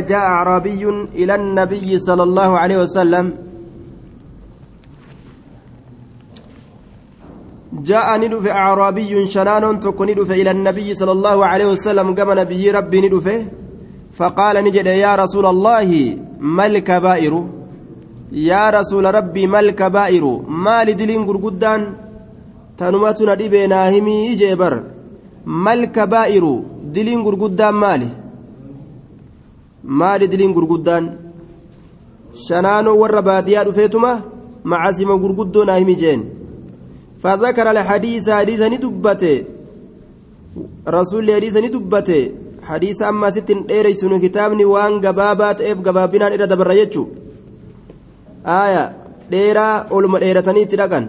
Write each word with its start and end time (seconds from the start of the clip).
جاء 0.00 0.18
أعرابي 0.18 0.82
إلى 1.14 1.34
النبي 1.34 1.98
صلى 1.98 2.22
الله 2.22 2.58
عليه 2.58 2.78
وسلم. 2.82 3.32
جاء 7.72 8.18
ندف 8.20 8.46
أعرابي 8.46 9.26
شنان 9.26 9.80
تكون 9.80 10.10
ندف 10.10 10.30
إلى 10.30 10.50
النبي 10.50 10.94
صلى 10.94 11.12
الله 11.12 11.46
عليه 11.46 11.66
وسلم 11.66 12.14
كما 12.14 12.34
نبي 12.34 12.70
ربي 12.70 12.98
ندف. 13.08 13.26
فقال 14.18 14.64
نجد 14.64 14.86
يا 14.86 15.14
رسول 15.14 15.46
الله 15.46 15.88
ما 16.40 16.66
الكبائر؟ 16.66 17.44
يا 18.32 18.70
رسول 18.70 19.14
ربي 19.14 19.46
ما 19.46 19.60
الكبائر؟ 19.60 20.24
ما 20.48 20.84
لدلين 20.84 21.24
قرقدان؟ 21.28 21.80
تنمتنا 22.78 23.34
دبنا 23.34 23.90
همي 23.90 24.34
جبر 24.34 24.74
ما 25.46 25.72
الكبائر؟ 25.72 26.44
دلين 26.94 27.22
قرقدان 27.26 27.74
مالي. 27.74 28.27
maali 29.99 30.27
diliin 30.31 30.53
gurguddaan 30.57 31.05
shanaanoo 32.45 32.95
warra 33.01 33.21
baadiyyaa 33.29 33.65
dhufeetuma 33.67 34.11
macasima 34.71 35.17
gurguddoo 35.23 35.65
naa 35.65 35.81
himi 35.81 35.95
jeen 36.03 36.23
فذكر 37.23 37.67
الحديث 37.71 38.25
حديث 38.29 38.61
ندبته 38.73 39.35
رسول 40.97 41.27
حديث 41.35 41.55
ندبته 41.65 42.21
حديث 42.69 42.97
أما 43.11 43.29
ست 43.35 43.49
إيريس 43.71 44.01
كتابني 44.23 44.65
وان 44.73 44.93
قبابات 45.05 45.57
إف 45.61 45.77
قبابنا 45.87 46.27
إلى 46.35 46.45
دبر 46.51 46.71
يجو 46.71 47.03
آية 48.63 48.83
ديرا 49.31 49.67
أولما 49.91 50.19
ديرتني 50.19 50.65
تلقن 50.71 51.05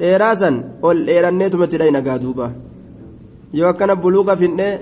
dheeraa 0.00 0.34
san 0.40 0.56
ol 0.88 0.98
dheeranneetumatti 1.08 1.78
dhayna 1.80 2.00
gaaduuba 2.06 2.46
yoo 3.58 3.68
akkana 3.72 3.94
buluuqa 4.02 4.34
finnee 4.40 4.72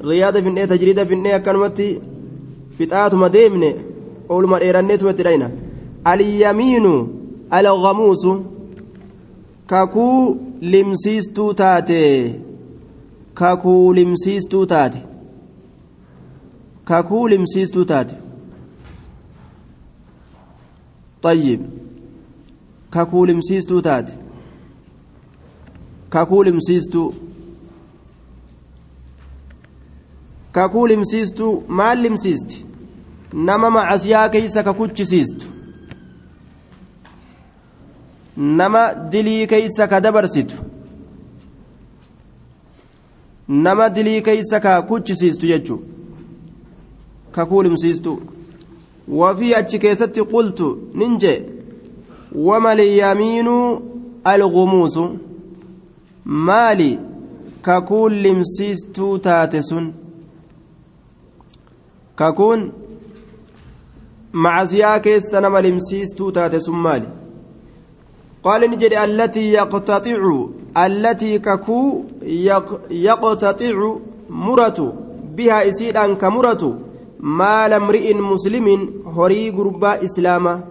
riyaada 0.00 0.42
finnee 0.42 0.66
tajriida 0.66 1.06
finnee 1.06 1.34
akkanumatti 1.34 1.86
fixaatuma 2.78 3.28
deemne 3.36 3.70
oluma 4.28 4.58
dheeranneetumatti 4.62 5.22
dhayna 5.28 5.50
alyamiinu 6.04 6.92
alghamuusu 7.58 8.32
kakuu 9.66 10.20
limsiistuu 10.60 11.54
taate 11.54 12.00
kakuu 13.34 13.94
limsiistuu 13.94 14.66
taate 14.66 15.02
kakuu 16.84 17.28
limsiistuu 17.28 17.84
taate 17.84 18.14
طيب 21.22 21.60
kakuu 22.90 23.26
limsiistuu 23.26 23.82
taate 23.82 24.12
kakuu 26.08 26.42
limsiistuu 26.44 27.14
kakuu 30.56 30.86
limsiistuu 30.86 31.64
maal 31.78 31.98
limsiisti 32.02 32.66
nama 33.48 33.70
macasiyaa 33.70 34.28
keeysa 34.34 34.62
kakuchisiistu 34.68 35.46
nama 38.60 38.82
dilii 39.12 39.46
keeysa 39.46 39.88
ka 39.88 40.00
dabarsitu 40.00 40.54
nama 43.48 43.88
dilii 43.98 44.22
keeysa 44.22 44.60
ka 44.60 44.82
kuchisiistu 44.82 45.46
jechuu 45.46 45.80
kakuu 47.32 47.62
limsiistuu 47.62 48.16
wafii 49.08 49.54
achi 49.54 49.78
keessatti 49.78 50.24
qultu 50.32 50.70
nin 50.94 51.18
jee 51.18 51.38
wama 52.48 52.74
lyamiinu 52.74 53.54
algumuusu 54.24 55.04
maali 56.24 56.98
sun 59.62 60.05
kakuun 62.16 62.72
macasiyaa 64.32 65.00
keessa 65.00 65.40
nama 65.40 65.60
limsiistuu 65.62 66.32
taate 66.32 66.60
sun 66.60 66.76
maali? 66.76 67.06
قال 68.46 68.70
نجد 68.70 68.92
التي 68.92 69.52
يقتطع 69.52 70.46
التي 70.76 71.38
ككو 71.38 72.04
يقتطع 72.90 73.96
مرة 74.30 74.92
بها 75.36 75.68
إسيرا 75.68 76.14
كمرة 76.14 76.78
مال 77.20 77.72
امرئ 77.72 78.14
مسلم 78.14 78.66
هري 79.16 79.50
قربا 79.50 80.04
إسلاما 80.04 80.64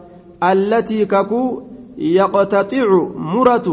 التي 0.43 1.05
ككو 1.05 1.61
يقتطع 1.97 2.87
مرة 3.15 3.67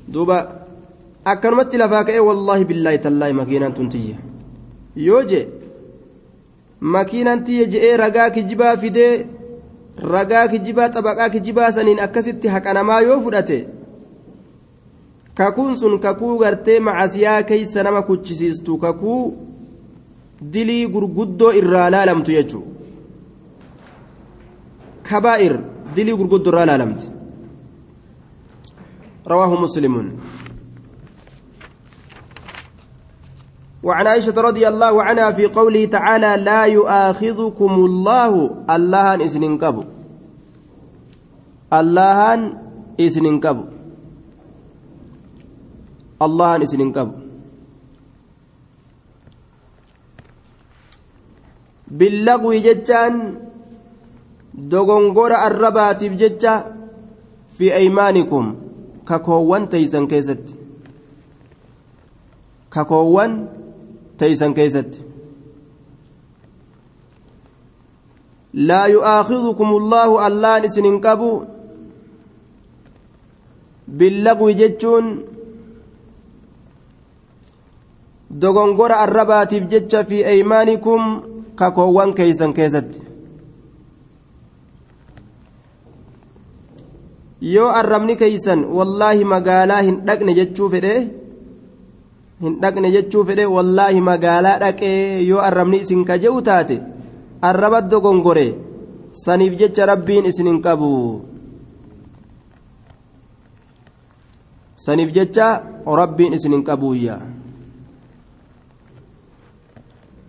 دوبا 0.09 0.62
akkanumatti 1.25 1.79
lafaa 1.83 2.05
ka'e 2.05 2.21
wallaahi 2.29 2.65
billaahi 2.65 2.99
tallaahi 2.99 3.33
makiinaan 3.41 3.75
tun 3.75 3.89
tiyya 3.89 4.17
yoo 4.97 5.23
je 5.31 5.41
makiinaan 6.97 7.45
tiyya 7.45 7.67
je'ee 7.75 7.97
ragaa 7.97 8.31
kijibaa 8.31 8.77
fidee 8.77 9.13
ragaa 10.15 10.49
kijibaa 10.49 10.89
xabaqaa 10.97 11.29
kijibaa 11.37 11.71
saniin 11.79 12.01
akkasitti 12.07 12.49
haqanamaa 12.57 13.01
yoo 13.09 13.21
fudhate 13.21 13.59
kakuun 15.35 15.77
sun 15.77 15.99
kakuu 16.01 16.35
gartee 16.39 16.81
macasiyaa 16.81 17.43
keeysa 17.43 17.83
nama 17.83 18.03
kuchisiistu 18.03 18.79
kakuu 18.79 19.23
dilii 20.53 20.87
gurguddoo 20.95 21.53
irraa 21.61 21.91
laalamtu 21.91 22.31
jechuu. 22.37 22.65
Kabaa'ir 25.09 25.55
dilii 25.97 26.17
gurguddoo 26.21 26.53
irraa 26.53 26.67
laalamte 26.71 27.07
rawaahu 29.31 29.57
muslimuun 29.65 30.09
وعن 33.83 34.07
عائشة 34.07 34.37
رضي 34.41 34.69
الله 34.69 35.03
عنها 35.03 35.31
في 35.31 35.47
قوله 35.47 35.85
تعالى 35.85 36.43
لا 36.45 36.63
يؤاخذكم 36.65 37.73
الله 37.75 38.33
الله 38.71 39.25
إسن 39.25 39.59
كبو 39.59 39.85
الله 41.73 42.29
إسن 43.01 43.27
كبو 43.41 43.65
الله 46.23 46.63
إسن 46.63 46.93
كبو 46.93 47.15
باللغو 51.93 52.53
جتان 52.53 53.15
دغنغور 54.55 55.33
الرباتف 55.47 56.13
جتا 56.23 56.55
في 57.59 57.75
أيمانكم 57.75 58.45
ككوان 59.09 59.69
تيسن 59.69 60.07
كيست. 60.07 60.55
ككوان 62.73 63.62
تيسن 64.23 64.55
كيست 64.55 64.91
لا 68.55 68.83
يؤاخذكم 68.95 69.69
الله 69.81 70.09
الله 70.27 70.55
نسن 70.65 70.87
كبو 71.05 71.33
باللغو 73.99 74.51
جتون 74.61 75.07
dogongora 78.43 78.97
arrabaatiif 79.05 79.65
jecha 79.73 80.01
fi 80.09 80.19
eymaanikum 80.33 81.01
kakoowwan 81.61 82.15
keeysan 82.19 82.55
keessatti 82.59 83.01
yoo 87.55 87.69
arrabni 87.81 88.17
keeysan 88.23 88.65
wallaahi 88.77 89.25
magaalaa 89.35 89.83
hin 89.89 89.99
dhaqne 90.07 90.35
jechuu 90.39 90.69
fedhe 90.75 90.95
hin 92.43 92.55
dhaqne 92.63 92.89
jechuu 92.97 93.25
fedhe 93.29 93.45
wallaahi 93.57 94.01
magaalaa 94.11 94.59
dhaqee 94.65 95.23
yoo 95.31 95.43
arrabni 95.49 95.83
isin 95.85 96.05
kaje'u 96.09 96.41
taate 96.49 96.77
arraba 97.51 97.81
dogongore 97.93 98.47
saniif 99.25 99.55
jecha 99.61 99.87
rabbiin 99.93 100.27
isin 100.31 100.51
hin 100.51 100.59
qabu 100.67 100.91
saniif 104.87 105.15
jecha 105.19 105.49
rabbiin 106.01 106.35
isin 106.41 106.59
hin 106.59 106.67
qabuuyya 106.71 107.17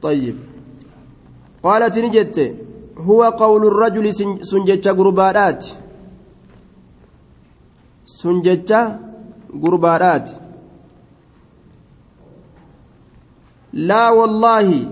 طيب 0.04 0.38
قالت 1.63 1.95
نجت 2.06 2.38
هو 3.07 3.21
قول 3.24 3.63
الرجل 3.71 4.06
سنجتش 4.51 4.88
قربانات 5.00 5.62
سنجتش 8.19 8.71
قربانات 9.63 10.27
laa 13.74 14.10
wallaahi 14.20 14.88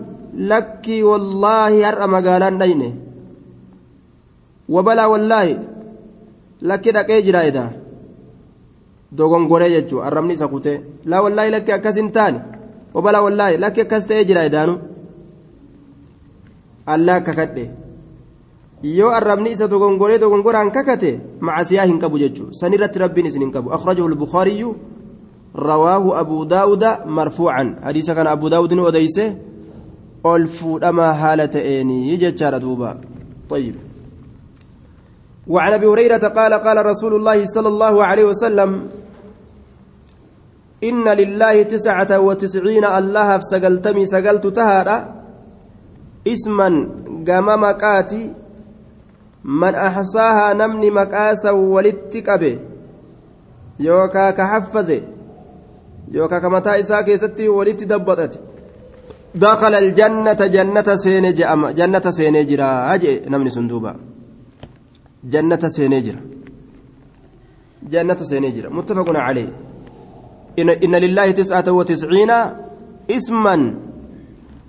lakkii 0.53 1.03
wallaahi 1.03 1.81
har'a 1.87 2.07
magaalaan 2.07 2.57
dhayne 2.59 2.89
wabalaa 4.69 5.09
wallaahi 5.13 5.57
lakki 6.61 6.91
dhaqee 6.97 7.21
jira 7.27 7.43
edaa 7.51 7.69
dogongoree 9.17 9.69
jechuun 9.75 10.05
arrabni 10.07 10.33
isa 10.33 10.47
kutee 10.47 10.77
laa 11.05 11.21
wallaahi 11.25 11.51
lakki 11.57 11.71
akkas 11.77 11.95
hin 12.01 12.11
taane 12.11 12.39
wabalaa 12.93 13.21
wallaahi 13.27 13.57
lakki 13.63 13.81
akkas 13.85 14.05
ta'ee 14.11 14.25
jira 14.31 14.43
edaanu 14.49 14.77
allaa 16.95 17.19
kakadhe 17.27 17.65
yoo 18.83 19.11
arrabni 19.19 19.51
isa 19.51 19.67
dogongoree 19.67 20.17
dogongoraan 20.19 20.71
kakate 20.71 21.11
macasiyaa 21.39 21.85
hin 21.85 21.99
qabu 21.99 22.17
jechuudha 22.23 22.53
sanirratti 22.61 22.99
rabbiin 22.99 23.27
isin 23.31 23.41
hin 23.45 23.51
qabu 23.51 23.73
akhrajahu 23.77 24.09
lbukaariyyu 24.13 24.75
daawuda 25.53 27.05
marfuucan 27.05 27.75
hadiisa 27.83 28.15
kana 28.15 28.31
abuu 28.31 28.49
daawudin 28.49 28.79
odeyse 28.79 29.37
ol 30.23 30.47
fuudhamaa 30.47 31.13
haala 31.13 31.47
ta'eenii 31.47 32.17
jechaadha 32.17 32.59
duuba 32.59 32.97
طيب. 33.51 33.75
وعن 35.47 35.73
أبي 35.73 35.85
هريرة 35.85 36.27
قال 36.27 36.53
قال 36.53 36.85
رسول 36.85 37.13
الله 37.15 37.45
صلى 37.45 37.67
الله 37.67 38.05
عليه 38.05 38.23
وسلم 38.23 38.87
إن 40.83 41.09
لله 41.09 41.63
تسعة 41.63 42.19
وتسعين 42.19 42.85
الله 42.85 43.37
فسقلتمي 43.37 44.05
سقلت 44.05 44.47
تهادا 44.47 45.15
اسما 46.27 46.69
قام 47.27 47.47
مكاتي 47.63 48.33
من 49.43 49.75
أحصاها 49.75 50.53
نمني 50.53 50.91
مكاسا 50.91 51.51
ولتكبه 51.51 52.59
يوكا 53.79 54.31
كحفظه 56.11 56.19
يوكا 56.19 56.39
كمتا 56.39 56.79
إساء 56.79 57.01
كيستي 57.01 57.47
ولت 57.49 57.83
دبطت 57.83 58.39
دخل 59.35 59.73
الجنة 59.73 60.33
جنة 60.33 60.95
سين 60.95 61.33
جأم 61.33 61.67
جنة 61.67 62.11
سين 62.11 62.47
جرا 62.47 62.93
أجي 62.93 63.21
نمني 63.27 63.49
سندوبا 63.49 63.95
جنة 65.23 65.67
سين 65.67 66.03
جرا 66.03 66.21
جنة 67.83 68.17
سين 68.23 68.53
جرا 68.55 68.69
متفق 68.69 69.09
عليه 69.09 69.49
إن, 70.59 70.69
إن 70.69 70.95
لله 70.95 71.31
تسعة 71.31 71.71
وتسعين 71.71 72.31
اسما 73.11 73.75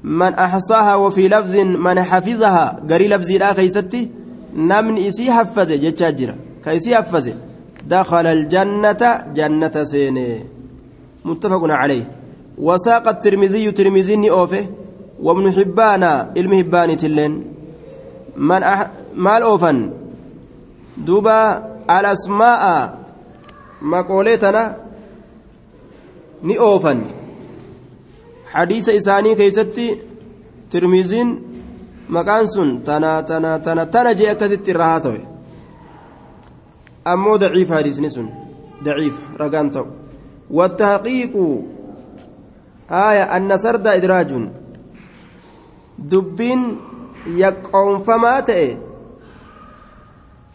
من 0.05 0.35
أحصاها 0.35 0.95
وفي 0.95 1.29
لفظ 1.29 1.57
من 1.57 2.03
حفظها 2.03 2.81
قري 2.91 3.09
لفظ 3.09 3.31
لا 3.31 3.53
خيستي 3.53 4.11
نمن 4.57 4.99
إسي 4.99 5.33
حفظه 5.33 5.75
جتشاجرة 5.77 6.37
كيسي 6.65 6.97
حفظه 6.97 7.35
دخل 7.87 8.27
الجنة 8.27 9.25
جنة 9.35 9.85
سيني 9.85 10.62
متفق 11.25 11.63
عليه 11.65 12.05
وساق 12.59 13.09
الترمذي 13.09 13.71
ترمذي 13.71 14.31
أوفه 14.31 14.67
وابن 15.23 15.53
حبان 15.53 16.03
علم 16.37 16.53
حبان 16.55 16.97
تلين 16.97 17.33
من 18.37 18.63
أح... 18.63 18.91
مال 19.15 19.43
أوفن 19.43 19.79
دوبا 20.97 21.39
الأسماء 21.91 22.63
مقولتنا 23.83 24.77
keeysatti 29.39 29.87
tirmiziin 30.71 31.29
maqaan 32.09 32.47
sun 32.55 32.83
tana 32.87 33.23
tana 33.23 33.59
tana 33.65 33.87
tana 33.87 34.11
jee 34.19 34.31
akkasitti 34.35 34.71
irra 34.71 34.87
haasawe 34.93 35.21
ammoo 37.13 37.37
daciif 37.43 37.71
hadiisni 37.77 38.11
sun 38.17 38.29
daciif 38.85 39.15
ragaan 39.41 39.71
ta'u 39.75 40.02
والتحقيق. 40.53 41.35
آية 42.91 43.37
أن 43.37 43.57
سرد 43.57 43.87
إدراج. 43.87 44.31
دبين 45.99 46.77
يقوم 47.27 48.01
فما 48.01 48.41
تئ 48.41 48.77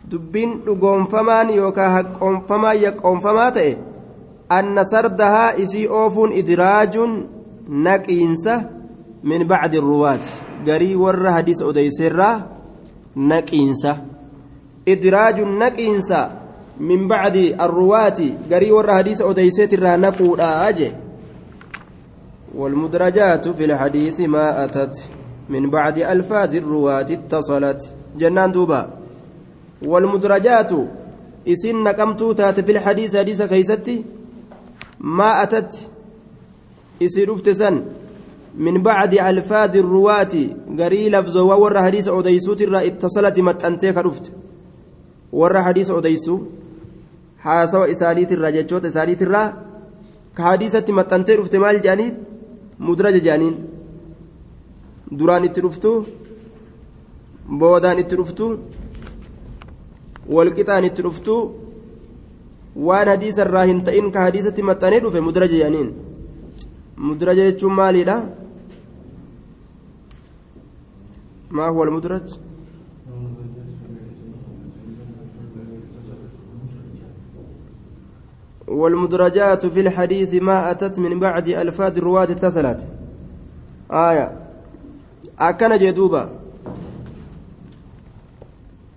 دبين 0.06 0.62
دقوم 0.68 1.06
فمان 1.06 1.50
يوكا 1.50 1.96
حقوم 1.98 2.40
فما 2.40 2.72
يقوم 2.74 3.20
فما 3.20 3.50
تئ 3.50 3.78
أن 4.52 4.84
سردها 4.84 5.64
إسي 5.64 5.88
أوفون 5.90 6.32
إدراج 6.32 7.00
نقينسة 7.70 8.70
من 9.24 9.48
بعد 9.48 9.76
الرواة. 9.76 10.26
قري 10.68 10.96
ور 10.96 11.32
حديث 11.32 11.62
أديسرة 11.62 12.48
نقينسة. 13.18 13.98
إدراج 14.88 15.42
نقينسة. 15.42 16.47
من 16.80 17.08
بعد 17.08 17.36
الرواة 17.36 18.20
قري 18.52 18.72
ور 18.72 18.94
حديث 18.94 19.22
أديسرة 19.22 19.96
نقود 19.96 20.40
آجي 20.40 20.92
والمدرجات 22.56 23.48
في 23.48 23.66
الحديث 23.66 24.20
ما 24.20 24.64
أتت 24.64 25.10
من 25.50 25.70
بعد 25.70 25.98
ألفاظ 25.98 26.56
الرواة 26.56 27.02
اتصلت. 27.02 27.94
جنان 28.18 28.52
دوبا 28.52 28.90
والمدرجات 29.86 30.72
إسن 31.48 31.84
نقمتو 31.84 32.32
تات 32.32 32.60
في 32.60 32.72
الحديث 32.72 33.16
حديث 33.16 33.42
كيستي 33.42 34.04
ما 35.00 35.44
أتت 35.44 35.90
إسي 37.02 37.24
رفتسن 37.24 37.84
من 38.58 38.82
بعد 38.82 39.14
ألفاظ 39.14 39.78
الرواة 39.78 40.36
قري 40.80 41.10
لفظ 41.10 41.38
وور 41.38 41.82
حديث 41.82 42.08
أوديسو 42.08 42.54
ترى 42.54 42.88
اتصلت 42.88 43.40
متأنتيك 43.40 43.98
رفت. 43.98 44.32
ور 45.34 45.62
حديث 45.62 45.92
أوديسو 45.92 46.40
حاسوا 47.48 47.92
إسانيت 47.94 48.32
الرججوت 48.38 48.84
إسانيت 48.92 49.22
الرا 49.26 49.44
كحديثة 50.38 50.88
متأنتي 50.98 51.34
رفت 51.40 51.56
مال 51.64 51.78
جانين 51.86 52.14
مدرج 52.88 53.16
جانين 53.28 53.56
duraan 55.20 55.44
itti 55.48 55.62
dhuftu 55.66 55.92
boodaan 57.60 58.00
itti 58.04 58.16
dhuftu 58.20 58.46
walqixaan 60.36 60.86
itti 60.90 61.02
dhuftu 61.06 61.36
waan 62.88 63.08
hadiisa 63.12 63.42
irraa 63.46 63.66
hin 63.70 63.80
ta'in 63.88 64.12
ka 64.16 64.20
hadiisatti 64.28 64.68
maxxanee 64.70 65.00
dhufe 65.04 65.20
mudraja 65.28 65.56
jedhaniin 65.62 65.90
mudraja 67.08 67.44
jechuun 67.50 67.74
maaliidha 67.80 68.18
maa 71.56 71.70
huwa 71.72 71.84
almudraj 71.88 72.28
والمدرجات 78.68 79.66
في 79.66 79.80
الحديث 79.80 80.34
ما 80.34 80.72
أتت 80.72 81.00
من 81.00 81.20
بعد 81.20 81.48
ألفاظ 81.50 81.98
الرواة 81.98 82.24
اتصلت. 82.24 82.86
آية. 83.92 84.32
أكن 85.40 85.78
جدوبا 85.78 86.30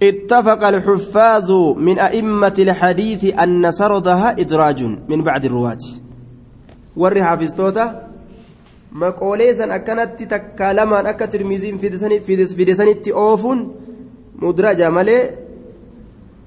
اتفق 0.03 0.67
الحفاظ 0.69 1.51
من 1.77 1.99
أئمة 1.99 2.55
الحديث 2.59 3.25
أن 3.39 3.71
سردها 3.71 4.31
إدراج 4.31 4.83
من 5.09 5.23
بعد 5.23 5.45
الرواة. 5.45 5.85
ور 6.97 7.23
حافظتوتا 7.23 8.07
مقوليسا 8.93 9.75
أكنت 9.75 10.23
تكالما 10.23 11.11
أكا 11.11 11.27
ترميزين 11.27 11.79
في 11.79 12.65
دسانت 12.65 13.09
أوفون. 13.09 13.75
مدرجة 14.43 14.91
مالي 14.91 15.37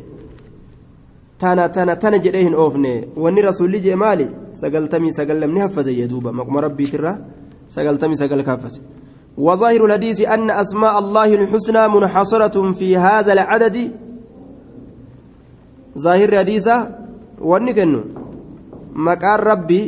tana 1.43 1.69
tana 1.69 1.97
tana 1.97 2.19
jedhee 2.19 2.45
hin 2.45 2.55
oofne 2.55 3.09
wanni 3.17 3.43
rasuulli 3.43 3.81
jee 3.81 3.97
maali 3.97 4.29
sagaltamii 4.53 5.13
sagal 5.13 5.41
namni 5.43 5.61
haffaze 5.61 5.95
jedhuuba 5.95 6.33
maquma 6.33 6.61
rabbiitirra 6.61 7.19
sagaltamii 7.69 8.17
sagal 8.17 8.45
kaffate 8.45 8.81
وظاهر 9.33 9.85
الحديث 9.85 10.29
أن 10.29 10.51
أسماء 10.51 10.99
الله 10.99 11.35
الحسنى 11.35 11.89
منحصرة 11.89 12.73
في 12.73 12.97
هذا 12.97 13.33
العدد 13.33 13.77
ظاهر 15.99 16.29
الحديث 16.29 16.69
ونكن 17.41 17.91
مكان 18.93 19.39
ربي 19.41 19.83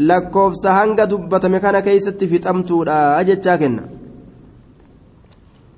lakkoofsa 0.00 0.72
hanga 0.72 1.06
dubbatame 1.06 1.60
kana 1.60 1.82
keeysatti 1.82 2.26
fixamtuudha 2.26 3.24
jechaa 3.24 3.58
kenna 3.58 3.82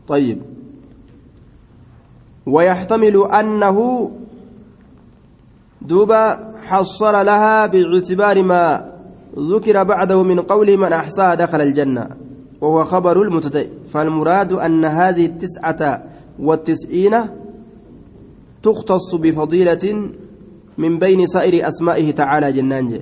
طيب 0.08 0.38
ويحتمل 2.46 3.26
أنه 3.32 4.10
دوبا 5.82 6.52
حصل 6.62 7.26
لها 7.26 7.66
باعتبار 7.66 8.42
ما 8.42 8.92
ذكر 9.38 9.84
بعده 9.84 10.22
من 10.22 10.40
قول 10.40 10.76
من 10.76 10.92
أحصاها 10.92 11.34
دخل 11.34 11.60
الجنة 11.60 12.08
وهو 12.60 12.84
خبر 12.84 13.22
المبتدئ. 13.22 13.68
فالمراد 13.88 14.52
أن 14.52 14.84
هذه 14.84 15.26
التسعة 15.26 16.02
والتسعين 16.38 17.14
تختص 18.62 19.14
بفضيلة 19.14 20.10
من 20.78 20.98
بين 20.98 21.26
سائر 21.26 21.68
أسمائه 21.68 22.10
تعالى 22.10 22.52
جنانج 22.52 23.00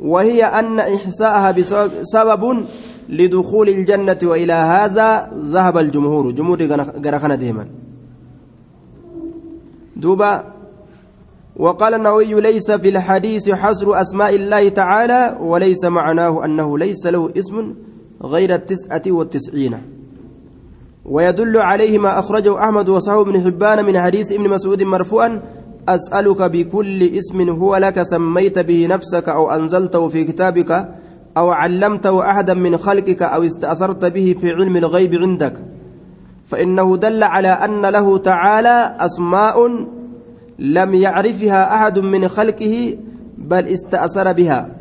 وهي 0.00 0.44
أن 0.44 0.80
إحصاءها 0.80 1.50
بسبب 1.50 2.66
لدخول 3.10 3.68
الجنة 3.68 4.18
وإلى 4.22 4.52
هذا 4.52 5.30
ذهب 5.54 5.78
الجمهور. 5.78 6.30
جمهور 6.30 6.58
قرخنا 7.04 7.34
ديما. 7.34 7.66
دوبا 9.96 10.44
وقال 11.56 11.94
النووي 11.94 12.40
ليس 12.40 12.70
في 12.70 12.88
الحديث 12.88 13.50
حصر 13.50 14.00
أسماء 14.00 14.34
الله 14.34 14.68
تعالى 14.68 15.36
وليس 15.40 15.84
معناه 15.84 16.44
أنه 16.44 16.78
ليس 16.78 17.06
له 17.06 17.30
اسم 17.38 17.74
غير 18.22 18.54
التسعة 18.54 19.02
والتسعين. 19.06 19.74
ويدل 21.04 21.56
عليه 21.56 21.98
ما 21.98 22.18
أخرجه 22.18 22.64
أحمد 22.64 22.88
وصحبه 22.88 23.24
بن 23.24 23.40
حبان 23.40 23.84
من 23.84 24.00
حديث 24.00 24.32
ابن 24.32 24.48
مسعود 24.48 24.82
مرفوعا 24.82 25.42
أسألك 25.88 26.42
بكل 26.42 27.02
اسم 27.02 27.48
هو 27.48 27.76
لك 27.76 28.02
سميت 28.02 28.58
به 28.58 28.86
نفسك 28.86 29.28
أو 29.28 29.50
أنزلته 29.50 30.08
في 30.08 30.24
كتابك 30.24 30.88
أو 31.40 31.50
علمته 31.50 32.30
أحدا 32.30 32.54
من 32.54 32.76
خلقك 32.76 33.22
أو 33.22 33.42
استأثرت 33.42 34.04
به 34.04 34.36
في 34.40 34.50
علم 34.50 34.76
الغيب 34.76 35.14
عندك. 35.14 35.56
فإنه 36.44 36.96
دل 36.96 37.22
على 37.22 37.48
أن 37.48 37.86
له 37.86 38.18
تعالى 38.18 38.96
أسماء 39.00 39.56
لم 40.58 40.94
يعرفها 40.94 41.74
أحد 41.74 41.98
من 41.98 42.28
خلقه 42.28 42.96
بل 43.38 43.64
استأثر 43.68 44.32
بها. 44.32 44.76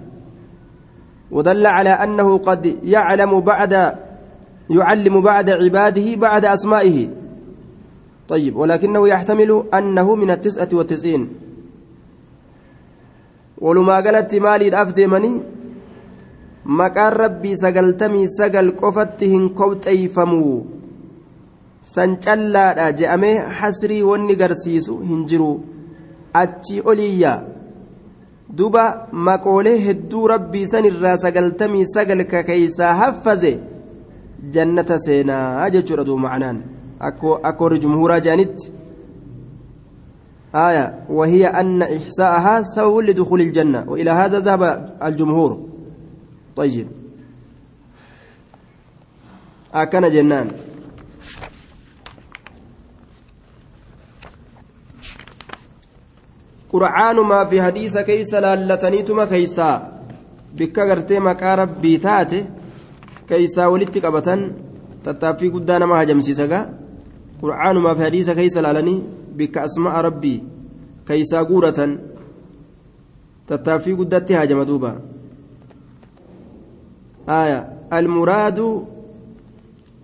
ودل 1.31 1.65
على 1.67 1.89
أنه 1.89 2.37
قد 2.37 2.75
يعلم 2.83 3.39
بعد 3.41 3.95
يعلم 4.69 5.21
بعد 5.21 5.49
عباده 5.49 6.15
بعد 6.15 6.45
أسمائه. 6.45 7.07
طيب 8.27 8.55
ولكنه 8.55 9.07
يحتمل 9.07 9.63
أنه 9.73 10.15
من 10.15 10.31
التسعة 10.31 10.69
والتسعين. 10.73 11.29
ولما 13.57 13.95
قالت 13.95 14.35
مالي 14.35 14.67
الأفدمني 14.67 15.58
maqaan 16.77 17.13
rabbii 17.23 17.57
sagaltamii 17.57 18.27
sagal 18.37 18.71
qofatti 18.81 19.29
hin 19.33 19.49
kobxeeyfamuu 19.59 20.55
san 21.93 22.17
callaadha 22.25 22.91
je'amee 22.99 23.37
hasrii 23.59 24.01
wanni 24.09 24.35
garsiisu 24.41 24.97
hin 25.09 25.25
jiru 25.31 25.51
achi 26.41 26.81
oliyyaa 26.93 27.37
duba 28.57 28.83
maqoolee 29.29 29.77
hedduu 29.85 30.25
rabbii 30.33 30.65
san 30.73 30.89
irraa 30.91 31.17
sagaltamii 31.25 31.85
sagal 31.93 32.25
ka 32.33 32.43
keeysaa 32.49 32.93
haffaze 33.03 33.53
jannata 34.57 34.99
seenaa 35.05 35.69
jechuudha 35.77 36.07
duuba 36.09 36.27
macnaan 36.27 36.61
akka 37.09 37.63
warri 37.63 37.79
jumhuuraa 37.85 38.19
je'anitti 38.27 38.73
آية 40.55 41.05
وهي 41.09 41.47
أن 41.47 41.81
إحساءها 41.81 42.61
سبب 42.61 42.97
لدخول 42.97 43.41
الجنة 43.41 43.85
وإلى 43.87 44.11
هذا 44.11 44.39
ذهب 44.39 44.95
الجمهور 45.03 45.68
طيب. 46.59 46.87
أكن 49.73 50.03
جنان. 50.11 50.47
قرآن 56.73 57.15
ما 57.15 57.45
في 57.45 57.61
حديث 57.61 57.97
كيس 57.97 58.33
لالتنيتما 58.33 59.25
كيسا 59.25 59.69
بك 60.57 60.79
غرتي 60.79 61.19
مقا 61.19 61.55
ربي 61.55 61.97
تاتي 61.97 62.45
كيسا 63.29 63.65
ولدت 63.65 63.97
قبتن 64.05 64.41
تتافي 65.05 65.47
قدانا 65.49 65.85
ما 65.85 65.95
هجمسيسا 66.01 66.61
قرآن 67.41 67.75
ما 67.77 67.93
في 67.93 68.03
حديث 68.05 68.29
كيس 68.29 68.57
لالني. 68.57 69.03
بك 69.37 69.57
أسماء 69.57 69.95
ربي. 70.01 70.43
كيسا 71.07 71.41
قورة. 71.41 71.79
تتافي 73.47 73.91
قدتي 73.93 74.35
هاجم 74.35 74.63
دوبا. 74.63 75.18
آية. 77.29 77.69
المراد 77.93 78.85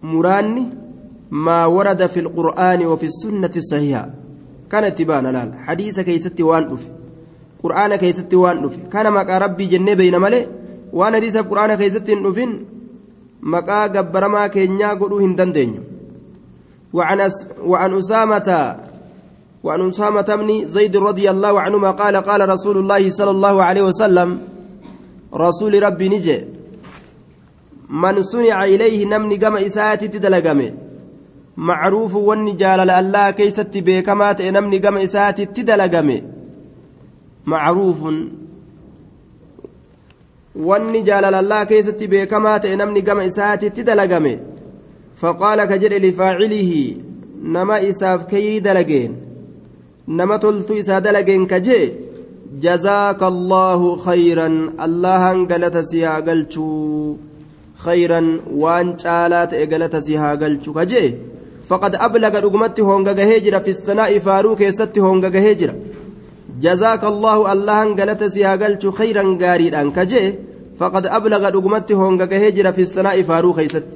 مراني 0.04 0.66
ما 1.32 1.66
ورد 1.66 2.06
في 2.06 2.20
القرآن 2.20 2.86
وفي 2.86 3.06
السنة 3.06 3.52
الصحيحة 3.56 4.10
كانت 4.72 4.98
تبان 4.98 5.26
لال 5.28 5.54
حديث 5.66 6.00
كيست 6.00 6.42
وان 6.42 6.68
دفي 6.68 6.88
قرآن 7.64 7.96
كيست 7.96 8.34
وان 8.34 8.62
دفي 8.62 8.78
كان 8.94 9.14
مقا 9.14 9.38
ربي 9.38 9.66
جنة 9.66 9.94
بين 9.94 10.18
ملي. 10.22 10.48
وان 10.94 11.16
حديث 11.16 11.36
القرآن 11.36 11.76
كيست 11.76 11.98
دفين 12.12 12.66
مقا 13.42 13.84
قبرما 13.88 14.48
كينيا 14.48 14.94
قلو 14.94 15.18
هندن 15.20 15.72
وعن 16.94 17.20
أس 17.22 17.48
وعن 17.66 17.98
أسامة 17.98 18.78
وعن 19.64 19.90
أسامة 19.90 20.22
بن 20.22 20.68
زيد 20.68 20.98
رضي 20.98 21.30
الله 21.30 21.60
عنهما 21.62 21.92
قال 21.92 22.16
قال 22.16 22.50
رسول 22.50 22.78
الله 22.78 23.10
صلى 23.10 23.32
الله 23.32 23.64
عليه 23.64 23.82
وسلم 23.82 24.40
رسول 25.34 25.84
ربي 25.84 26.10
نجي. 26.10 26.55
من 27.90 28.24
صنع 28.24 28.66
إليه 28.66 29.06
نمني 29.06 29.36
قم 29.36 29.58
إساتي 29.58 30.08
تدلقمه 30.08 30.74
معروف 31.58 32.14
gama 34.80 35.02
isaatitti 35.02 35.64
dalagame 35.64 36.24
macruufun 37.46 38.18
wanni 40.70 41.04
jaalala 41.10 41.38
allaa 41.44 41.66
keessatti 41.72 42.08
beekamaa 42.14 42.60
ta'e 42.64 42.76
namni 42.82 43.02
gama 43.10 43.28
isaatitti 43.32 43.88
dalagame 43.90 44.34
faqaala 45.22 45.68
ka 45.72 45.78
jedhe 45.84 46.00
lifaacilihi 46.06 46.82
nama 47.58 47.78
isaaf 47.90 48.26
kayrii 48.32 48.64
dalageen 48.68 49.14
nama 50.20 50.40
toltu 50.46 50.80
isaa 50.82 51.02
dalageen 51.08 51.46
ka 51.52 51.60
jee 51.68 51.86
jazaaka 52.66 53.32
allaahu 53.34 53.96
khayran 54.08 54.58
allahan 54.88 55.46
galata 55.52 55.84
si 55.92 56.04
haa 56.08 56.22
galchuu 56.30 57.18
ta'e 57.84 59.68
galata 59.68 60.02
si 60.02 60.16
haa 60.16 60.36
galchu 60.36 60.74
ka 60.74 60.86
jee? 60.86 61.36
فقد 61.70 61.96
أبلغ 61.96 62.40
رقمت 62.40 62.80
هونغا 62.80 63.38
هجرة 63.38 63.60
في 63.60 63.70
الثناء 63.70 64.20
فاروق 64.20 64.62
يست 64.62 65.00
هونغا 65.00 65.52
هجرة 65.52 65.76
جزاك 66.62 67.04
الله 67.04 67.54
الله 67.54 67.96
قالت 67.96 68.24
سياقلت 68.24 68.88
خيرا 68.88 69.38
قاريدا 69.42 69.90
كجي 69.90 70.36
فقد 70.80 71.06
أبلغ 71.06 71.50
رقمت 71.50 71.92
هونغا 71.92 72.48
هجرة 72.48 72.72
في 72.72 72.82
الثناء 72.82 73.22
فاروق 73.22 73.60
يست 73.60 73.92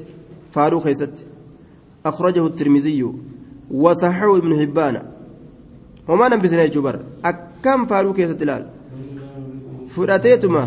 فاروق 0.51 0.87
يست 0.87 1.25
أخرجه 2.05 2.47
الترمذي 2.47 3.01
وصححه 3.71 4.37
ابن 4.37 4.51
حبان 4.59 4.95
وما 6.07 6.27
نبسنا 6.29 6.65
جبر 6.65 6.99
أكم 7.25 7.85
فاروق 7.85 8.19
يست 8.19 8.43
لال 8.43 8.65
فراتيتما 9.93 10.63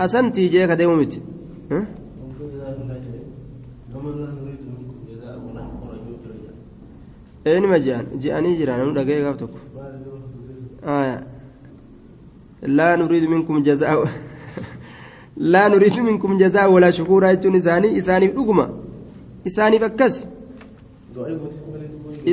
أسنتي 0.00 0.48
جيك 0.48 0.70
ديومت 0.70 1.12
ها 4.06 4.36
eenyuma 7.46 7.78
je'an 7.86 8.06
je'anii 8.22 8.56
jiran 8.60 8.80
nu 8.86 8.92
dhaga'ee 8.98 9.22
gaaf 9.24 9.36
tokko 9.42 9.58
laa 12.78 12.94
nuriidu 13.00 13.28
minkum 13.34 13.62
jazaa 13.68 13.96
laa 15.52 15.68
nuriidu 15.72 16.02
minkum 16.08 16.38
jazaa 16.42 16.66
walaa 16.74 16.92
shukuuraa 16.98 17.32
jechuun 17.34 17.58
isaanii 17.60 17.92
isaaniif 18.00 18.32
dhuguma 18.38 18.66
isaaniif 19.50 19.82
akkasi 19.90 20.22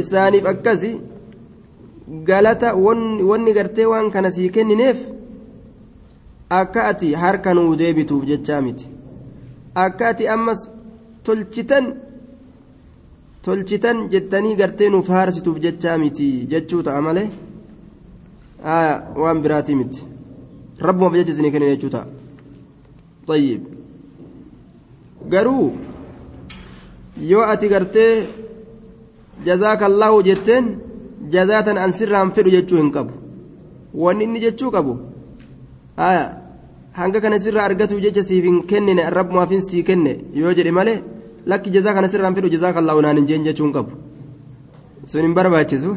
isaaniif 0.01 0.45
akkasi 0.53 0.91
galata 2.29 2.75
wanni 3.29 3.53
gartee 3.57 3.85
waan 3.93 4.11
kana 4.15 4.31
sii 4.35 4.49
kennineef 4.55 4.99
akka 6.61 6.87
ati 6.91 7.13
harka 7.23 7.53
nuu 7.53 7.75
deebituuf 7.81 8.23
jechaa 8.31 8.61
miti 8.61 8.87
akka 9.85 10.07
ati 10.11 10.27
ammas 10.37 10.69
tolchitan 11.25 11.85
tolchitan 13.45 13.97
jettanii 14.13 14.55
gartee 14.61 14.89
nuuf 14.89 15.07
haarsituuf 15.15 15.57
jechaa 15.65 15.97
miti 16.03 16.27
jechuu 16.51 16.81
ta'a 16.87 17.01
malee 17.07 17.27
waan 19.21 19.39
biraatii 19.43 19.75
miti 19.81 20.01
rabbumaaf 20.87 21.13
jecha 21.19 21.31
isinii 21.33 21.51
kenna 21.55 21.69
jechuu 21.75 21.93
ta'a 21.95 22.07
طيب 23.27 23.61
garuu 25.31 25.67
yoo 27.31 27.41
ati 27.51 27.67
gartee 27.73 28.13
jazaaka 29.47 29.85
allahu 29.91 30.17
jetteen 30.27 30.65
jazaatan 31.35 31.77
an 31.83 31.91
sirraan 31.99 32.31
fedhu 32.35 32.51
jechuu 32.55 32.77
hin 32.81 32.91
qabu 32.95 33.13
wanni 34.03 34.23
inni 34.27 34.39
jechuu 34.45 34.71
qabu 34.75 34.93
hanga 36.99 37.19
kana 37.23 37.37
sirraa 37.45 37.65
argatuuf 37.69 37.99
jecha 38.05 38.23
siif 38.29 38.43
hin 38.49 38.57
kennine 38.71 39.03
rabbumaaf 39.17 39.49
hin 39.55 39.61
sii 39.69 39.83
kenne 39.89 40.11
yoo 40.41 40.53
jedhe 40.57 40.71
malee 40.79 40.97
lakki 41.51 41.69
jazaa 41.75 41.93
kana 41.97 42.07
sirraan 42.13 42.35
fedhu 42.37 42.49
jazaa 42.55 42.73
kan 42.75 42.85
laawunaan 42.89 43.17
hin 43.19 43.27
jeen 43.29 43.43
jechuun 43.47 43.71
qabu 43.75 43.91
sun 45.11 45.21
hin 45.25 45.33
barbaachisu 45.37 45.91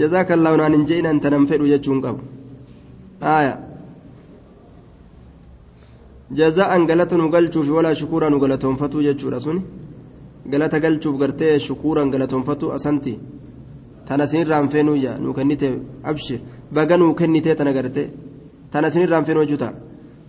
jazaa 0.00 0.24
kan 0.28 0.40
laawunaan 0.44 0.72
hin 0.76 0.86
jeen 0.90 1.06
antanan 1.12 1.44
fedhu 1.50 1.66
jechuun 1.72 2.00
qabu 2.04 2.20
haaya 3.26 3.54
jazaan 6.40 6.86
galata 6.90 7.16
nu 7.20 7.28
galchuuf 7.34 7.68
walaa 7.76 7.94
shukuura 8.00 8.30
nu 8.30 8.38
galatoonfatu 8.44 9.02
jechuudha 9.08 9.40
suni 9.46 9.62
galata 10.52 10.80
galchuuf 10.84 11.16
gartee 11.22 11.58
shukuuran 11.66 12.10
galatoonfatu 12.14 12.72
asanti 12.76 13.14
tana 14.06 14.24
sinirraan 14.30 14.68
feenuyya 14.72 15.12
nu 15.22 15.34
kennite 15.38 15.68
abshir 16.10 16.40
baga 16.76 16.96
nuu 16.96 17.12
kennitee 17.20 17.54
tana 17.54 17.72
gartee 17.78 18.08
tana 18.72 18.90
sinirraan 18.90 19.24
feenuu 19.24 19.44
jechuudha 19.44 19.70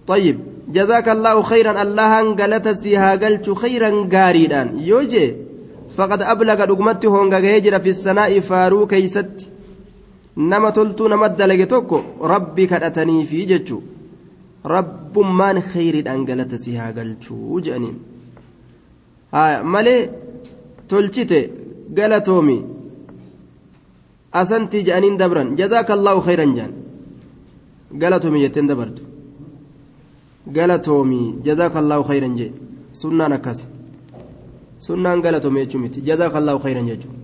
طيب 0.07 0.37
جزاك 0.77 1.07
الله 1.09 1.35
خيرا 1.41 1.81
الله 1.85 2.13
قالت 2.39 2.67
سيها 2.83 3.09
قلت 3.23 3.47
خيرا 3.63 3.89
قاريدا 4.13 4.61
يوجي 4.91 5.25
faqad 5.97 6.21
ablaga 6.33 6.65
dhugumatti 6.69 7.07
hongagahee 7.13 7.61
jira 7.65 7.79
fi 7.85 7.91
sanaa'i 8.05 8.39
faaruu 8.49 8.85
keeysatti 8.91 9.45
nama 10.51 10.69
toltuu 10.77 11.07
nama 11.11 11.27
dalage 11.39 11.65
tokko 11.73 11.97
rabbi 12.33 12.63
kadhataniifi 12.71 13.39
jechuu 13.51 13.81
rabbummaan 14.75 15.57
kheyriidhaan 15.71 16.21
galata 16.29 16.57
si 16.63 16.71
haa 16.79 16.91
galchuu 16.97 17.59
jedhaniin 17.65 17.97
malee 19.73 20.01
tolchite 20.91 21.39
galatoomi 21.97 22.57
asantii 24.41 24.83
jedhaniin 24.87 25.17
dabran 25.21 25.49
jazaaka 25.59 25.91
allaahu 25.97 26.21
kheyran 26.27 26.51
jedhan 26.57 26.73
galatoomi 27.93 28.41
jetteen 28.41 28.67
dabartu. 28.67 29.03
Galatoomi 30.47 31.39
jazaaka 31.45 31.79
allaahu 31.79 32.03
kheyran 32.09 32.37
jedhe 32.37 32.53
sunnaan 32.93 33.33
akkas 33.33 33.65
sunnaan 34.79 35.21
galatoomi 35.21 35.59
jechuu 35.65 35.79
miti. 35.79 36.01
Jazaaka 36.01 36.37
allaahu 36.37 36.59
kheyran 36.59 36.87
jechuu 36.87 37.21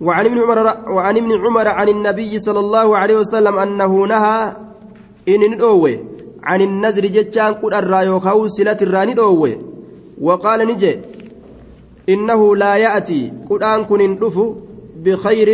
وعن 0.00 0.24
ابن 0.26 0.38
عمر 0.38 0.58
وعن 0.92 1.16
ابن 1.16 1.32
عمر 1.32 1.68
عن 1.68 1.88
النبي 1.88 2.38
صلى 2.38 2.60
الله 2.60 2.96
عليه 2.96 3.16
وسلم 3.16 3.58
انه 3.58 4.06
نهى 4.06 4.56
ان 5.28 5.40
ندوه 5.52 6.04
عن 6.42 6.60
النذر 6.60 7.06
جتان 7.06 7.52
قد 7.54 7.74
الرايوكاو 7.74 8.48
سلة 8.48 8.76
الراني 8.82 9.14
دوه 9.14 9.52
وقال 10.20 10.68
نجي 10.68 11.00
إنه 12.08 12.56
لا 12.56 12.76
يأتي 12.76 13.32
قرآن 13.50 13.84
كن 13.84 14.10
ندفو 14.10 14.54
بخير 15.04 15.48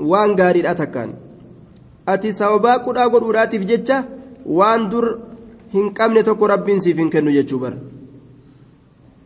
وان 0.00 0.30
غاري 0.40 0.60
أتكان 2.08 2.14
أتي 2.14 2.32
سوابا 2.32 2.76
قرآن 2.76 3.08
قد 3.10 3.22
أراتي 3.22 3.58
في 3.58 3.64
جتة 3.64 4.04
وان 4.46 4.88
در 4.88 5.18
هنكمن 5.74 6.22
تكو 6.24 6.46
رب 6.46 6.78
سيفين 6.78 7.10
كنو 7.10 7.30
جتشوبر 7.30 7.74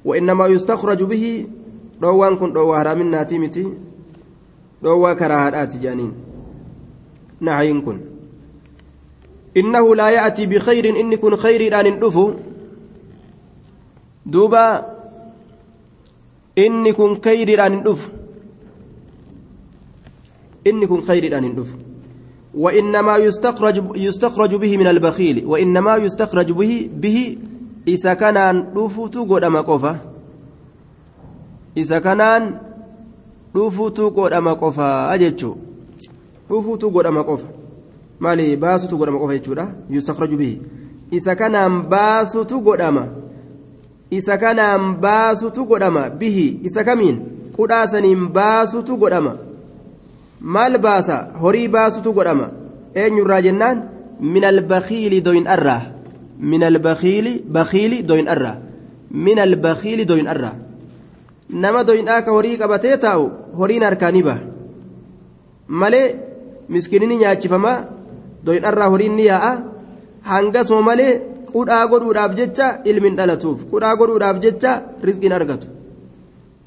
وإنما 0.05 0.47
يستخرج 0.47 1.03
به 1.03 1.47
روان 2.03 2.37
كن 2.37 2.53
روى 2.53 2.77
هرامين 2.77 3.11
ناتيمتي 3.11 3.67
dhoowwaa 4.83 5.15
karahaadhaati 5.15 5.79
jedhaniin 5.81 6.13
nahayin 7.49 7.83
kun 7.89 7.99
innahu 9.63 9.95
laa 10.01 10.11
ya'tii 10.15 10.47
bikhayrin 10.53 10.97
inni 11.03 11.19
kun 11.25 11.37
khayriidhaan 11.43 11.89
hin 11.91 11.99
dhufu 12.05 12.25
duuba 14.37 14.63
inni 16.65 16.93
kun 17.01 17.21
khayriidhaan 17.27 17.77
hin 17.77 17.85
dhufu 17.89 18.11
inni 20.73 20.87
kun 20.95 21.05
khayriidhaan 21.11 21.49
hin 21.49 21.57
dhufu 21.61 21.77
وإنما 22.54 23.16
يستخرج 23.16 23.83
يستخرج 23.97 24.54
به 24.54 24.76
من 24.76 24.87
البخيل 24.87 25.47
وإنما 25.47 25.97
يستخرج 25.97 26.52
به 26.52 26.90
به 26.97 27.38
إذا 27.88 28.14
كان 28.14 28.66
رفوت 28.76 29.19
قدام 29.19 29.57
قفا 29.57 29.99
إذا 31.76 31.99
كان 31.99 32.21
dhufuutu 33.54 34.11
godhama 34.11 34.54
qofaa 34.54 35.19
jechuun 35.19 35.57
dhufuutu 36.49 36.90
godhama 36.90 37.25
qofa 37.25 37.47
maali 38.21 38.57
baasutu 38.57 38.99
godhama 38.99 39.19
qofa 39.19 39.35
jechuudha 39.38 39.66
yustakraju 39.90 40.37
bihi 40.37 40.62
isa 41.11 41.35
kanaan 41.37 41.83
baasutu 41.83 42.61
godhama 42.61 43.09
isa 44.11 44.38
kanaan 44.38 44.95
baasutu 45.00 45.64
godhama 45.64 46.11
bihi 46.11 46.61
isa 46.62 46.85
kamiin 46.85 47.16
qudhaasaniin 47.57 48.28
baasutu 48.28 48.97
godhama 48.97 49.37
maal 50.40 50.78
baasa? 50.78 51.28
Horii 51.40 51.68
baasutu 51.68 52.12
godhama. 52.12 52.50
Eenyurraa 52.94 53.42
jennaan? 53.42 53.82
Min 54.20 54.44
albakiili 54.44 55.25
doyin 55.25 55.47
arraa 55.49 55.82
min 56.40 56.62
albakiili 56.62 57.44
bakiili 57.52 58.02
doyin 58.09 58.28
arraa 58.28 58.56
min 59.11 59.38
albakiili 59.38 60.09
doyin 60.09 60.28
arraa 60.28 60.54
nama 61.50 61.85
doyinaa 61.85 62.23
ka 62.23 62.30
horii 62.30 62.56
qabatee 62.59 62.97
taa'u 62.97 63.30
horiin 63.59 63.82
harkaanii 63.82 64.23
baha. 64.23 64.40
Malee 65.68 66.16
miskiinni 66.68 67.16
nyaachifamaa 67.16 67.85
doyinarraa 68.46 68.88
horiin 68.88 69.16
ni 69.16 69.26
yaa'a. 69.26 69.53
Hangasuma 70.22 70.83
malee 70.83 71.20
qudhaa 71.53 71.87
godhuudhaaf 71.88 72.35
jecha 72.40 72.66
ilmin 72.85 73.16
dhalatuuf 73.16 73.64
qudhaa 73.72 73.96
godhuudhaaf 73.96 74.40
jecha 74.44 74.83
rizqiin 75.03 75.33
argatu. 75.33 75.66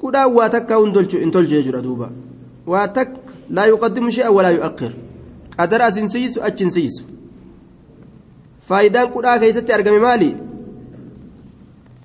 Qudhaan 0.02 0.34
waa 0.34 0.48
takka 0.48 0.80
hin 0.80 0.92
tolchu 0.92 1.54
jechuudha 1.54 1.82
duuba. 1.82 2.10
Waa 2.66 2.88
takka 2.88 3.23
laa 3.50 3.66
yuqaddimu 3.66 4.10
shi'a 4.10 4.30
walaa 4.30 4.54
yu'aqqir 4.58 4.92
qadara 5.56 5.86
asin 5.86 6.08
siisu 6.08 6.42
achin 6.42 6.70
siisu 6.70 7.04
faayidaan 8.68 9.12
qudhaa 9.14 9.38
keessatti 9.38 9.72
argame 9.72 9.98
maali 10.06 10.30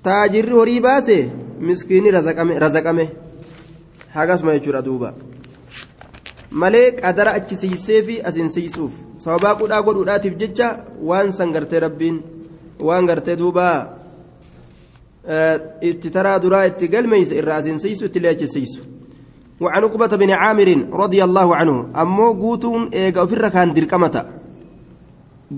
taajirri 0.02 0.52
horii 0.52 0.80
baasee 0.80 1.22
miskiinni 1.60 2.10
razaqame 2.64 3.08
hagasuma 4.14 4.52
jechuudha 4.58 4.82
duuba 4.84 5.14
malee 6.50 6.90
qadara 7.00 7.32
achi 7.38 7.56
siisee 7.56 8.02
fi 8.02 8.20
asin 8.32 8.50
siisuuf 8.50 8.92
sababaa 9.24 9.54
qudhaa 9.62 9.82
godhuudhaatiif 9.82 10.36
jecha 10.42 10.68
waan 11.12 11.32
san 11.32 11.52
gartee 11.52 11.80
rabbiin 11.86 12.22
waan 12.88 13.06
gartee 13.06 13.36
duuba 13.38 13.66
itti 15.90 16.10
taraa 16.10 16.38
duraa 16.42 16.64
itti 16.72 16.88
galmeeyse 16.88 17.36
irraa 17.42 17.56
asin 17.62 17.78
siisu 17.78 18.04
itti 18.04 18.22
lee 18.22 18.30
achi 18.36 18.48
siisu 18.48 18.89
وعن 19.60 19.82
عقبة 19.84 20.12
بن 20.16 20.30
عامر 20.30 20.68
رضي 20.92 21.24
الله 21.24 21.56
عنه 21.56 21.76
أمو 22.02 22.32
قوتون 22.32 22.88
إيغا 22.94 23.22
أفر 23.24 23.48
كان 23.48 23.74
دركمتا 23.74 24.22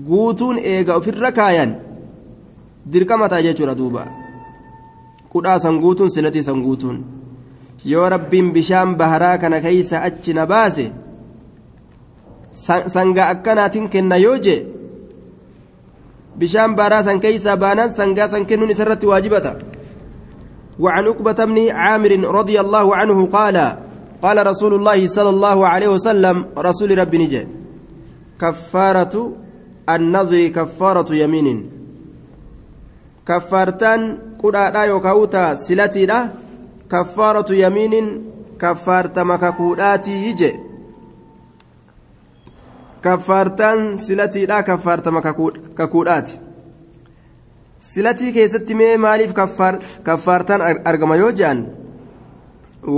قوتون 0.09 0.55
إيغا 0.57 0.97
أفر 0.97 1.29
كايان 1.29 1.79
دركمتا 2.85 3.41
جيتشورا 3.41 3.73
دوبا 3.73 4.05
kudhaa 5.33 5.59
sanguutuun 5.59 6.09
silatii 6.13 6.43
sanguutuun 6.45 6.97
yoo 7.91 8.09
rabbiin 8.13 8.51
bishaan 8.53 8.91
baharaa 8.95 9.37
kana 9.41 9.61
keeysa 9.61 10.01
achi 10.07 10.33
na 10.37 10.45
baase 10.51 10.85
sangaa 12.95 13.29
akkanaatiin 13.33 13.89
kenna 13.89 14.17
yoo 14.25 14.35
jee 14.45 14.59
bishaan 16.37 16.75
baharaa 16.77 17.03
san 17.07 17.19
keeysaa 17.23 17.57
baanaan 17.63 17.95
sangaa 17.99 18.27
san 18.33 18.45
kennuun 18.45 18.75
isarratti 18.75 19.09
waajibata 19.13 19.53
وعن 20.79 21.03
عقبة 21.07 21.45
بن 21.45 21.69
عامر 21.69 22.11
رضي 22.39 22.59
الله 22.59 22.95
عنه 22.95 23.25
قال 23.25 23.57
قال 24.23 24.37
رسول 24.47 24.73
الله 24.73 25.07
صلى 25.07 25.29
الله 25.35 25.57
عليه 25.67 25.89
وسلم 25.95 26.37
رسول 26.57 26.97
رب 26.97 27.13
نجي 27.15 27.47
كفارة 28.41 29.15
النظر 29.89 30.47
كفارة 30.47 31.09
يمين 31.21 31.47
كفارتان 33.27 34.01
qudhaadha 34.43 34.85
yookaan 34.91 35.17
utaa 35.23 35.55
silatiidha 35.55 36.17
kaffaaratu 36.93 37.53
yamiinin 37.55 38.07
kaffaartama 38.63 39.37
kakuudhaatii 39.43 40.33
je 40.39 40.49
kaffaartaan 43.05 43.97
silatiidha 44.07 44.63
kaffaartama 44.69 45.21
kakuudhaati 45.75 46.39
silatii 47.93 48.33
keessatti 48.37 48.75
mee 48.81 48.97
maaliif 49.05 49.33
kaffaartaan 50.03 50.61
argama 50.91 51.15
yoo 51.23 51.31
je'an 51.39 51.65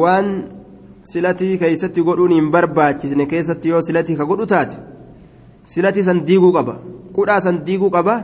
waan 0.01 0.27
silatii 1.11 1.57
keessatti 1.63 2.01
godhuun 2.07 2.33
hin 2.37 2.51
barbaachisne 2.51 3.25
keessatti 3.33 3.69
yoo 3.73 3.81
silatii 3.87 4.15
ka 4.21 4.25
godhu 4.31 4.45
taate 4.53 4.77
silatii 5.73 6.03
san 6.03 6.25
diiguu 6.27 6.51
qaba. 6.53 6.75
Qudhaa 7.15 7.41
san 7.41 7.59
diiguu 7.67 7.89
qaba 7.89 8.15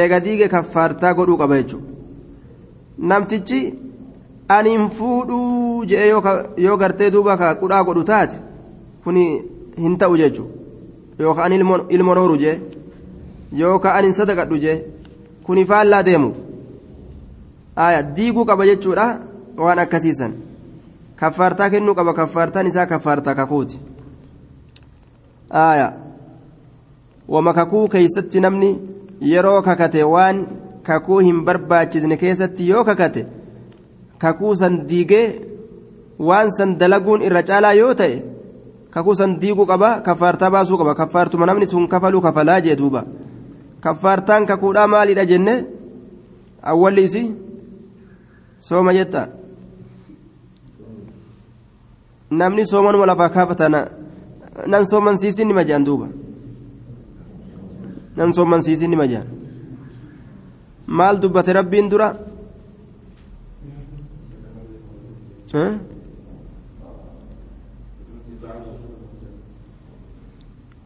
eega 0.00 0.20
diige 0.24 0.48
kaffaartaa 0.48 1.14
godhuu 1.14 1.36
qaba 1.42 1.62
jechuudha. 1.62 1.86
namtichi 2.98 3.60
aniin 4.48 4.88
fuudhuu 4.96 5.84
je'ee 5.90 6.08
yoo 6.66 6.76
gartee 6.82 7.10
duuba 7.14 7.36
ka 7.36 7.54
qudhaa 7.62 7.84
godhu 7.88 8.04
taate 8.10 8.36
kuni 9.04 9.24
hin 9.78 9.96
ta'u 9.98 10.16
jechuudha. 10.16 10.54
Yookaan 11.18 11.52
ilmoon 11.52 12.18
ooru 12.18 12.36
jee 12.44 12.56
yookaan 13.58 13.96
anin 13.98 14.12
sadaqadhu 14.12 14.58
jee 14.64 14.78
kuni 15.46 15.64
faallaa 15.64 16.02
deemu. 16.02 16.32
Diiguu 18.16 18.44
qaba 18.44 18.66
jechuudha 18.66 19.06
waan 19.56 19.78
akkasiisan 19.78 20.32
kaffaartaa 21.16 21.70
kennuu 21.70 21.94
qaba 21.94 22.14
kaffaartaan 22.14 22.66
isaa 22.66 22.86
kaffaartaa 22.86 23.34
kakuuti 23.34 23.80
wama 27.28 27.54
kakuu 27.54 27.88
keeysatti 27.88 28.40
namni 28.40 28.74
yeroo 29.20 29.62
kakate 29.62 30.04
waan. 30.04 30.46
kakuu 30.82 31.18
hin 31.18 31.44
barbaachisne 31.46 32.16
keessatti 32.22 32.68
yoo 32.68 32.84
kakate 32.84 33.26
kakuu 34.18 34.54
san 34.62 34.78
diigee 34.88 35.26
waan 36.28 36.50
san 36.56 36.78
dalaguun 36.80 37.22
irra 37.28 37.42
caalaa 37.50 37.72
yoo 37.80 37.94
ta'e 38.00 38.16
kakuu 38.94 39.14
san 39.20 39.36
diiguu 39.42 39.66
qaba 39.66 39.90
kaffaartaa 40.06 40.50
baasuu 40.54 40.78
qaba 40.80 40.94
kaffaartuma 41.00 41.46
namni 41.50 41.66
sun 41.72 41.88
kafaluu 41.92 42.22
kafalaa 42.26 42.60
jee 42.66 42.76
duuba 42.80 43.04
kaffaartaan 43.84 44.46
kakuudhaa 44.50 44.88
maalidha 44.94 45.24
jenne 45.32 45.54
awwalli 46.72 47.04
isi 47.10 47.22
sooma 48.68 48.92
jetta 48.98 49.26
namni 52.40 52.62
soomanuma 52.70 53.06
lafaa 53.10 53.28
kaafatana 53.36 53.80
nan 54.72 54.84
soomansiisin 54.90 55.48
nima 55.48 55.64
jean 55.68 55.84
duuba 55.86 56.08
nan 58.16 58.30
soomansiisin 58.36 58.90
nima 58.90 59.06
jean 59.12 59.26
maal 60.98 61.16
dubbate 61.22 61.52
rabbiin 61.58 61.88
dura 61.92 62.08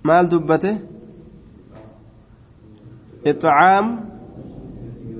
maal 0.09 0.27
dubbate 0.31 0.73
إطعام 3.27 3.87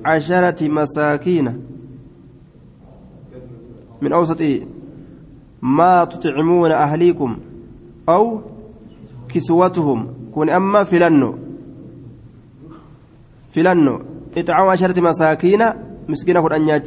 عشرة 0.05 0.59
مساكين 0.67 1.47
من 4.01 4.11
أوسط 4.13 4.41
ما 5.62 6.04
تطعمون 6.04 6.70
أهليكم 6.70 7.36
أو 8.08 8.40
كسوتهم 9.28 10.14
كن 10.34 10.48
أما 10.50 10.84
فلنو 10.84 11.34
فلنو 13.52 14.02
إطعام 14.36 14.68
عشرة 14.68 15.00
مساكين 15.00 15.62
مسكينة 16.08 16.40
قد 16.40 16.52
أن 16.52 16.82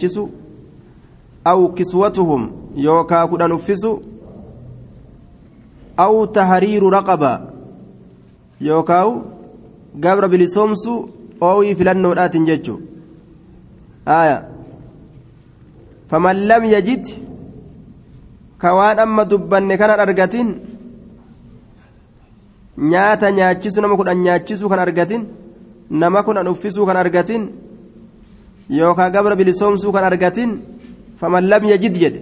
أو 1.48 1.74
كسوتهم 1.74 2.52
يوكا 2.76 3.24
قد 3.24 3.42
أنفسوا 3.42 3.98
أو 6.00 6.26
تحرير 6.26 6.84
رقبة 6.84 7.40
يوكاو 8.62 9.22
gabra 10.00 10.28
bilisoomsu 10.28 10.94
oowii 11.42 11.76
filannoodhaatiin 11.80 12.46
jechuun 12.46 12.82
aya 14.16 14.38
faman 16.12 16.42
lam 16.50 16.66
yajid 16.66 17.06
ka 17.08 17.16
waan 18.78 19.00
amma 19.00 19.26
dubbanne 19.26 19.78
kanan 19.78 20.00
argatin 20.06 20.48
nyaata 22.92 23.32
nyaachisu 23.32 23.82
nama 23.82 23.96
kudhan 24.00 24.18
nyaachisu 24.26 24.70
kan 24.70 24.80
argatin 24.86 25.22
nama 25.90 26.24
kudhan 26.24 26.48
uffisuu 26.54 26.86
kan 26.86 26.98
argatin 26.98 27.44
yookaan 28.70 29.12
gabra 29.16 29.36
bilisoomsuu 29.40 29.92
kan 29.96 30.04
argatin 30.12 30.52
faman 31.20 31.44
lam 31.52 31.64
yajid 31.72 31.94
jedhe 32.04 32.22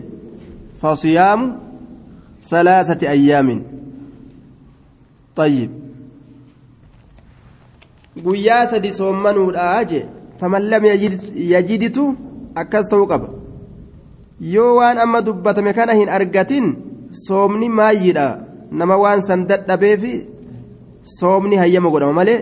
fasiyaamu 0.81 1.45
salaasati 2.49 3.07
ayyaamin 3.13 3.61
طيب 5.35 5.69
guyyaa 8.23 8.67
sadi 8.71 8.91
soommanuudha 8.93 9.85
jee 9.91 10.05
faman 10.39 10.63
lam 10.73 10.83
yajiditu 11.53 12.03
akkas 12.61 12.89
ta'uu 12.91 13.07
qaba 13.11 13.29
Yoo 14.40 14.76
waan 14.78 14.98
amma 14.98 15.22
dubbatame 15.22 15.72
kana 15.78 15.92
hin 16.00 16.08
argatin 16.08 16.66
soomni 17.26 17.68
maayyiidha 17.68 18.26
nama 18.70 18.96
waan 19.04 19.22
san 19.28 19.46
dadhabeefi 19.50 20.12
soomni 21.18 21.56
hayyama 21.62 21.90
godhama 21.90 22.12
malee 22.20 22.40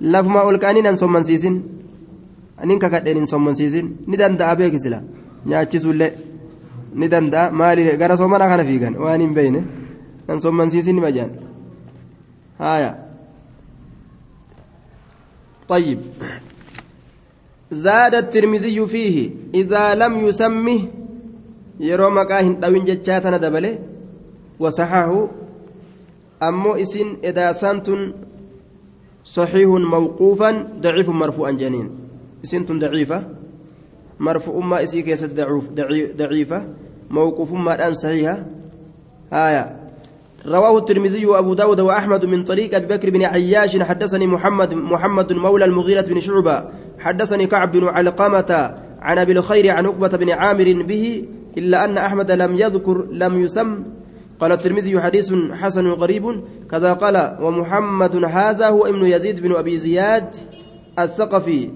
lafuma 0.00 0.42
ol 0.48 0.58
ka'anii 0.58 0.82
nan 0.88 0.96
sommansiisin 1.02 1.56
anin 2.62 2.78
kakadheen 2.84 3.18
hin 3.20 3.26
sommansiisin 3.34 3.86
ni 4.06 4.16
danda'a 4.22 4.56
beekisila 4.60 5.02
nyaachisuullee 5.46 6.12
ni 6.94 7.08
danda'a 7.14 7.50
maali 7.60 7.84
gara 8.02 8.16
soomanaa 8.16 8.48
kana 8.52 8.64
fiigan 8.70 8.96
waan 9.04 9.20
hin 9.20 9.34
beeyne 9.40 9.60
nan 10.28 10.40
sommansiisin 10.46 10.96
nima 11.00 11.12
jaan 11.18 11.30
haaya 12.58 12.92
طيب 15.68 16.00
زاد 17.72 18.14
الترمذي 18.14 18.86
فيه 18.86 19.30
إذا 19.54 19.94
لم 19.94 20.12
يسمه 20.26 20.80
يرى 21.80 22.10
مكاهن 22.10 22.60
دوين 22.60 22.84
جتشاتنا 22.84 23.36
دبله 23.36 23.78
وصححه 24.60 25.28
أمو 26.42 26.74
إسن 26.74 27.16
إذا 27.24 27.52
سنتن 27.52 28.12
صحيح 29.24 29.68
موقوفا 29.68 30.50
ضعيف 30.80 31.08
مرفوعا 31.08 31.50
جنين 31.50 31.90
إسنتن 32.44 32.78
ضعيفة 32.78 33.22
مرفوع 34.20 34.64
ما 34.64 34.82
إسي 34.82 35.02
كيست 35.02 35.40
ضعيفة 36.16 36.64
موقوف 37.10 37.52
ما 37.52 37.74
الآن 37.74 37.94
صحيحة 37.94 38.44
آية 39.32 39.76
رواه 40.46 40.78
الترمذي 40.78 41.26
وأبو 41.26 41.54
داود 41.54 41.80
وأحمد 41.80 42.24
من 42.24 42.44
طريق 42.44 42.74
أبي 42.74 42.86
بكر 42.86 43.10
بن 43.10 43.22
عياش 43.22 43.76
حدثني 43.76 44.26
محمد 44.26 44.74
محمد 44.74 45.32
مولى 45.32 45.64
المغيرة 45.64 46.00
بن 46.02 46.20
شعبة 46.20 46.64
حدثني 46.98 47.46
كعب 47.46 47.72
بن 47.72 47.84
علقمة 47.84 48.74
عن 49.00 49.18
أبي 49.18 49.32
الخير 49.32 49.70
عن 49.70 49.86
عقبة 49.86 50.08
بن 50.08 50.30
عامر 50.30 50.82
به 50.82 51.24
إلا 51.56 51.84
أن 51.84 51.98
أحمد 51.98 52.30
لم 52.30 52.56
يذكر 52.56 53.06
لم 53.12 53.42
يسم. 53.42 53.82
قال 54.40 54.52
الترمذي 54.52 55.00
حديث 55.00 55.32
حسن 55.52 55.86
غريب. 55.86 56.40
كذا 56.70 56.92
قال 56.92 57.36
ومحمد 57.42 58.24
هذا 58.24 58.68
هو 58.68 58.86
ابن 58.86 59.04
يزيد 59.04 59.40
بن 59.40 59.52
أبي 59.52 59.78
زياد 59.78 60.36
الثقفي 60.98 61.70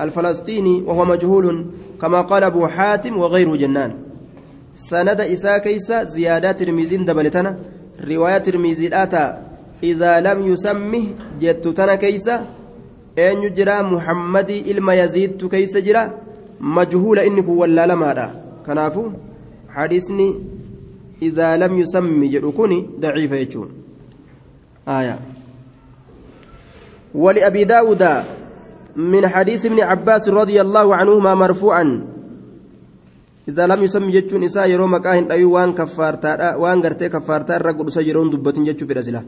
الفلسطيني 0.00 0.82
وهو 0.82 1.04
مجهول 1.04 1.66
كما 2.00 2.20
قال 2.20 2.44
أبو 2.44 2.66
حاتم 2.66 3.18
وغيره 3.18 3.56
جنان. 3.56 3.92
سند 4.74 5.20
إسا 5.20 5.58
كيس 5.58 5.92
زيادات 5.92 6.58
ترمذي 6.60 6.96
دبلتنا. 6.96 7.56
riwaayaa 7.96 8.40
tirmiiziidhaa 8.40 9.06
ta'a 9.06 9.38
idaa 9.82 10.20
lam 10.20 10.46
yusammih 10.48 11.06
jettu 11.40 11.72
tana 11.72 11.96
keeysa 11.96 12.42
eenyu 13.16 13.50
jira 13.50 13.82
muhammadii 13.82 14.58
ilma 14.58 14.94
yaziidtu 14.94 15.48
keeysa 15.48 15.80
jira 15.80 16.10
majhuula 16.60 17.24
inni 17.24 17.42
kun 17.42 17.76
wallaalamaadha 18.66 18.90
kanaafu 18.90 19.12
hadiisni 19.66 20.34
idaa 21.20 21.56
lam 21.56 21.78
yusammi 21.78 22.28
jedhu 22.28 22.52
kun 22.52 23.00
daciifa 23.00 23.36
jechuun 23.36 23.70
ولأبي 27.16 27.64
داود 27.64 28.02
من 28.96 29.28
حديث 29.28 29.66
ابن 29.66 29.80
عباس 29.80 30.28
رضي 30.28 30.60
الله 30.60 30.96
عنهما 30.96 31.34
مرفوعا 31.34 31.84
إذا 33.48 33.66
لم 33.66 33.80
يسمي 33.82 34.12
جتون 34.12 34.44
إساء 34.44 34.68
يرو 34.68 34.86
مكاهن 34.86 35.32
أي 35.32 35.44
وان 35.44 35.72
كفارتا 35.72 36.54
وان 36.60 36.84
غرتي 36.84 37.08
كفارتا 37.08 37.56
رقل 37.56 37.92
سجرون 37.92 38.30
دبتين 38.30 38.64
جتو 38.64 38.86
في 38.86 38.92
رسله 38.92 39.22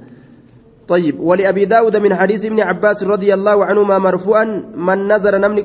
طيب 0.89 1.21
ولأبي 1.21 1.65
داود 1.65 1.97
من 1.97 2.15
حديث 2.15 2.45
ابن 2.45 2.61
عباس 2.61 3.03
رضي 3.09 3.35
الله 3.35 3.65
عنهما 3.65 3.99
مرفوعا 3.99 4.45
من 4.77 5.09
نظر 5.09 5.39
نمني 5.39 5.63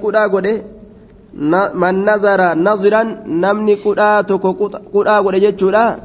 man 1.34 2.04
nazara 2.06 2.56
naziran 2.56 3.24
namni 3.26 3.76
qudhaa 3.78 4.24
tokko 4.24 4.54
qudhaa 4.94 5.22
godhe 5.24 5.40
jechuudha. 5.40 6.00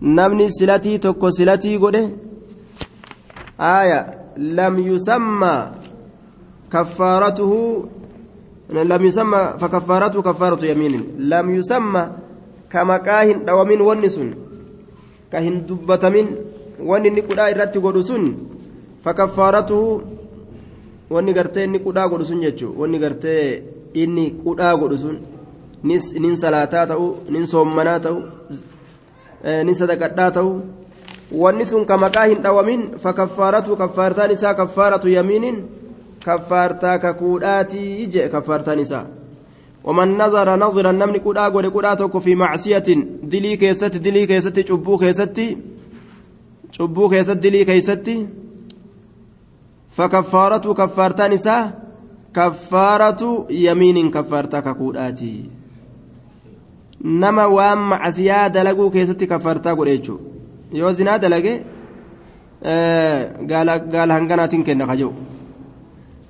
Namni 0.00 0.50
silatii 0.50 0.98
tokko 0.98 1.30
silatii 1.30 1.78
godhe. 1.78 2.02
Aaya 3.58 4.14
lam 4.36 4.78
yusamma 4.78 5.52
kaffaaratuhu 6.68 7.88
lam 8.90 9.04
yusamma 9.04 9.58
fakaffaaratuhu 9.58 10.22
kaffaaratu 10.22 10.66
yamiinin. 10.66 11.04
Lam 11.18 11.54
yusamma 11.54 12.02
ka 12.68 12.84
maqaa 12.84 13.22
hin 13.24 13.44
dhawamin 13.46 13.80
wanni 13.80 14.10
sun 14.10 14.34
ka 15.32 15.40
hin 15.40 15.64
dubbatamin 15.66 16.28
wanni 16.84 17.08
inni 17.08 17.22
qudhaa 17.22 17.50
irratti 17.52 17.80
godhu 17.80 18.02
sun 18.02 18.24
fakaffaaratuhu 19.04 20.02
wanni 21.10 21.32
gartee 21.32 21.64
inni 21.64 21.80
qudhaa 21.86 22.08
godhu 22.12 22.24
sun 22.30 22.40
jechuu 22.44 22.72
wanni 22.80 22.98
gartee 23.04 23.62
inni 24.02 24.30
qudhaa 24.44 24.76
godhu 24.76 24.98
sun 25.04 25.16
nin 26.24 26.36
salaataa 26.36 26.86
ta'u 26.86 27.06
nin 27.28 27.46
soommanaa 27.46 27.98
ta'u 28.06 28.18
nin 29.64 29.74
sadaqadhaa 29.74 30.30
ta'u 30.30 30.52
wanni 31.42 31.66
sun 31.66 31.86
ka 31.86 31.98
maqaa 32.04 32.26
hin 32.30 32.42
dhawamin 32.42 32.82
fakaffaaratu 33.04 33.76
kaffaartaan 33.76 34.30
isaa 34.30 34.54
kaffaaratu 34.54 35.08
yamiinin 35.08 35.62
kaffaartaa 36.24 36.98
kakuudhaatii 36.98 38.02
ije 38.04 38.28
kaffaartaan 38.28 38.80
isaa 38.86 39.06
ومن 39.84 40.18
نظر 40.18 40.56
نظرا 40.56 40.92
نمني 40.92 41.18
كودا 41.18 41.46
غودي 41.48 41.70
كودا 41.70 41.94
توكو 41.94 42.20
في 42.20 42.34
معصية 42.34 42.88
دلي 43.22 43.56
كيست 43.56 43.96
دلي 43.96 44.26
كيست 44.26 44.58
چبو 44.60 44.98
كيست 44.98 45.40
چبو 46.72 47.08
كيست 47.08 47.30
دلي 47.30 47.64
كيست 47.64 48.10
فكفارته 49.90 50.74
كفارتان 50.74 51.30
نساء 51.30 51.87
kaffaaratu 52.32 53.46
yamiinin 53.48 54.10
kaffaartaa 54.10 54.62
kakuudhaati. 54.62 55.50
Nama 57.00 57.48
waan 57.48 57.78
macasiyaa 57.78 58.48
dalaguu 58.48 58.90
keessatti 58.90 59.26
kaffaartaa 59.26 59.74
godhe 59.76 60.02
yoo 60.72 60.92
zinaa 60.92 61.18
dalage 61.18 61.52
gaala 63.50 64.14
hanganaatiin 64.14 64.64
kenna 64.64 64.86
kaja'u 64.86 65.12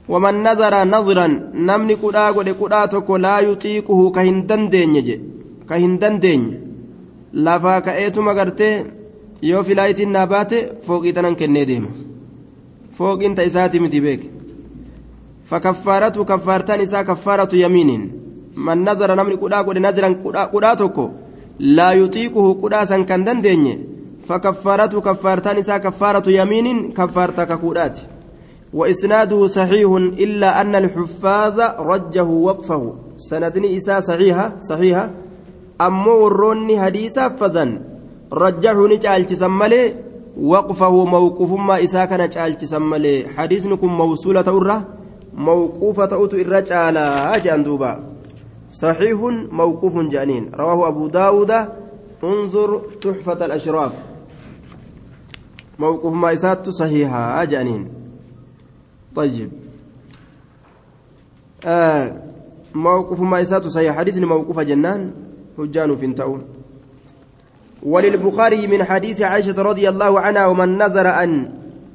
waman 0.08 0.42
nazara 0.42 0.84
naziran 0.84 1.34
namni 1.70 1.96
kudhaa 1.96 2.32
godhe 2.32 2.54
kudhaa 2.60 2.88
tokko 2.94 3.18
laa 3.18 3.40
yuxiiquhu 3.48 4.10
ka 4.10 4.22
hin 4.28 4.46
dandeenye 4.48 5.02
je 5.08 5.20
ka 5.68 5.76
hin 5.76 5.98
dandeenye. 6.00 6.56
Lafaa 7.32 7.80
ka'eetuma 7.86 8.34
gartee 8.34 8.86
yoo 9.42 9.62
filaayitiin 9.62 10.12
naa 10.12 10.26
baate 10.26 10.58
fooqii 10.86 11.12
tanan 11.12 11.36
kennee 11.36 11.66
deema. 11.70 11.90
Fooqiin 12.98 13.34
ta 13.34 13.42
isaati 13.50 13.80
miti 13.80 14.00
beeke. 14.00 14.37
Fakaffaaratu 15.50 16.24
kaffaartaan 16.24 16.80
isaa 16.86 17.04
kaffaaratu 17.04 17.56
yamiiniin 17.56 18.04
man 18.54 18.84
nazara 18.88 19.16
namni 19.16 19.36
qudhaa 19.44 19.64
godhe 19.64 19.80
naziran 19.86 20.14
qudhaa 20.24 20.76
tokko 20.82 21.10
laa 21.78 21.92
yuxiiquhu 22.00 22.54
qudhaa 22.62 22.86
san 22.90 23.06
kan 23.06 23.24
dandeenye 23.26 23.74
fakaffaaratu 24.28 25.02
kaffaartaan 25.08 25.58
isaa 25.64 25.80
kaffaaratu 25.88 26.30
yamiiniin 26.30 26.92
kaffaartaa 27.00 27.46
kakuudhaati 27.46 28.06
وإسناده 28.74 29.46
صحيح 29.46 29.90
إلا 30.24 30.60
أن 30.60 30.74
الحفاظ 30.76 31.60
رجه 31.80 32.22
وقفه 32.24 32.94
سندني 33.16 33.76
إساء 33.76 34.00
صحيحة 34.00 34.52
صحيحة 34.60 35.10
ammoo 35.78 36.22
warroonni 36.22 36.74
hadiisaaf 36.74 37.38
fadan 37.38 37.70
rajjaxuu 38.42 38.86
ni 38.90 38.96
caalchisan 38.98 39.52
malee 39.60 39.94
waqfahu 40.52 41.06
mawquufummaa 41.06 41.78
isaa 41.86 42.06
kana 42.10 42.26
caalchisan 42.28 42.82
malee 42.82 43.26
hadiisni 43.36 43.76
kun 43.82 43.92
mawsuula 44.00 44.42
ta'urra 44.48 44.76
موقوفة 45.38 46.10
caalaa 46.66 47.38
jedhan 47.38 47.62
duuba 47.62 48.18
صحيح 48.70 49.18
موقوف 49.50 49.98
جانين. 49.98 50.50
رواه 50.54 50.88
أبو 50.88 51.08
داود. 51.08 51.52
انظر 52.24 52.80
تحفة 53.00 53.44
الأشراف. 53.46 53.92
موقوف 55.78 56.14
ما 56.14 56.32
إسات 56.32 56.70
صحيحة. 56.70 57.44
جانين. 57.44 57.88
طيب. 59.16 59.50
آه 61.66 62.12
موقوف 62.74 63.20
ما 63.20 63.40
إسات 63.42 63.66
صحيح 63.66 63.96
حديث 63.96 64.18
موقوف 64.18 64.60
جنان. 64.60 65.10
هجان 65.58 65.96
فنتؤون 65.96 66.42
وللبخاري 67.82 68.66
من 68.66 68.84
حديث 68.84 69.22
عائشة 69.22 69.62
رضي 69.62 69.88
الله 69.88 70.20
عنها 70.20 70.46
ومن 70.46 70.78
نذر 70.78 71.08
أن 71.08 71.50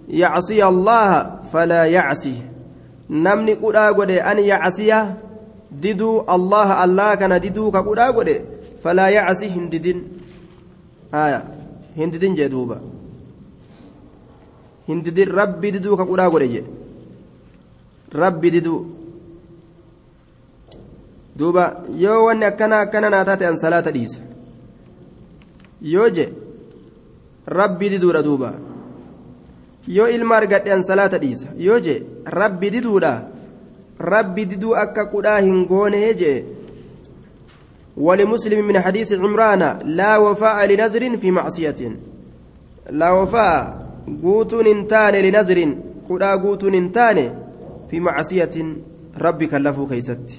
يعصي 0.10 0.66
الله 0.66 1.40
فلا 1.54 1.86
يعصيه. 1.86 2.53
Namni 3.10 3.56
qudhaa 3.64 3.94
godhe 3.94 4.20
an 4.22 4.38
yacasiya 4.40 5.00
diduu 5.72 6.24
allaha 6.28 6.80
allah 6.86 7.18
kana 7.18 7.40
diduu 7.40 7.72
ka 7.72 7.84
qudhaa 7.84 8.12
godhe 8.14 8.36
falaa 8.84 9.10
yacasi 9.10 9.50
hin 9.56 9.70
didin 9.70 10.04
haya 11.12 11.44
hin 11.96 12.12
didin 12.12 12.36
jee 12.36 12.50
duuba 12.50 12.80
hin 14.88 15.04
didin 15.04 15.30
rabbi 15.42 15.72
diduu 15.78 15.98
ka 15.98 16.06
qudhaa 16.12 16.30
godhe 16.30 16.48
jee 16.56 16.66
rabbi 18.24 18.52
diduu 18.58 18.82
duuba 21.36 21.84
yoo 21.98 22.26
wanni 22.26 22.46
akkana 22.46 22.80
akkana 22.86 23.10
naa 23.10 23.38
an 23.50 23.58
salaata 23.58 23.92
dhiisa 23.92 24.20
yoo 25.82 26.10
je 26.10 26.26
rabbi 27.48 27.90
diduudha 27.90 28.22
duuba 28.24 28.54
yoo 29.88 30.08
ilma 30.08 30.36
argadhe 30.38 30.72
an 30.72 30.84
salaata 30.84 31.18
dhiisa 31.18 31.48
yoo 31.58 31.80
je 31.80 31.96
rabbi 32.26 32.70
diduudha 32.72 33.14
rabbi 34.00 34.46
diduu 34.46 34.76
akka 34.76 35.06
qudhaa 35.06 35.40
hin 35.42 35.66
goone 35.66 36.14
jee 36.14 36.44
ولمسلم 37.98 38.68
من 38.68 38.80
حديث 38.80 39.14
عمران 39.14 39.80
لا 39.86 40.18
وفاء 40.18 40.66
لنذر 40.66 41.18
في 41.18 41.32
معصية 41.32 41.76
لا 42.90 43.12
وفاء 43.12 43.88
قوت 44.24 44.54
انتان 44.54 45.14
لنذر 45.14 45.76
قدا 46.10 46.32
قوت 46.36 46.64
انتان 46.64 47.18
في 47.90 48.00
معصية 48.00 48.56
ربي 49.18 49.48
كلفه 49.48 49.88
كيست 49.90 50.30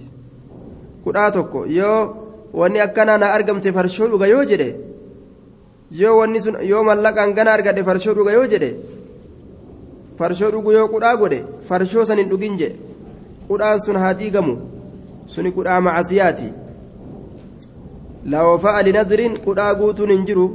قدا 1.07 1.29
تكو 1.29 1.65
يو 1.65 2.15
dhuga 4.11 4.27
yoo 4.27 4.45
jedhe 4.45 4.69
yoo 5.91 6.19
wanni 6.19 6.41
sun 6.41 6.57
yoo 6.63 6.83
mallaqaan 6.89 7.35
gana 7.35 7.51
argadhe 7.53 7.83
farshoo 7.89 8.15
dhuga 8.15 8.33
yoo 8.33 8.47
jedhe 8.47 8.71
farshoo 10.19 10.51
dhugu 10.51 10.73
yoo 10.73 10.89
qudhaa 10.89 11.17
godhe 11.17 11.45
farshoo 11.69 12.05
san 12.05 12.19
hin 12.19 12.29
dhugin 12.29 12.59
je 12.59 12.69
qudhaan 13.49 13.81
sun 13.87 13.97
haa 13.97 14.15
diigamu 14.21 14.55
suni 15.27 15.53
qudhaa 15.59 15.81
macasiyaati 15.81 16.53
laa 18.35 18.47
wafa'a 18.51 18.87
linadrin 18.89 19.37
qudhaa 19.49 19.75
guutuun 19.75 20.17
hin 20.17 20.25
jiru 20.31 20.47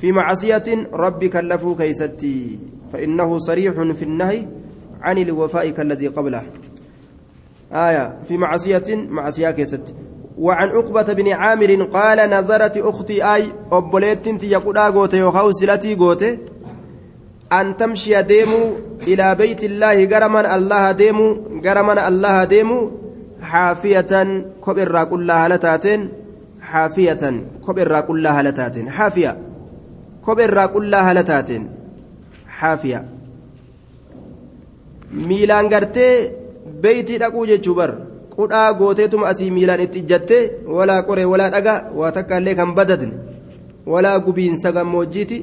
في 0.00 0.12
معصية 0.12 0.88
ربي 0.92 1.28
كلفوا 1.28 1.74
كيستي 1.76 2.58
فإنه 2.92 3.38
صريح 3.38 3.72
في 3.72 4.02
النهي 4.02 4.46
عن 5.02 5.18
الوفاء 5.18 5.70
كالذي 5.70 6.08
قبله 6.08 6.42
آية 7.72 8.18
في 8.28 8.36
معصية 8.36 8.84
معصية 9.08 9.50
كيستي 9.50 9.94
وعن 10.38 10.68
عقبة 10.68 11.12
بن 11.12 11.28
عامر 11.28 11.82
قال 11.82 12.30
نظرت 12.30 12.78
أختي 12.78 13.34
أي 13.34 13.44
أبوليت 13.72 14.44
يقول 14.44 14.78
أغوتي 14.78 15.22
an 17.50 17.74
tamshiya 17.78 18.22
deemuu 18.22 18.66
ilaa 19.06 19.34
beeytillaahi 19.34 20.06
gara 20.06 20.28
mana 20.28 20.48
allaha 20.58 20.94
deemuu 20.94 21.60
gara 21.64 21.82
mana 21.82 22.02
allaha 22.10 22.46
deemuu 22.52 22.84
xaafiyatan 23.50 24.30
kopheerraa 24.60 25.06
qullaa 25.12 25.38
haala 25.42 25.58
taateen 25.66 26.08
xaafiyatan 26.70 27.36
kopheerraa 27.66 28.02
qullaa 28.08 28.32
haala 28.36 28.52
taateen 28.60 28.88
xaafiya 28.96 29.36
kopheerraa 30.26 30.68
qullaa 30.74 31.04
haala 31.08 31.22
taateen 31.30 31.68
xaafiya 32.60 33.00
miilaan 35.28 35.68
gartee 35.72 36.12
beeytii 36.82 37.18
dhaquu 37.22 37.46
jechuu 37.50 37.74
bar 37.80 37.90
qudhaa 38.36 38.72
gooteetuma 38.80 39.28
asii 39.32 39.50
miilaan 39.56 39.80
itti 39.86 39.98
ijjattee 40.04 40.42
walaa 40.78 41.02
qoree 41.08 41.24
walaa 41.32 41.50
dhagaa 41.54 41.78
waa 41.98 42.12
takka 42.16 42.38
illee 42.40 42.54
kan 42.60 42.74
badadne 42.78 43.14
walaa 43.92 44.18
gubiinsa 44.26 44.72
gammoojjiiti 44.76 45.38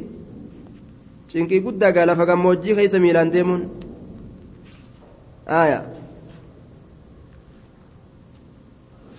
cinqii 1.33 1.63
guddaa 1.65 1.91
gaa 1.91 2.05
lafa 2.05 2.29
gammoojjii 2.29 2.77
keessa 2.77 3.01
miilaan 3.01 3.33
deemuun. 3.33 3.65
Aya 5.47 5.81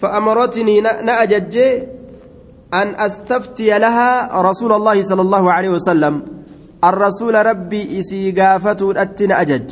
فأمرتني 0.04 0.80
نأجج 0.80 1.56
أن 2.74 2.88
أستفتي 2.98 3.78
لها 3.78 4.42
رسول 4.42 4.72
الله 4.72 5.02
صلى 5.02 5.22
الله 5.22 5.44
عليه 5.52 5.68
وسلم 5.68 6.14
الرسول 6.84 7.34
ربي 7.46 8.00
إسي 8.00 8.30
قافته 8.36 8.86
أجج 9.40 9.70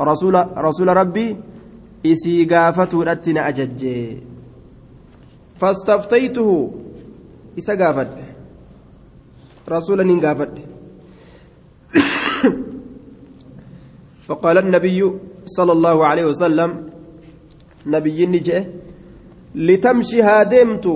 رسول 0.00 0.34
رسول 0.56 0.88
ربي 0.96 1.36
إسي 2.06 2.44
قافته 2.44 2.98
أجج 3.48 3.82
فاستفتيته 5.60 6.48
إسا 7.58 7.74
رسولا 9.68 10.04
قافت 10.24 10.52
فقال 14.26 14.58
النبي 14.58 15.00
صلى 15.46 15.72
الله 15.72 16.06
عليه 16.06 16.24
وسلم 16.24 16.70
نبي 17.86 18.26
نجي 18.26 18.64
لتمشي 19.54 20.22
هادمت 20.22 20.86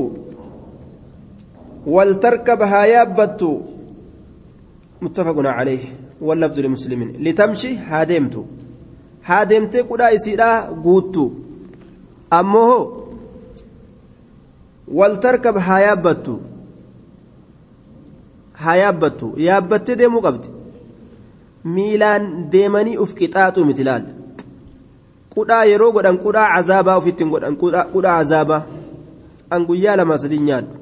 ولتركب 1.86 2.62
هايابت 2.62 3.40
متفق 5.02 5.36
عليه 5.38 5.84
واللفظ 6.20 6.58
لمسلم 6.58 7.00
لتمشي 7.24 7.76
هادمت. 7.76 8.44
هادمت 9.24 9.76
قدا 9.76 10.10
يسيرا 10.10 10.60
قوت. 10.84 11.16
أمه 12.32 12.68
ولتركب 14.88 15.56
هايابت 15.56 16.40
هايابت 18.56 19.20
يابت 19.36 19.90
ديمو 19.90 20.18
قبض. 20.20 20.59
Miilaan 21.64 22.50
deemanii 22.52 22.96
uf 22.96 23.14
qixaaxu 23.14 23.64
miti 23.64 23.84
laal 23.84 24.04
qudhaa 25.34 25.64
yeroo 25.70 25.92
godhan 25.92 26.18
qudhaa 26.24 26.48
cazaabaa 26.54 26.96
ofitti 27.00 27.24
hin 27.24 27.32
godhan 27.34 27.56
qudhaa 27.56 27.84
cazaabaa 28.18 28.62
an 29.50 29.66
guyyaa 29.66 29.96
lama 30.00 30.18
sadii 30.22 30.40
nyaadhu 30.46 30.74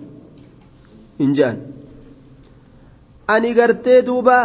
hin 1.19 1.35
je'an 1.41 1.59
ani 3.35 3.55
gartee 3.59 3.99
duuba 4.07 4.39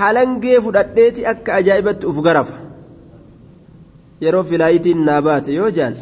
halangee 0.00 0.60
fudhadheeti 0.68 1.26
akka 1.32 1.54
ajaa'ibatti 1.60 2.06
uf 2.12 2.22
garafa 2.28 2.58
yeroo 4.26 4.44
filaayitiin 4.50 5.04
naa 5.08 5.22
baate 5.28 5.54
yoo 5.54 5.70
je'an 5.78 5.96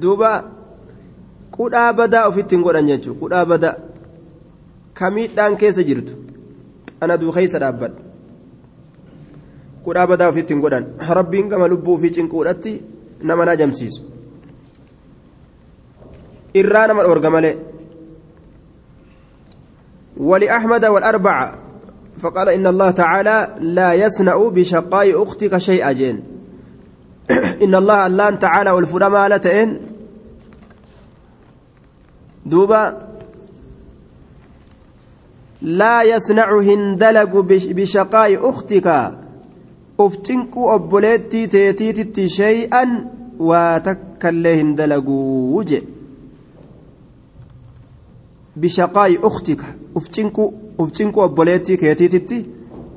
duuba 0.00 0.32
qudhaa 1.58 1.92
badaa 2.00 2.24
ofitti 2.32 2.56
hin 2.56 2.64
godhan 2.64 2.88
jechuudha 2.92 3.20
qudhaa 3.20 3.44
badaa. 3.52 3.85
Kamiidhaan 4.98 5.56
keessa 5.60 5.82
jirtu 5.88 6.12
ana 7.00 7.16
duukeessa 7.20 7.58
dhaabbadha 7.58 8.00
qudhaa 9.86 10.06
badaa 10.12 10.28
ofitti 10.32 10.54
hin 10.54 10.62
godhan 10.66 10.84
rabbiin 11.20 11.48
gama 11.52 11.68
lubbuu 11.72 11.98
fi 12.02 12.10
cinquudhatti 12.18 12.72
nama 13.30 13.44
na 13.44 13.52
ajamsiisu 13.58 14.02
irraa 16.62 16.86
nama 16.92 17.02
dhoorga 17.08 17.30
malee 17.38 17.56
ولأحمد 20.16 20.84
والأربعة 20.84 21.58
فقال 22.18 22.48
إن 22.48 22.66
الله 22.66 22.90
تعالى 22.90 23.54
لا 23.60 23.92
يصنع 23.94 24.48
بشقاء 24.48 25.22
أختك 25.22 25.58
شيئا 25.58 25.92
جين 25.92 26.24
إن 27.62 27.74
الله 27.74 28.06
اللان 28.06 28.38
تعالى 28.38 28.70
والفرما 28.70 29.28
لتئن 29.28 29.80
دوبا 32.46 33.05
لا 35.62 36.02
يصنع 36.02 36.60
هندلق 36.60 37.32
بشقاء 37.78 38.50
أختك. 38.50 38.86
أفتنك 40.00 40.52
أبوليتي 40.56 41.46
تيتيتي 41.46 42.28
شيئا 42.28 43.10
وتكله 43.38 44.60
هندلق 44.60 45.08
وجه. 45.08 45.82
بشقاء 48.56 49.26
أختك. 49.26 49.60
أفتنك 49.96 50.36
أفتنك 50.80 51.18
أبوليتي 51.18 51.76
كيتيتي 51.76 52.46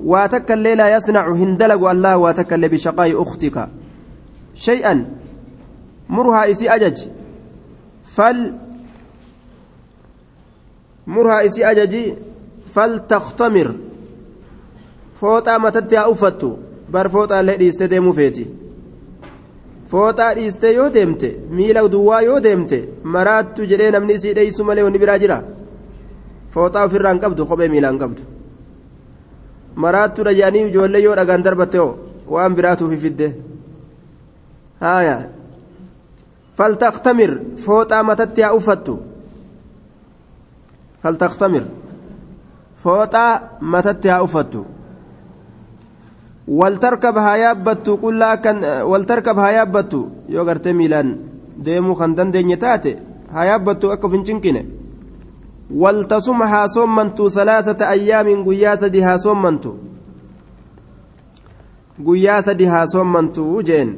وتكله 0.06 0.74
لا 0.74 0.96
يصنع 0.96 1.32
هندلق 1.32 1.90
الله 1.90 2.18
وتكله 2.18 2.68
بشقاء 2.68 3.22
أختك. 3.22 3.70
شيئا. 4.56 5.20
murhaa 6.10 6.48
isii 6.48 6.70
ajaji 6.70 7.12
fal 8.04 8.54
murhaa 11.08 11.44
isii 11.44 11.64
ajaji 11.64 12.16
fal 12.74 12.94
taktamir 13.12 13.70
fooxaa 15.20 15.60
matatti 15.60 15.96
haa 15.96 16.08
uffattu. 16.14 16.50
Bar 16.92 17.10
fooxaa 17.14 17.40
illee 17.42 17.58
dhiiste 17.62 17.88
deemuu 17.92 18.14
feeti. 18.14 18.44
Fooxaa 19.92 20.34
dhiiste 20.36 20.74
yoo 20.78 20.90
deemte 20.94 21.30
miila 21.50 21.82
duwwaa 21.94 22.22
yoo 22.22 22.40
deemte 22.44 22.80
maraattu 23.04 23.66
jedhee 23.72 23.92
namni 23.92 24.14
isii 24.20 24.34
dheeysu 24.38 24.64
malee 24.64 24.84
wanni 24.84 25.00
biraa 25.00 25.18
jira? 25.24 25.38
Fooxaa 26.54 26.86
ofirraa 26.86 27.12
hin 27.14 27.22
qabdu 27.26 27.46
kophee 27.46 27.68
miilaa 27.74 27.92
hin 27.92 28.00
qabdu. 28.04 28.22
Maraattuudha 29.76 30.34
jedhanii 30.38 30.68
ijoollee 30.70 31.02
yoo 31.04 31.16
dhagaan 31.20 31.44
darbatte 31.44 31.78
hoo? 31.78 31.92
Waan 32.34 32.56
biraatuuf 32.56 32.94
fidde. 33.02 33.28
Haaya. 34.82 35.18
Faltaktamir 36.58 37.32
fooxaa 37.66 38.04
matatti 38.04 38.42
haa 38.42 38.54
uffattu. 38.60 39.00
Faltaktamir 41.04 41.64
fooxaa 42.84 43.42
matatti 43.62 44.08
haa 44.08 44.24
uffattu 44.28 44.66
waltarkab 46.60 47.18
haa 47.26 47.38
yaabbattu 47.44 47.98
qullaa 48.04 48.38
kan 48.38 48.58
waltarkab 48.92 49.38
haa 49.38 49.52
yaabbattu 49.58 50.00
yoo 50.36 50.46
gartee 50.46 50.74
miilaan 50.74 51.10
deemuu 51.66 51.96
kan 51.96 52.16
dandeenye 52.18 52.58
taate 52.58 52.92
haa 53.34 53.46
yaabbattu 53.52 53.92
akka 53.92 54.08
of 54.08 54.14
hin 54.14 54.26
cinqine 54.30 54.66
waltasum 55.84 56.42
haa 56.42 56.68
soommantu 56.76 57.30
salaasata 57.30 57.90
ayyaamin 57.96 58.44
guyyaa 58.44 58.78
sadi 58.84 59.02
haa 59.08 59.18
soommantu 59.26 59.72
guyyaa 62.06 62.42
sadi 62.42 62.66
haa 62.66 62.86
soommantu 62.94 63.64
jeen 63.64 63.96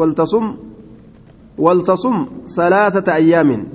waltasum 0.00 0.46
waltasum 1.58 2.26
salaasata 2.44 3.14
ayyaamin 3.14 3.66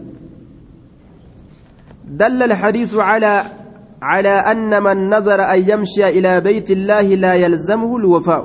دل 2.13 2.43
الحديث 2.43 2.95
على 2.95 3.62
على 4.09 4.35
أن 4.51 4.83
من 4.83 4.97
نظر 5.09 5.39
أن 5.53 5.59
يمشي 5.69 6.03
إلى 6.17 6.41
بيت 6.47 6.71
الله 6.71 7.07
لا 7.23 7.33
يلزمه 7.33 7.91
الوفاء 7.97 8.43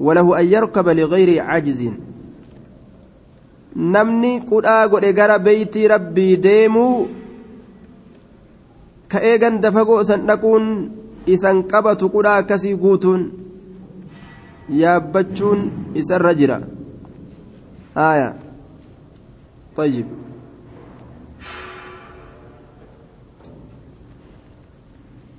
وله 0.00 0.26
أن 0.40 0.46
يركب 0.54 0.86
لغير 0.88 1.30
عجز 1.48 1.80
نمني 3.76 4.34
قد 4.50 4.64
أقول 4.66 5.04
إقرأ 5.04 5.36
بيت 5.36 5.74
ربي 5.92 6.36
ديمو 6.36 7.06
كأيغن 9.10 9.54
دفقو 9.60 10.02
سنكون 10.02 10.64
إسان 11.28 11.62
قبط 11.62 12.00
قد 12.14 12.26
أكسي 12.26 12.74
قوت 12.74 13.04
يا 14.82 14.98
بچون 14.98 15.58
إسان 15.98 16.20
رجرا 16.20 16.58
آية. 17.96 18.30
طيب. 19.76 20.06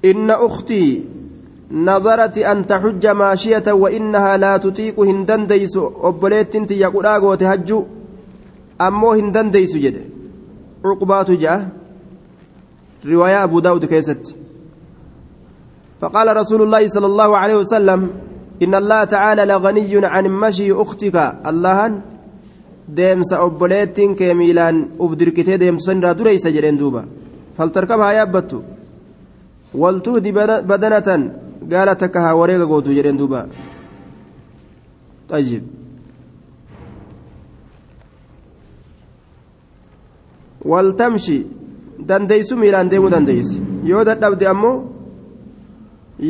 إن 0.06 0.32
أختي 0.32 1.04
نظرت 1.72 2.38
أن 2.38 2.66
تحج 2.66 3.08
ماشية 3.08 3.64
وإنها 3.68 4.38
لا 4.38 4.58
تطيق 4.58 5.00
هندن 5.00 5.48
ديس 5.48 5.78
أبليت 5.78 6.56
انت 6.56 6.72
يقول 6.72 7.06
آغو 7.06 7.36
تهجو 7.36 7.86
أمو 8.82 9.12
هندن 9.12 9.52
ديس 9.52 9.76
جد. 9.76 9.98
عقبات 10.86 11.32
جاء 11.32 11.70
رواية 13.06 13.44
أبو 13.44 13.60
داود 13.60 13.86
كيست. 13.86 14.36
فقال 16.02 16.38
رسول 16.38 16.62
الله 16.62 16.88
صلى 16.88 17.06
الله 17.06 17.38
عليه 17.38 17.56
وسلم 17.56 18.10
إن 18.64 18.76
الله 18.76 19.04
تعالى 19.04 19.46
لغني 19.46 20.06
عن 20.06 20.26
مشي 20.28 20.72
أختك. 20.72 21.16
الله 21.46 22.02
deemsa 22.98 23.42
obboleettiin 23.46 24.16
kee 24.16 24.34
miilaan 24.34 24.88
uf 25.00 25.12
dirqitee 25.20 25.60
deemtu 25.60 25.84
san 25.86 25.98
irraa 26.02 26.18
dureysa 26.18 26.50
jedheen 26.50 26.80
duuba 26.80 27.04
waltuhdi 29.74 30.32
badanatan 30.70 31.32
gaala 31.72 31.96
takka 31.96 32.22
haa 32.22 32.36
wareega 32.36 32.66
gootu 32.66 32.94
jedheen 32.94 33.18
duuba 33.18 33.48
طيب 35.30 35.64
waltamshi 40.66 41.48
dandeeysu 42.10 42.58
miilaan 42.58 42.90
deemuu 42.92 43.10
dandeeysi 43.10 43.62
yoo 43.90 44.04
dadhabde 44.10 44.48
ammoo 44.54 44.78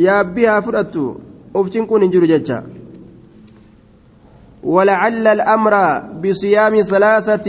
yaabbii 0.04 0.44
haa 0.50 0.62
fudhattu 0.66 1.04
uf 1.54 1.70
cinquun 1.70 2.02
hin 2.02 2.12
jiru 2.16 2.26
jecha 2.34 2.62
ولعل 4.64 5.26
الأمر 5.26 5.74
بصيام 6.22 6.82
ثلاثة 6.82 7.48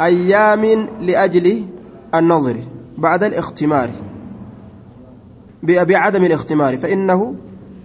أيام 0.00 0.64
لأجل 1.00 1.64
النظر 2.14 2.56
بعد 2.98 3.22
الاختمار 3.24 3.88
بعدم 5.62 6.24
الاختمار 6.24 6.76
فإنه 6.76 7.34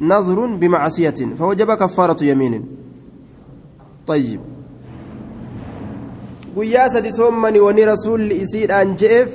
نظر 0.02 0.46
بمعصية 0.46 1.36
فوجب 1.38 1.74
كفارة 1.74 2.24
يمين 2.24 2.66
طيب 4.08 4.42
guyyaa 6.56 6.90
sadi 6.90 7.12
soommani 7.12 7.60
wani 7.60 7.86
rasuulli 7.86 8.36
isiidhaan 8.44 8.96
je'eef 9.00 9.32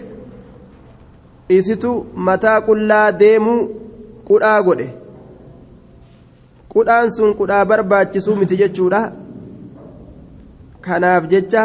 isitu 1.57 1.91
mataa 2.15 2.61
qullaa 2.69 3.13
deemuu 3.23 3.59
qudhaa 4.29 4.63
godhe 4.69 4.87
qudhaan 6.75 7.11
sun 7.17 7.35
qudhaa 7.41 7.65
barbaachisuu 7.73 8.37
miti 8.37 8.57
jechuudha 8.63 9.03
kanaaf 10.87 11.29
jecha 11.35 11.65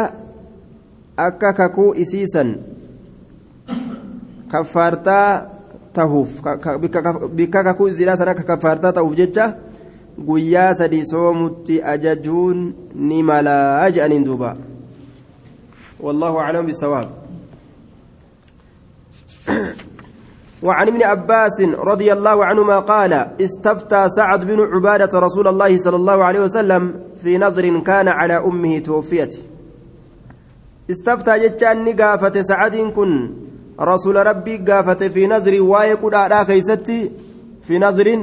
akka 1.26 1.52
kakuu 1.60 1.90
isiisan 2.04 2.54
kaffaartaa 4.52 5.55
tahuuf 5.98 6.30
bikka 7.40 7.64
kakuu 7.64 7.88
isiidhaa 7.88 8.16
san 8.20 8.28
akka 8.34 8.42
kaffaartaa 8.52 8.92
tahuuf 9.00 9.16
jecha 9.20 9.50
guyyaa 10.30 10.70
sadii 10.74 11.04
soomutti 11.12 11.82
ajajuun 11.82 12.72
ni 12.94 13.22
malaa 13.22 13.90
je'aniin 13.90 14.24
duuba. 14.30 14.56
والله 16.00 16.40
أعلم 16.40 16.66
بالصواب 16.66 17.08
وعن 20.62 20.88
ابن 20.88 21.02
عباس 21.02 21.60
رضي 21.60 22.12
الله 22.12 22.44
عنهما 22.44 22.78
قال 22.78 23.12
استفتى 23.40 24.08
سعد 24.08 24.44
بن 24.44 24.60
عبادة 24.60 25.18
رسول 25.18 25.48
الله 25.48 25.76
صلى 25.76 25.96
الله 25.96 26.24
عليه 26.24 26.40
وسلم 26.40 26.94
في 27.22 27.38
نظر 27.38 27.78
كان 27.78 28.08
على 28.08 28.36
أمه 28.36 28.78
توفيت 28.78 29.36
استفتى 30.90 31.38
جتان 31.48 31.84
نقافة 31.84 32.42
سعد 32.42 32.76
كن 32.76 33.30
rasuula 33.78 34.24
rabbii 34.24 34.58
gaafate 34.58 35.10
fi 35.10 35.26
nazrii 35.26 35.60
waa'ee 35.60 35.96
kudhaadhaa 36.04 36.44
keeysatti 36.44 36.98
fi 37.60 37.78
nazriin 37.78 38.22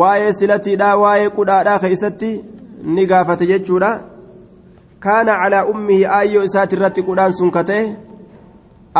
waa'ee 0.00 0.32
silatiidhaa 0.40 0.96
waa'ee 1.02 1.30
kudhaadhaa 1.38 1.78
keeysatti 1.78 2.30
ni 2.96 3.06
gaafate 3.06 3.46
jechuudha 3.46 3.90
kaana 5.06 5.38
calaa 5.42 5.64
ummihi 5.72 6.06
aayyoo 6.18 6.44
isaati 6.50 6.76
irratti 6.76 7.02
qudhaan 7.08 7.32
sun 7.40 7.50
kate 7.50 7.78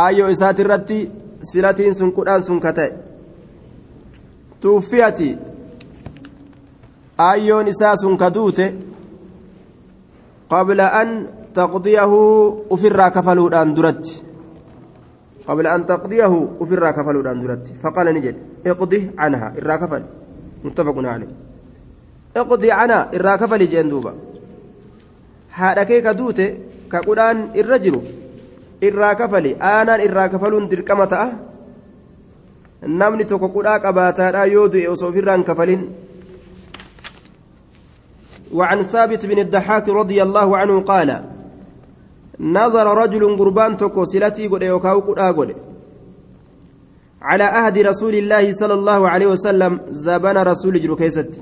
aayyoo 0.04 0.30
isaati 0.36 1.00
silatiin 1.52 1.94
sun 1.94 2.12
qudhaan 2.12 2.42
sun 2.42 2.60
kate 2.60 2.92
tuuffiyati 4.60 5.38
aayyoon 7.18 7.68
isaa 7.68 7.96
sun 7.96 8.16
kaduute 8.18 8.66
qabla 10.50 10.86
an 11.00 11.10
taqdiyahu 11.54 12.18
ufirraa 12.76 13.10
kafaluudhaan 13.10 13.74
duratti 13.76 14.27
قبل 15.48 15.66
أن 15.66 15.86
تقضيه 15.86 16.48
أفرا 16.60 16.90
كفلودان 16.90 17.40
درت 17.42 17.66
فقال 17.82 18.06
نجد 18.14 18.36
اقضي 18.66 19.10
عنها 19.18 19.48
إرا 19.58 19.76
كفل 19.76 20.02
متفق 20.64 20.96
عليه 20.98 21.32
اقضي 22.36 22.70
عنها 22.72 23.00
إرا 23.16 23.36
كفل 23.36 23.62
جندوبا 23.68 24.14
kafali 29.18 29.56
aanaan 29.60 30.00
irraa 30.06 30.28
kafaluun 30.30 30.68
dirqama 30.70 31.06
ta'a 31.12 31.28
namni 33.00 33.24
tokko 33.30 33.48
qudhaa 33.56 33.80
qabaataadha 33.86 34.44
yoo 34.54 34.68
du'e 34.72 34.86
osoo 34.94 35.08
ofirraan 35.10 35.44
kafalin 35.44 35.82
وعن 38.52 38.82
ثابت 38.82 39.26
بن 39.26 39.38
الضحاك 39.38 39.88
رضي 39.88 40.22
الله 40.22 40.56
عنه 40.56 40.80
قال 40.80 41.37
نظر 42.40 42.86
رجل 42.98 43.36
قربان 43.36 43.76
تكو 43.76 44.04
سلتي 44.04 44.46
قد 44.46 44.62
يوكاو 44.62 45.00
قد 45.00 45.54
على 47.22 47.44
أهد 47.44 47.78
رسول 47.78 48.14
الله 48.14 48.52
صلى 48.52 48.74
الله 48.74 49.08
عليه 49.08 49.26
وسلم 49.26 49.80
زبان 49.90 50.36
رسول 50.36 50.80
جرو 50.80 50.96
كيست. 50.96 51.40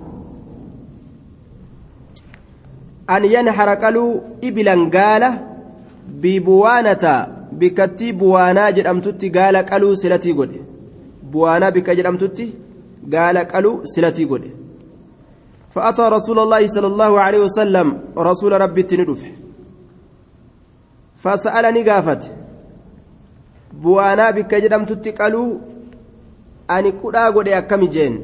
أن 3.11 3.25
ينحر 3.25 3.75
قالوا 3.75 4.21
إبلا 4.45 4.91
قال 4.97 5.23
ببوانة 6.09 7.05
بكتي 7.53 8.13
بوانا 8.13 8.71
جرمتتي 8.71 9.29
قال 9.29 9.57
قالوا 9.57 9.95
سلتي 9.95 10.33
قد. 10.33 10.53
بوانا 11.33 11.71
بك 11.71 11.91
جرمتتي 11.91 12.55
قال 13.13 13.39
قالوا 13.39 13.85
سلتي 13.85 14.25
قد. 14.25 14.51
فأتى 15.71 16.03
رسول 16.03 16.39
الله 16.39 16.67
صلى 16.67 16.87
الله 16.87 17.21
عليه 17.21 17.39
وسلم 17.39 17.87
رسول 18.19 18.61
ربي 18.61 18.83
تندف 21.17 21.37
فسألني 21.37 21.91
قافت 21.91 22.31
بوانا 23.73 24.31
بك 24.31 24.55
جدم 24.55 24.85
تتقلوا 24.85 25.59
أني 26.71 26.93
كدا 26.93 27.31
قد 27.31 27.49
أكم 27.49 27.85
جين. 27.85 28.21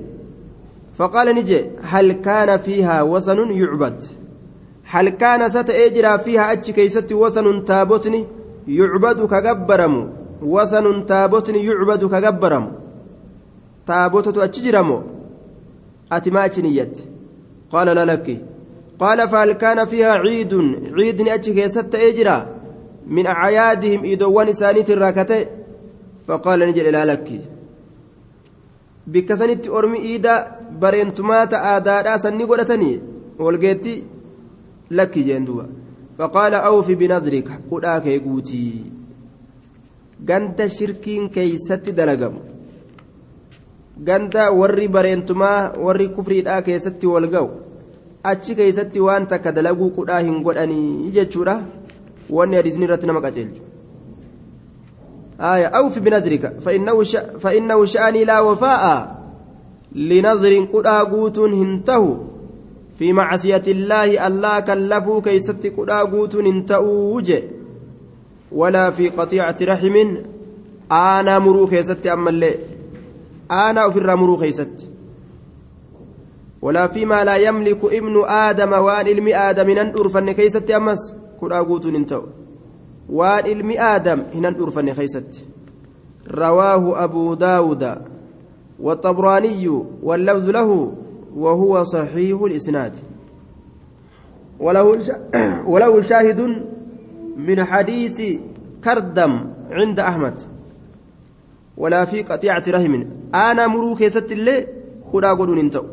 فقال 0.95 1.35
نجي 1.35 1.67
هل 1.83 2.13
كان 2.13 2.57
فيها 2.59 3.03
وثن 3.03 3.51
يعبد؟ 3.51 4.05
هل 4.85 5.09
كان 5.09 5.49
ستأجرى 5.49 6.19
فيها 6.19 6.53
أتش 6.53 6.71
كيست 6.71 7.13
وثن 7.13 7.65
تابتني 7.65 8.27
يعبد 8.69 9.27
كجبرم 9.27 10.13
وثن 10.43 11.07
تابتني 11.07 11.65
يعبد 11.65 12.05
كجبرم 12.05 12.73
تابوتة 13.87 14.45
أتجرمو 14.45 15.03
أتماتش 16.13 16.59
نيت. 16.59 16.99
قال 17.71 17.87
لا 17.87 18.05
لك. 18.05 18.43
قال 19.01 19.29
فهل 19.29 19.53
كان 19.53 19.85
فيها 19.85 20.13
عيد؟ 20.13 20.55
عيد 20.99 21.29
أتش 21.29 21.71
ست 21.71 21.95
أجرا 21.95 22.62
من 23.08 23.26
أعيادهم 23.28 24.02
إدوان 24.06 24.54
سانيت 24.54 24.90
الراكتة 24.90 25.46
فقال 26.28 26.60
نجل 26.60 26.92
لا 26.92 27.06
لك 27.06 27.28
bikka 29.08 29.38
sanitti 29.40 29.70
ormi 29.70 30.00
iida 30.10 30.34
bareentumaata 30.82 31.62
aadaadhaa 31.72 32.18
sanni 32.24 32.48
godhatanii 32.50 32.96
walgeetti 33.46 33.94
lakki 35.00 35.24
jeen 35.28 35.46
duba 35.50 35.64
faqaala 36.18 36.64
awfi 36.70 36.98
binadrika 37.02 37.60
qudhaa 37.70 38.02
kee 38.08 38.18
guutii 38.26 38.92
ganda 40.32 40.70
shirkiin 40.78 41.30
keeysatti 41.36 41.96
dalagamu 42.00 42.42
ganda 44.10 44.52
warri 44.60 44.88
bareentumaa 44.98 45.60
warri 45.86 46.10
kufriidhaa 46.18 46.62
keessatti 46.68 47.14
wal 47.14 47.30
ga'u 47.36 47.50
achi 48.32 48.58
keeysatti 48.60 49.06
waan 49.08 49.28
takka 49.34 49.56
dalaguu 49.60 49.90
qudhaa 50.00 50.22
hin 50.28 50.42
godhanii 50.50 51.12
jechuudha 51.20 51.56
Wanni 52.37 52.57
hadiisni 52.57 52.85
irratti 52.89 53.07
nama 53.07 53.23
آية 55.43 55.67
أوف 55.67 55.99
بنذرك 55.99 56.61
فإنه 56.63 57.03
ش... 57.03 57.17
فإنه 57.17 57.85
شأني 57.85 58.25
لا 58.25 58.41
وفاء 58.41 59.17
لنذر 59.93 60.65
قد 60.65 60.87
قوت 60.87 61.39
هنته 61.39 62.19
في 62.99 63.13
معصية 63.13 63.63
الله 63.67 64.27
الله 64.27 64.61
كلفوا 64.61 65.21
كيست 65.21 65.67
قد 65.77 65.91
قوت 65.91 66.37
هنتؤوج 66.37 67.33
ولا 68.53 68.91
في 68.91 69.09
قطيعة 69.09 69.57
رحم 69.63 69.97
أنا 70.93 71.39
مرو 71.39 71.67
كيست 71.67 72.07
أما 72.07 72.31
اللي. 72.31 72.55
أنا 73.51 73.87
أفر 73.87 74.17
مرو 74.17 74.37
كيست. 74.37 74.89
ولا 76.63 76.87
فيما 76.87 77.25
لا 77.25 77.37
يملك 77.37 77.85
ابن 77.85 78.23
آدم 78.27 78.73
وأن 78.73 79.07
علم 79.07 79.29
آدم 79.29 79.71
نندر 79.71 80.09
فن 80.09 80.33
كيست 80.33 80.71
أمس. 80.71 81.22
قد 81.43 81.53
قوت 81.53 81.87
هنتؤ 81.87 82.25
waan 83.11 83.45
ilmi 83.47 83.75
aadam 83.79 84.31
hinan 84.33 84.55
rawaahu 86.27 86.97
abuu 86.97 87.37
daawuda 87.37 88.13
والطبراني 88.83 89.69
واللفظ 90.03 90.51
له 90.51 90.93
وهو 91.37 91.85
صحيح 91.85 92.41
الإسناد 92.43 92.97
وله 94.61 94.99
وله 95.73 96.01
شاهد 96.03 96.41
من 97.37 97.65
حديث 97.65 98.39
كردم 98.85 99.33
عند 99.71 100.01
أحمد 100.01 100.35
ولا 101.77 102.05
في 102.05 102.23
قطيعة 102.23 102.63
رحم 102.69 103.05
أنا 103.35 103.67
مروك 103.67 104.09
ست 104.09 104.33
اللي 104.33 104.67
قدا 105.13 105.31
قدون 105.31 105.59
انتو 105.59 105.85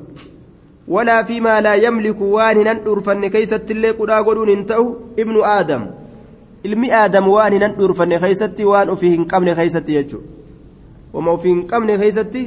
walaa 0.89 1.23
fi 1.25 1.41
maa 1.41 1.61
laa 1.61 1.75
yamliku 1.85 2.33
waan 2.33 2.57
hinan 2.57 2.79
dhuurfanne 2.85 3.29
keeysattiillee 3.35 3.93
qudhaa 3.99 4.23
godhuun 4.23 4.49
hin 4.53 4.65
ta'u 4.65 4.85
ibnu 5.17 5.43
aadam. 5.53 5.83
Ilmi 6.63 6.91
aadam 7.01 7.27
waan 7.35 7.53
hinan 7.53 7.75
dhuurfanne 7.77 8.19
keeysatti 8.23 8.65
waan 8.71 8.89
ufii 8.95 9.09
hin 9.15 9.25
qabne 9.33 9.55
keeysatti 9.59 9.93
jechuu 9.97 10.21
wama 11.13 11.33
ufii 11.37 11.53
hin 11.53 11.61
qabne 11.71 11.97
keeysatti 12.01 12.43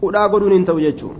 qudhaa 0.00 0.28
godhuun 0.34 0.52
hin 0.56 0.64
ta'u 0.70 0.80
jechuu 0.86 1.12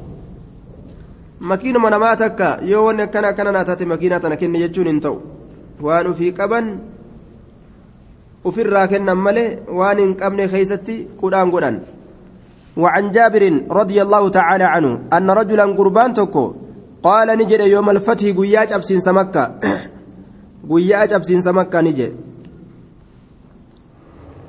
makiinuma 1.40 1.90
namaa 1.94 2.16
takka 2.22 2.48
yoo 2.72 2.84
wanni 2.86 3.02
akkana 3.06 3.28
akkana 3.28 3.52
naa 3.56 3.64
taate 3.70 3.84
makiinaa 3.92 4.20
tana 4.20 4.36
kenne 4.36 4.58
jechuun 4.64 4.86
hin 4.92 5.00
ta'u. 5.00 5.16
Waan 5.82 6.06
ufii 6.12 6.32
qaban 6.32 6.72
ufirraa 8.44 8.86
kennan 8.92 9.18
malee 9.26 9.48
waan 9.80 9.98
hin 10.02 10.14
qabne 10.22 10.48
keeysatti 10.54 10.96
qudhaan 11.20 11.50
godhan. 11.54 11.80
وعن 12.78 13.10
جابر 13.10 13.42
رضي 13.70 13.98
الله 14.02 14.28
تعالى 14.28 14.64
عنه 14.64 14.90
أن 15.12 15.30
رجلا 15.30 15.64
قربان 15.78 16.14
تكو 16.14 16.54
قال 17.02 17.28
نجد 17.38 17.60
يوم 17.60 17.90
الفتح 17.90 18.24
قياج 18.38 18.72
أبسين 18.72 19.00
سمكة 19.00 19.44
makkaa 20.68 21.82
ni 21.82 21.92
jee 21.98 22.12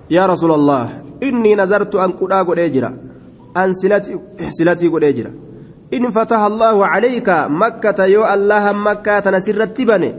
yaa 0.10 0.28
rasuula 0.28 0.54
allah 0.60 0.90
innii 1.28 1.56
nazartu 1.56 2.02
an 2.02 2.12
qudhaa 2.20 2.44
godhee 2.44 2.70
jira 2.76 2.90
an 3.62 3.74
silatii 4.58 4.90
godhee 4.90 5.14
jira 5.14 5.32
in 5.92 6.12
fataha 6.12 6.46
allaahu 6.52 6.82
calayka 6.94 7.50
makkata 7.50 8.08
yoo 8.08 8.26
allaha 8.36 8.74
makkaa 8.74 9.22
tana 9.22 9.42
sirratti 9.48 9.86
bane 9.86 10.10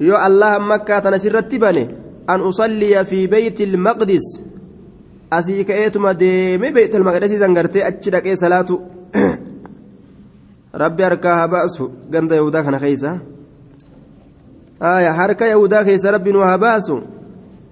yoo 0.00 0.18
allaha 0.28 0.58
makkaa 0.70 1.00
tana 1.00 1.18
sirratti 1.24 1.58
bane 1.58 1.84
an 2.26 2.40
usalliya 2.50 3.04
fi 3.04 3.28
beyti 3.28 3.62
ilmaqdis 3.68 4.26
asii 5.36 5.64
ka'eetuma 5.68 6.14
deeme 6.22 6.72
beeyt 6.76 6.94
almaqdisii 6.94 7.42
zangartee 7.44 7.84
achi 7.90 8.10
dhaqee 8.14 8.36
salaatu. 8.36 8.80
Rabbi 10.82 11.02
harkaa 11.02 11.36
haa 11.38 11.48
baasu 11.48 11.92
ganda 12.10 12.34
yahudaa 12.40 12.62
kana 12.66 12.78
keeysa 12.84 13.10
آية 14.82 15.12
حركة 15.12 15.46
يهودا 15.46 15.82
كيس 15.82 16.06
ربي 16.06 16.32
نوها 16.32 16.56
باسو 16.56 17.00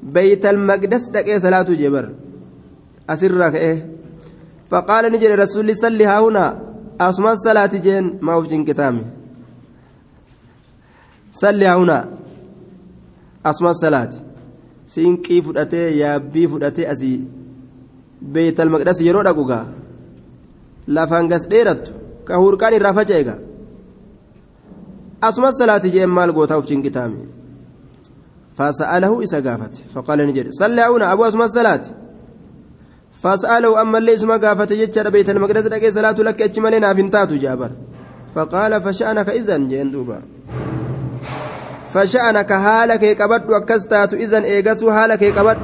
بيت 0.03 0.47
المقدس 0.47 1.09
دقي 1.11 1.39
صلاة 1.39 1.63
جبر 1.63 2.13
أسرك 3.11 3.55
إيه 3.55 3.89
فقال 4.71 5.13
نجري 5.13 5.35
رسول 5.35 5.77
صلي 5.77 6.07
ها 6.07 6.21
هنا 6.21 6.61
أسمى 7.01 7.33
الصلاة 7.33 7.67
جين 7.67 8.19
ما 8.21 8.35
وجين 8.35 8.65
كتامي 8.65 9.05
صلي 11.33 11.67
ها 11.67 11.75
هنا 11.77 12.09
أسمى 13.47 13.71
الصلاة 13.71 14.11
سينكي 14.87 15.43
فدأتي 15.43 16.93
يابي 18.29 18.51
فدأتي 18.51 18.61
أسي 18.61 18.61
بيت 18.61 18.61
المقدس 18.61 19.01
يرو 19.01 19.23
دقوقا 19.23 19.67
لافانغس 20.87 21.47
ديرت 21.47 21.93
كهوركان 22.29 22.75
الرافجة 22.75 23.39
أسمى 25.23 25.49
الصلاة 25.49 25.79
جيم 25.79 26.15
مال 26.15 26.35
قوتا 26.35 26.57
وفجين 26.57 26.83
كتامي 26.83 27.27
فسأله 28.57 29.23
إسا 29.23 29.41
قافت 29.41 29.77
فقال 29.95 30.27
نجد 30.27 30.51
صلى 30.51 30.83
هنا 30.83 31.13
أبو 31.13 31.25
أسمى 31.25 31.45
الصلاة 31.45 31.83
فسأله 33.23 33.81
أما 33.81 33.99
اللي 33.99 34.15
اسمى 34.15 34.37
قافت 34.37 34.71
يجد 34.71 35.09
بيت 35.09 35.31
المقدس 35.31 35.67
لكي 35.67 35.91
صلاة 35.91 36.13
لك 36.13 36.43
أجملنا 36.43 36.95
فنتات 36.95 37.33
جابر 37.33 37.71
فقال 38.35 38.81
فشأنك 38.81 39.29
إذن 39.29 39.69
جين 39.69 39.91
دوبا 39.91 40.23
فشأنك 41.93 42.53
هالك 42.53 43.23
قبض 43.23 43.51
وكستات 43.51 44.15
إذن 44.15 44.43
إيقسو 44.43 44.89
هالك 44.89 45.25
قبض 45.25 45.57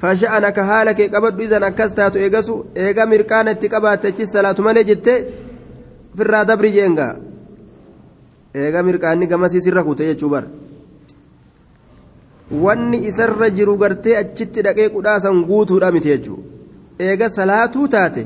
fasha'ana 0.00 0.52
ka 0.52 0.62
haala 0.70 0.94
kee 0.94 1.08
qabadhu 1.14 1.42
izan 1.42 1.62
akkas 1.70 1.94
taatu 1.98 2.18
eegasu 2.18 2.54
eega 2.84 3.06
mirqaana 3.12 3.50
itti 3.56 3.68
qabaatte 3.74 4.06
achi 4.12 4.26
salaatu 4.34 4.62
malee 4.62 4.84
jette 4.90 5.14
firraa 6.16 6.44
dabri 6.44 6.70
jeenga. 6.76 7.08
Eega 8.54 8.82
mirqaanni 8.82 9.26
gamasii 9.32 9.60
sirra 9.66 9.82
kute 9.84 10.04
jechuu 10.10 10.30
bara. 10.34 10.46
Wanni 12.64 12.98
isarra 13.08 13.50
jiru 13.56 13.76
gartee 13.82 14.16
achitti 14.22 14.62
dhaqee 14.66 14.88
qudhaasan 14.94 15.44
guutuudha 15.48 15.92
miti 15.92 16.08
jechuu. 16.08 16.38
Eega 16.98 17.28
salaatuu 17.28 17.88
taate 17.88 18.22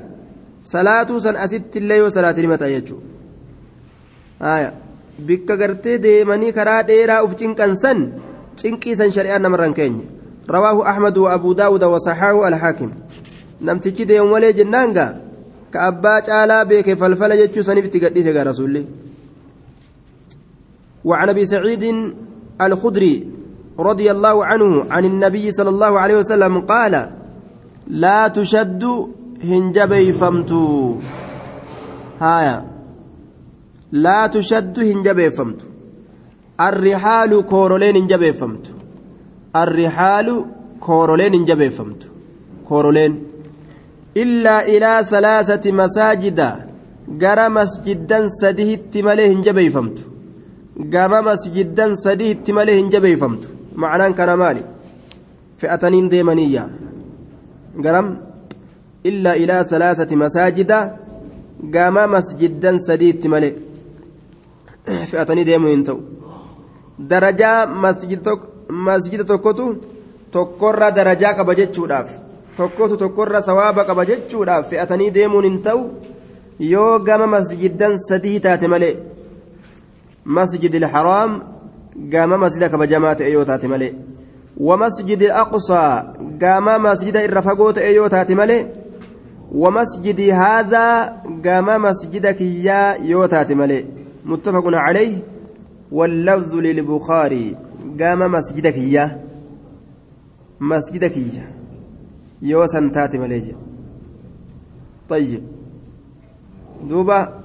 salaatuu 0.72 1.20
san 1.20 1.36
asitti 1.36 1.78
illee 1.78 1.98
yoo 2.02 2.10
salaatiin 2.10 2.46
himata 2.46 2.68
jechuu. 2.74 3.00
Bikka 5.26 5.56
gartee 5.56 5.98
deemanii 6.02 6.52
karaa 6.52 6.82
dheeraa 6.88 7.22
uf 7.24 7.34
cinqansan 7.40 7.98
cinqiisan 8.56 9.10
shari'aan 9.16 9.42
namarraan 9.42 9.74
keenye. 9.74 10.04
Wa 10.52 11.98
saxaahu 12.06 12.44
alhaakim 12.44 12.90
namtichi 13.60 14.04
deemu 14.06 14.28
malee 14.34 14.52
jennaan 14.52 14.92
gaa 14.92 15.12
ka 15.72 15.78
abbaa 15.90 16.18
caalaa 16.28 16.64
beeke 16.64 16.96
falfala 16.96 17.36
jechuu 17.40 17.64
saniif 17.68 17.86
itti 17.88 18.02
gadhiise 18.04 18.32
gaa 18.32 18.44
rasuulli 18.50 18.84
وعن 21.04 21.28
ابي 21.28 21.46
سعيد 21.46 22.14
الخدري 22.60 23.14
رضي 23.78 24.10
الله 24.10 24.44
عنه 24.44 24.84
عن 24.90 25.04
النبي 25.04 25.52
صلى 25.52 25.70
الله 25.70 25.92
عليه 25.98 26.16
وسلم 26.16 26.60
قال 26.60 27.10
لا 27.86 28.28
تشد 28.28 28.84
هنجبي 29.44 30.12
فمت 30.12 30.52
هايا 32.20 32.58
لا 33.92 34.26
تشد 34.26 34.78
هنجبي 34.78 35.30
فمت 35.30 35.60
الرحال 36.60 37.46
كورولين 37.50 37.96
هنجبي 37.96 38.32
فمت 38.32 38.64
الرحال 39.56 40.44
كورولين 40.80 41.34
هنجبي 41.34 41.70
فمت 41.70 42.02
كورولين 42.68 43.12
إلا 44.16 44.66
إلى 44.72 45.04
ثلاثة 45.12 45.72
مساجد 45.72 46.40
gara 47.18 47.50
masjiddan 47.50 48.28
sadihitti 48.40 49.02
malee 49.02 49.28
hin 49.28 49.42
jabeeyfamtu 49.42 50.02
gama 50.94 51.22
masjiddan 51.22 51.96
sadihitti 52.04 52.52
malee 52.52 52.76
hin 52.78 52.90
jabeeyfamtu 52.94 53.48
macnaan 53.82 54.14
kana 54.14 54.36
maali 54.42 54.62
fe'ataniin 55.60 56.10
deemaniyya 56.12 56.64
garam 57.84 58.08
illaa 59.10 59.34
ilaa 59.42 59.64
salaasati 59.72 60.16
masaajida 60.24 60.78
gama 61.76 62.06
masjiddan 62.14 62.78
sadiitti 62.88 63.28
malee 63.34 63.54
fe'atanii 65.10 65.46
deemuu 65.50 65.72
hin 65.74 65.84
ta'u 65.88 66.00
darajaa 67.10 67.58
masjida 68.88 69.24
tokkotu 69.32 69.66
tokkorra 70.36 70.90
darajaa 70.98 71.34
qaba 71.38 71.58
jechuudhaaf 71.60 72.14
tokkotu 72.60 72.96
tokkorra 73.02 73.42
sawaaba 73.48 73.84
qaba 73.88 74.08
jechuudhaaf 74.12 74.70
fe'atanii 74.70 75.10
deemuun 75.18 75.48
hin 75.50 75.58
ta'u 75.66 75.82
yoo 76.74 76.98
gama 77.08 77.26
masjiddan 77.34 77.98
sadii 78.08 78.38
taate 78.46 78.66
malee 78.76 78.94
masjid 80.38 80.80
ilharaam 80.80 81.36
gama 82.16 82.38
masjida 82.46 82.72
kabajamaa 82.72 83.14
ta'e 83.20 83.36
yoo 83.36 83.44
taate 83.52 83.68
malee 83.74 83.92
ومسجد 84.56 85.22
الأقصى 85.22 86.14
قام 86.42 86.82
مسجد 86.82 87.16
الرفقوت 87.16 87.78
أيو 87.78 88.06
تاتي 88.06 88.34
ملي 88.34 88.66
ومسجد 89.52 90.20
هذا 90.20 90.86
قام 91.44 91.82
مسجدك 91.82 92.40
يا 92.40 92.94
يو 93.02 93.26
تاتي 93.26 93.54
ملي 93.54 93.84
متفق 94.24 94.62
عليه 94.66 95.18
واللفظ 95.92 96.54
للبخاري 96.54 97.56
قام 98.00 98.20
مسجدك 98.32 98.76
يا 98.76 99.04
مسجدك 100.60 101.16
يا 101.16 101.46
يو 102.42 102.66
سنتاتي 102.66 103.18
ملي 103.18 103.54
طيب 105.08 105.42
دوبا 106.88 107.42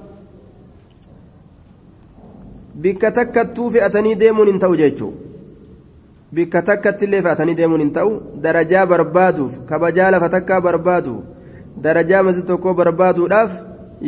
bikka 2.82 3.10
takkattuu 3.10 3.70
fe'atanii 3.74 4.18
deemuun 4.20 4.48
hin 4.48 4.58
ta'u 4.62 4.76
jechuun 4.80 5.14
bikka 6.34 6.60
takkatti 6.68 7.08
illee 7.08 7.22
fe'atanii 7.26 7.56
deemuun 7.60 7.82
hin 7.82 7.90
ta'u 7.96 8.12
darajaa 8.44 8.84
barbaaduuf 8.92 9.56
kabajaa 9.70 10.10
lafa 10.14 10.28
takkaa 10.34 10.60
barbaadu 10.66 11.16
darajaa 11.86 12.22
masjid 12.28 12.46
tokkoo 12.50 12.74
barbaaduudhaaf 12.80 13.58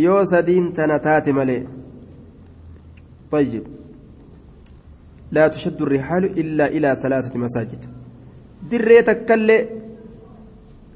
yoo 0.04 0.22
sadiin 0.32 0.72
tana 0.78 0.98
taate 1.08 1.32
malee 1.40 1.60
طيب 3.30 3.79
لا 5.32 5.48
تشد 5.48 5.82
الرحال 5.82 6.24
إلا 6.24 6.66
إلى 6.66 6.98
ثلاثة 7.02 7.38
مساجد. 7.38 7.84
دريتك 8.70 9.24
كله 9.24 9.66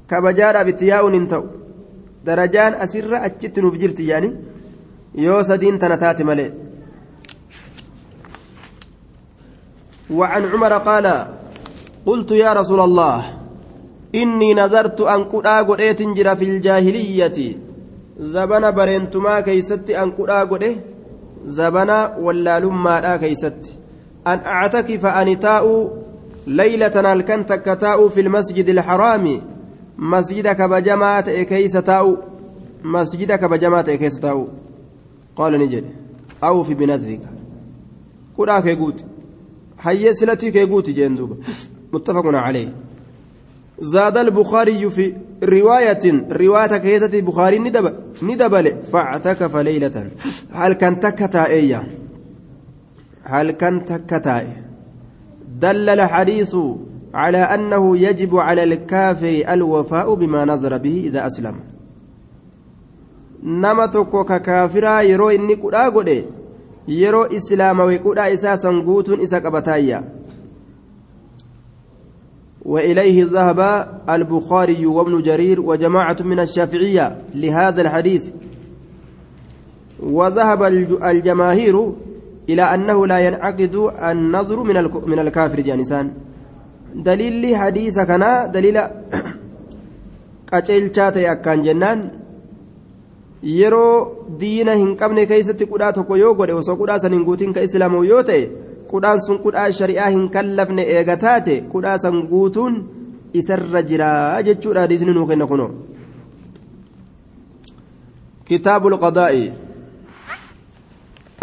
كبجار 0.09 0.63
بتياون 0.63 1.13
انتو. 1.13 1.43
درجان 2.25 2.73
أسر 2.73 3.25
أجت 3.25 3.59
نفجرت 3.59 3.99
يعني. 3.99 4.35
يو 5.15 5.43
سدين 5.43 5.79
تنتات 5.79 6.21
ملئ 6.21 6.51
وعن 10.11 10.43
عمر 10.51 10.73
قال 10.77 11.27
قلت 12.05 12.31
يا 12.31 12.53
رسول 12.53 12.79
الله 12.79 13.19
إني 14.15 14.53
نذرت 14.53 15.01
أن 15.01 15.23
قدا 15.23 15.61
قديت 15.61 16.01
جرى 16.01 16.35
في 16.35 16.45
الجاهلية. 16.45 17.37
زبنا 18.19 18.69
برنتما 18.69 19.39
كيست 19.39 19.89
أن 19.89 20.11
قدا 20.11 20.39
قده 20.39 20.75
زبنا 21.45 22.17
ولا 22.17 22.59
لما 22.59 23.15
كيست. 23.17 23.77
أن 24.27 24.39
أعتكف 24.39 25.05
أن 25.05 25.39
تاء 25.39 25.91
ليلة 26.47 27.13
الكن 27.13 27.45
تكتاء 27.45 28.07
في 28.07 28.21
المسجد 28.21 28.69
الحرام. 28.69 29.41
مسجدك 29.97 30.61
بجماعة 30.61 31.43
كيس 31.43 31.71
تاء. 31.71 32.27
مسجدك 32.83 33.43
بجماعة 33.43 33.95
كيس 33.95 34.19
تاء. 34.19 34.47
قال 35.35 35.59
نجد. 35.59 35.83
أو 36.43 36.63
في 36.63 36.73
بنذرك. 36.73 37.21
قدا 38.37 38.59
كيقوت 38.59 39.03
حي 39.77 40.13
سلتي 40.13 40.51
كيقوت 40.51 40.89
جندوب. 40.89 41.37
متفق 41.93 42.25
عليه. 42.25 42.73
زاد 43.79 44.17
البخاري 44.17 44.89
في 44.89 45.13
رواية 45.43 46.25
رواية 46.31 46.77
كيسة 46.77 47.19
البخاري 47.19 47.59
ندب 47.59 47.93
ندبل. 48.21 48.83
فاعتكف 48.91 49.55
ليلة. 49.55 50.09
هل 50.51 50.73
كان 50.73 50.99
تكتا 50.99 51.45
إيا 51.45 52.04
هل 53.25 53.51
كان 53.51 53.85
تكتا 53.85 54.47
دل 55.59 55.89
الحديث 55.89 56.55
على 57.13 57.37
أنه 57.37 57.97
يجب 57.97 58.37
على 58.37 58.63
الكافر 58.63 59.43
الوفاء 59.49 60.13
بما 60.13 60.45
نظر 60.45 60.77
به 60.77 61.03
إذا 61.05 61.27
أسلم. 61.27 61.55
ka 64.25 64.39
kaafiraa 64.39 65.01
yeroo 65.01 65.31
inni 65.31 65.55
qudhaa 65.55 65.91
godhe 65.91 66.25
yeroo 66.87 67.27
islaamawe 67.29 67.99
qudhaa 67.99 68.29
isaa 68.29 68.57
san 68.57 68.81
guutuun 68.81 69.21
isa 69.21 69.41
qabataayya 69.41 70.03
وإليه 72.65 73.25
ذهب 73.25 73.59
البخاري 74.09 74.85
وابن 74.85 75.21
جرير 75.21 75.61
وجماعة 75.61 76.17
من 76.21 76.39
الشافعية 76.39 77.17
لهذا 77.35 77.81
الحديث. 77.81 78.29
وذهب 80.03 80.63
الجماهير 81.03 81.93
إلى 82.49 82.61
أنه 82.61 83.07
لا 83.07 83.19
ينعقد 83.19 83.75
النظر 84.11 84.63
من 84.63 84.77
من 85.11 85.19
الكافر 85.19 85.59
جانسان 85.61 86.05
دليل 86.95 87.55
حديث 87.55 87.99
كان 87.99 88.51
دليل 88.51 88.77
قتل 90.51 90.95
شاتي 90.95 91.31
أكان 91.31 91.61
جنان 91.61 91.99
osoo 96.59 96.77
qudhaa 96.81 96.99
san 96.99 97.13
hin 97.13 97.25
guutiin 97.25 97.53
ka 97.53 97.61
islaamu 97.61 98.03
yoo 98.03 98.23
ta'e 98.23 98.49
qudhaan 98.91 99.19
sun 99.25 99.37
qudhaa 99.45 99.71
shari'aa 99.79 100.09
hin 100.09 100.29
kallafne 100.35 100.83
eega 100.95 101.17
taate 101.17 101.55
qudhaa 101.73 101.97
san 101.97 102.15
guutuun 102.31 102.73
isarra 103.33 103.81
jira 103.89 104.09
jechuudha 104.47 104.81
hadiisni 104.81 105.13
nuu 105.13 105.27
kenna 105.29 105.45
kuno 105.51 105.67
kitaabu 108.47 108.89
lqadaa'i 108.89 109.43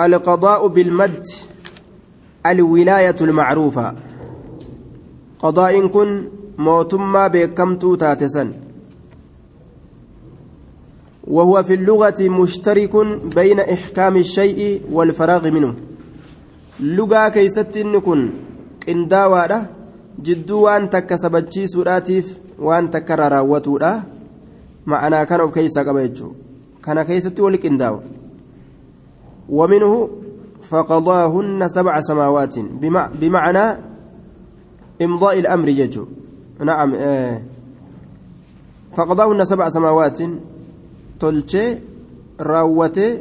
القضاء 0.00 0.66
بالمد 0.66 1.26
الولاية 2.46 3.16
المعروفة. 3.20 3.94
قضاء 5.38 5.86
كن 5.86 6.28
موتما 6.58 7.26
بكمتو 7.28 7.94
تاتسن. 7.94 8.52
وهو 11.24 11.62
في 11.62 11.74
اللغة 11.74 12.20
مشترك 12.20 12.94
بين 13.34 13.60
إحكام 13.60 14.16
الشيء 14.16 14.82
والفراغ 14.92 15.50
منه. 15.50 15.74
لغة 16.80 17.28
كيست 17.28 17.78
نكون 17.78 18.30
قنداوة 18.88 19.66
جدو 20.22 20.60
وان 20.64 20.90
تكسبتشي 20.90 21.66
سوراتيف 21.66 22.38
وان 22.58 22.90
تكرر 22.90 23.34
وتورا 23.42 24.02
معنا 24.86 25.24
كانوا 25.24 25.50
كيسا 25.50 25.82
قبيتشو 25.82 26.28
كان 26.84 27.02
كيست 27.02 27.40
ولك 27.40 27.66
قنداوة 27.66 28.02
ومنه 29.48 30.08
فقضاهن 30.62 31.68
سبع 31.68 32.00
سماوات 32.00 32.54
بمعنى 33.20 33.78
إمضاء 35.02 35.38
الأمر 35.38 35.68
يجو 35.68 36.04
نعم 36.64 36.94
آه. 36.94 37.42
فقضاهن 38.96 39.44
سبع 39.44 39.68
سماوات 39.68 40.18
tolchee 41.22 41.78
raawwatee 42.38 43.12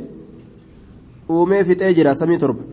uumee 1.30 1.64
fixee 1.64 1.94
jira 1.94 2.16
samii 2.16 2.38
torba 2.38 2.64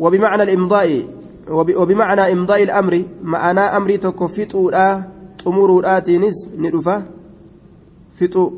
وبمعنى 0.00 0.42
الإمضاء 0.42 1.04
وبمعنى 1.50 2.32
إمضاء 2.32 2.62
الأمر 2.62 3.02
معنى 3.22 3.60
أمري 3.60 3.96
تكو 3.96 4.26
فتودا 4.26 5.08
تمروداتينس 5.44 6.48
ندفا 6.58 7.02
فتو 8.16 8.52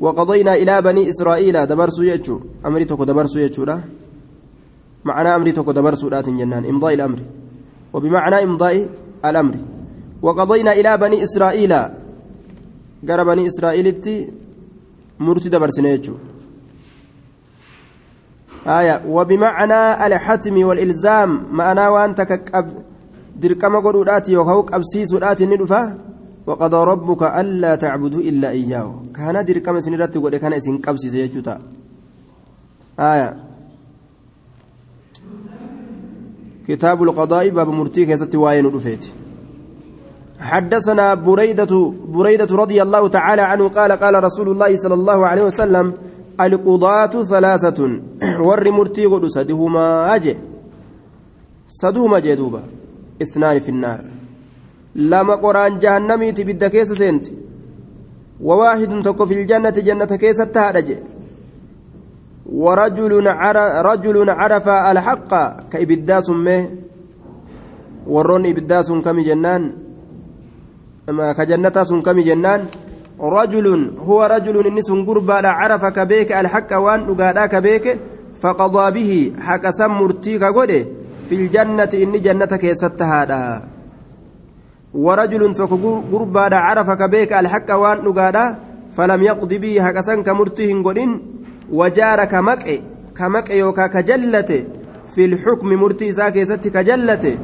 وقضينا 0.00 0.54
إلى 0.54 0.82
بني 0.82 1.10
إسرائيل 1.10 1.66
دبرسو 1.66 2.02
يجو. 2.02 2.40
أمري 2.66 2.84
تكو 2.84 3.04
دبرسو 3.04 3.38
يجو 3.38 3.64
معنى 5.04 5.28
أمري 5.36 5.52
تكو 5.52 5.72
دبرسو 5.72 6.08
داتين 6.08 6.36
جنان 6.36 6.64
إمضاء 6.64 6.94
الأمر. 6.94 7.20
وبمعنى 7.92 8.42
إمضاء 8.42 8.88
الأمر. 9.24 9.54
وقضينا 10.22 10.72
إلى 10.72 10.96
بني 10.96 11.22
إسرائيل. 11.22 11.72
قال 13.08 13.24
بني 13.24 13.46
إسرائيل 13.46 13.86
murtii 15.20 15.50
dabarsine 15.50 15.98
jechuudha 15.98 16.28
آية. 18.66 19.02
وبمعنى 19.08 20.06
الحتم 20.06 20.62
والإلزام. 20.62 21.46
معنى 21.52 21.86
وأنت 21.88 22.20
كقب 22.20 22.66
دركما 23.36 23.78
قدوداتي 23.80 24.36
وكوك 24.36 24.72
أبسيس 24.72 25.12
وداتي 25.14 25.46
ندفا 25.46 25.98
وقضى 26.46 26.84
ربك 26.92 27.22
ألا 27.22 27.74
تعبدوا 27.74 28.20
إلا 28.20 28.50
إياه. 28.50 28.88
كان 29.16 29.44
دركما 29.44 29.80
سنرات 29.80 30.18
قد 30.18 30.34
كان 30.36 30.52
اسم 30.52 30.78
قبسي 30.78 31.08
سيجوتا. 31.08 31.60
آية. 33.00 33.36
كتاب 36.68 37.02
القضاء 37.02 37.48
باب 37.48 37.68
مرتي 37.68 38.06
كيست 38.06 38.34
واين 38.34 38.66
رفيت. 38.66 39.04
حدثنا 40.40 41.14
بريدة 41.14 41.92
بريدة 42.08 42.56
رضي 42.56 42.82
الله 42.82 43.08
تعالى 43.08 43.42
عنه 43.42 43.68
قال 43.68 43.92
قال 43.92 44.24
رسول 44.24 44.48
الله 44.48 44.76
صلى 44.76 44.94
الله 44.94 45.26
عليه 45.26 45.42
وسلم 45.42 45.86
alqudaatu 46.40 47.24
salaasatun 47.24 48.02
warri 48.48 48.70
murtii 48.72 49.08
godhu 49.08 49.30
sadihumaa 49.30 50.18
je 50.24 50.38
saduhuma 51.80 52.20
jee 52.20 52.36
duuba 52.36 52.62
isnaani 53.24 53.60
finnaar 53.66 54.00
lama 54.94 55.36
qoraan 55.36 55.80
jahannamiiti 55.80 56.44
bidda 56.44 56.70
keessa 56.70 56.94
seenti. 56.94 57.50
وواحد 58.40 59.02
تكو 59.04 59.26
في 59.26 59.34
الجنة 59.34 59.70
جنة 59.70 60.04
كيسة 60.16 60.44
تهدج 60.44 60.88
ورجل 62.52 63.12
رجل 63.90 64.30
عرف 64.30 64.68
الحق 64.68 65.30
كإبداس 65.70 66.30
مه 66.30 66.68
ورون 68.06 68.46
إبداس 68.46 68.92
كم 68.92 69.20
جنان 69.20 69.62
ما 71.08 71.32
كجنة 71.32 71.76
كم 72.06 72.20
جنان 72.20 72.60
رجل 73.20 73.66
هو 73.98 74.22
رجل 74.22 74.66
إنس 74.66 74.90
قربا 74.90 75.48
عرف 75.48 75.84
كبيك 75.84 76.32
الحق 76.32 76.70
وان 76.84 77.00
أقادا 77.10 77.46
كبيك 77.46 77.86
فقضى 78.40 78.86
به 78.96 79.32
حق 79.46 79.64
سمرتيك 79.70 80.44
قده 80.44 80.86
في 81.28 81.34
الجنة 81.34 81.92
إني 81.94 82.18
جنة 82.18 82.52
كيست 82.62 83.02
هذا 83.02 83.62
ورجل 84.94 85.54
قربا 86.12 86.54
عرف 86.54 86.90
كبيك 86.90 87.32
الحق 87.32 87.70
وان 87.74 87.98
أقادا 88.06 88.58
فلم 88.96 89.22
يقضي 89.22 89.58
به 89.58 89.82
حق 89.82 90.00
سن 90.00 90.22
كمرتيه 90.22 90.82
قدين 90.82 91.10
وجار 91.72 92.24
كمك 92.24 92.82
كمك 93.16 93.50
يوكا 93.50 93.86
كجلته 93.86 94.64
في 95.14 95.24
الحكم 95.24 95.68
مرتي 95.68 96.12
ساكي 96.12 96.44
ست 96.44 96.68
كجلته 96.68 97.38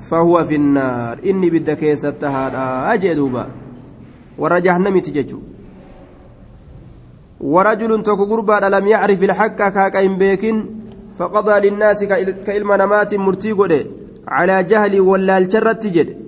فهو 0.00 0.44
في 0.44 0.54
النار. 0.54 1.18
إني 1.26 1.50
بدك 1.50 1.76
كيست 1.76 2.24
هذا. 2.24 2.92
أجدوبا 2.94 3.46
jahannamiiti 4.40 5.10
jechuudha 5.12 5.50
ورجل 7.40 8.02
تكو 8.02 8.24
قربا 8.24 8.68
لم 8.68 8.86
يعرف 8.86 9.22
الحق 9.22 9.56
كاكا 9.56 10.06
بيكن 10.06 10.66
فقضى 11.18 11.68
للناس 11.68 12.04
كإلما 12.46 12.76
نمات 12.76 13.14
مرتي 13.14 13.54
على 14.28 14.62
جهل 14.62 15.00
ولا 15.00 15.38
الجرة 15.38 15.80
جد 15.84 16.19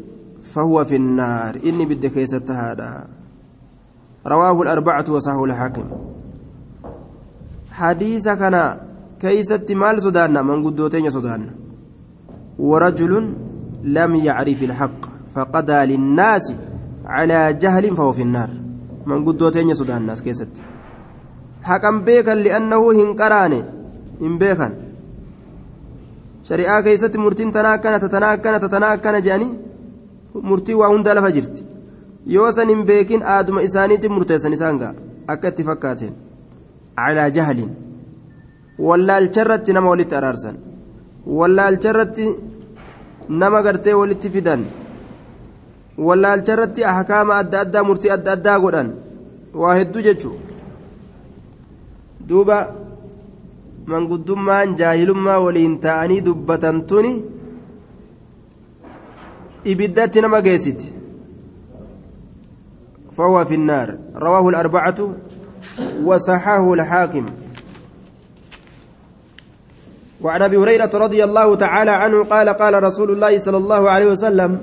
فهو 0.55 0.85
في 0.85 0.97
النار. 0.97 1.53
إني 1.67 1.85
بدك 1.87 2.17
هذا 2.51 2.91
رواه 4.27 4.63
الأربعة 4.63 5.05
وصحه 5.09 5.45
الحاكم. 5.45 5.87
حديث 7.73 8.29
كان 8.29 8.57
كيست 9.21 9.73
مال 9.73 10.03
سودان 10.03 10.47
من 10.47 10.59
قدوتين 10.65 11.11
سودان 11.11 11.43
ورجل 12.59 13.13
لم 13.83 14.15
يعرف 14.15 14.63
الحق 14.63 15.01
فقضى 15.35 15.81
للناس 15.91 16.55
على 17.07 17.53
جهل 17.63 17.97
فهو 17.97 18.13
في 18.13 18.23
النار. 18.23 18.51
من 19.07 19.25
قدوتين 19.27 19.75
سودان 19.75 19.97
الناس 19.97 20.23
كيست 20.23 20.53
حكم 21.63 21.97
بيكا 22.07 22.31
لأنه 22.31 22.93
هنقراني 22.93 23.63
إن 24.23 24.39
بيكا 24.39 24.69
شريعة 26.45 26.81
كيست 26.81 27.17
مرتين 27.17 27.53
تناكنا 27.53 27.99
تتناكنا 27.99 28.59
تتناكنا 28.59 29.19
جاني. 29.19 29.72
Murtii 30.35 30.75
waa 30.81 30.89
hundaa 30.93 31.15
lafa 31.15 31.31
jirti. 31.37 31.65
Yoo 32.27 32.53
san 32.53 32.69
hin 32.69 32.85
beekin 32.91 33.23
aaduma 33.35 33.63
isaaniitiin 33.69 34.13
murteessan 34.13 34.53
isaan 34.59 34.79
gaa. 34.83 34.95
Akka 35.27 35.49
itti 35.49 35.65
fakkaateen. 35.65 36.15
Calaa 36.97 37.31
jahalin. 37.31 37.71
Wallaalcharratti 38.79 39.73
nama 39.73 39.89
walitti 39.91 40.15
araarsan. 40.21 40.57
Wallaalcharratti 41.39 42.29
nama 43.29 43.63
gartee 43.63 43.95
walitti 44.01 44.31
fidan. 44.31 44.65
Wallaalcha 45.99 46.53
irratti 46.53 46.85
ahkaama 46.85 47.35
adda 47.43 47.61
addaa 47.61 47.85
murtii 47.85 48.11
adda 48.17 48.33
addaa 48.33 48.59
godhan. 48.61 48.89
Waa 49.55 49.75
hedduu 49.75 50.03
jechuun 50.09 50.39
duuba 52.29 52.57
manguddummaan 53.87 54.77
jaahilummaa 54.81 55.39
waliin 55.45 55.75
ta'anii 55.85 56.21
dubbatan 56.27 56.83
tuni 56.91 57.13
ibiddatti 59.65 60.21
nama 60.21 60.41
geessiti. 60.41 61.03
فهو 63.17 63.45
في 63.45 63.55
النار 63.55 63.99
رواه 64.17 64.49
الأربعة 64.49 64.95
وصححه 66.05 66.73
الحاكم 66.75 67.27
وعن 70.21 70.43
أبي 70.43 70.57
هريرة 70.57 70.91
رضي 70.95 71.25
الله 71.25 71.55
تعالى 71.57 71.91
عنه 71.91 72.25
قال 72.25 72.49
قال 72.49 72.83
رسول 72.83 73.11
الله 73.11 73.39
صلى 73.39 73.57
الله 73.57 73.91
عليه 73.91 74.07
وسلم 74.07 74.59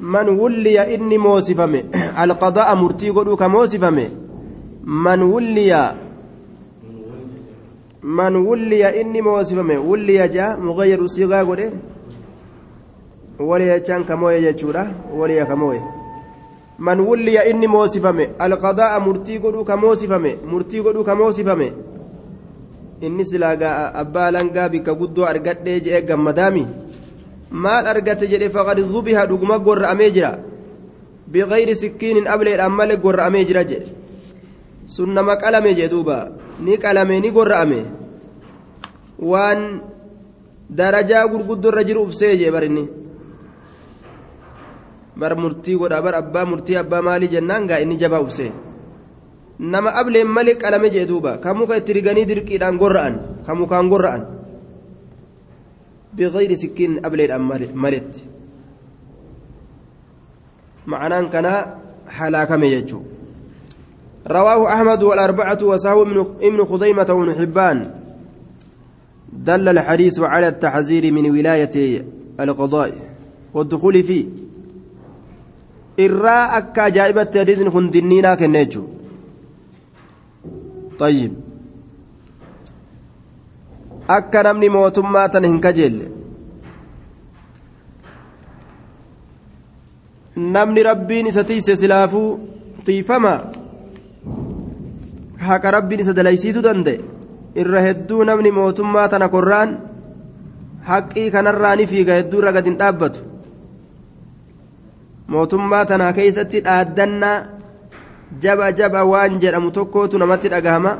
من 0.00 0.28
ولي 0.28 0.94
إني 0.94 1.18
موسفمي 1.18 1.84
القضاء 2.22 2.74
مرتي 2.74 3.10
قدوك 3.10 3.42
موسفمي 3.42 4.08
من 4.84 5.22
ولي 5.22 5.94
من 8.02 8.36
ولي 8.36 9.00
إني 9.00 9.20
موسفمي 9.20 9.76
ولي 9.76 10.28
جاء 10.28 10.60
مغير 10.60 11.06
صيغة 11.06 11.42
walii 13.38 13.70
jechaan 13.72 14.04
ka 14.04 14.16
moo'e 14.16 14.40
jechuudha 14.40 14.86
walii 15.18 15.46
ka 15.46 15.56
man 16.78 17.00
wulliya 17.00 17.46
inni 17.50 17.66
moosifame 17.66 18.30
alqadaa'a 18.38 19.00
murtii 19.00 19.38
godhuu 19.38 19.64
kamoosifame 19.64 20.38
murtii 20.44 20.82
godhuu 20.82 21.04
ka 21.04 21.14
inni 23.00 23.26
silaagaa 23.26 23.92
abbaa 24.02 24.30
langaa 24.30 24.68
bikka 24.68 24.94
guddoo 24.94 25.26
argadhee 25.32 25.80
je'ee 25.84 26.02
gammadaami 26.08 26.66
maal 27.50 27.86
argate 27.92 28.26
jedhe 28.32 28.48
faqad 28.56 28.78
zubiha 28.92 29.26
dhuguma 29.26 29.58
gorra'amee 29.58 30.10
jira. 30.16 30.38
Biqayri 31.32 31.74
sikkiinin 31.82 32.26
ableedhaan 32.34 32.72
malee 32.78 33.00
gorra'amee 33.04 33.44
jira 33.48 33.64
jedhe 33.70 33.88
sun 34.86 35.14
nama 35.14 35.36
qalame 35.42 35.74
jee 35.78 35.88
duuba 35.88 36.16
ni 36.64 36.78
qalame 36.78 37.20
ni 37.20 37.30
gorra'ame 37.36 37.80
waan 39.30 39.60
darajaa 40.78 41.28
gurguddoorra 41.32 41.84
jiru 41.88 42.02
ufsee 42.08 42.36
jee 42.40 42.50
barinni. 42.50 43.03
Bar 45.16 45.32
murtii 45.36 45.76
godha 45.80 46.02
bar 46.02 46.14
abbaa 46.22 46.44
murtii 46.52 46.76
abbaa 46.82 47.02
maalii 47.02 47.32
jennaan 47.34 47.66
gaa 47.66 47.82
inni 47.84 47.96
jabaa 48.02 48.24
ufsee 48.26 48.52
nama 49.58 49.90
ableen 50.00 50.28
malee 50.36 50.60
qalame 50.62 50.88
jee 50.94 51.06
duuba 51.10 51.38
kan 51.42 51.56
muka 51.58 51.76
itti 51.80 51.92
riganii 51.92 52.26
dirqiidhaan 52.30 52.78
gorra'an 52.82 53.14
kan 53.46 53.56
mukaan 53.58 53.88
gorra'an 53.88 54.22
سكين 56.54 57.04
أبليد 57.06 57.30
أم 57.30 57.48
ملت 57.74 58.24
معناه 60.86 61.22
كان 61.22 61.66
حلاك 62.08 62.52
ميجو 62.52 63.00
رواه 64.26 64.74
أحمد 64.74 65.02
والأربعة 65.02 65.58
وسهو 65.62 66.02
ابن 66.42 66.64
خزيمة 66.64 67.06
وابن 67.10 67.34
حبان 67.34 67.90
دل 69.32 69.68
الحديث 69.68 70.20
على 70.20 70.48
التحذير 70.48 71.12
من 71.12 71.30
ولاية 71.30 72.04
القضاء 72.40 72.92
والدخول 73.54 74.02
فيه 74.02 74.24
irraa 75.98 76.44
akka 76.58 76.84
ajaa'ibatti 76.84 77.38
hadiisni 77.38 77.70
kun 77.70 77.92
dinniinaa 77.92 78.36
kenna 78.36 78.64
jechuudha. 78.64 78.92
Akka 84.08 84.42
namni 84.42 84.68
mootummaa 84.68 85.28
tana 85.28 85.48
hin 85.48 85.60
kajeelle. 85.60 86.06
Namni 90.36 90.82
rabbiin 90.82 91.26
isa 91.26 91.44
tiise 91.44 91.76
silaafuu 91.76 92.28
tiifama? 92.84 93.34
Haqa 95.38 95.70
rabbiin 95.70 96.00
isa 96.00 96.16
dalaysiisu 96.16 96.62
danda'e? 96.62 97.00
Irra 97.54 97.80
hedduu 97.86 98.24
namni 98.24 98.50
mootummaa 98.50 99.08
tana 99.08 99.28
korraan 99.28 99.76
haqqii 100.88 101.30
kanarraa 101.30 101.76
ni 101.76 101.86
fiiga 101.86 102.14
hedduu 102.20 102.38
irra 102.42 102.52
gad 102.52 102.66
hin 102.66 102.78
dhaabbatu. 102.82 103.33
mootummaa 105.33 105.85
tanaa 105.89 106.13
keessatti 106.17 106.61
dhaaddannaa 106.65 107.37
jaba 108.43 108.71
jaba 108.79 109.03
waan 109.11 109.39
jedhamu 109.43 109.71
tokkootu 109.77 110.17
namatti 110.21 110.49
dhagahama 110.53 110.93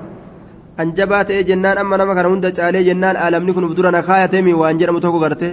an 0.84 0.94
jabaa 1.00 1.24
ta'ee 1.30 1.44
jennaan 1.50 1.78
amma 1.84 1.98
nama 2.02 2.16
kana 2.18 2.30
hunda 2.34 2.52
caalee 2.60 2.84
jennaan 2.90 3.18
aalamni 3.24 3.54
kun 3.58 3.66
uf 3.70 3.74
dura 3.80 3.92
na 3.96 4.02
kaayatemi 4.10 4.54
waan 4.62 4.80
jedhamu 4.82 5.00
tokko 5.06 5.20
garte 5.24 5.50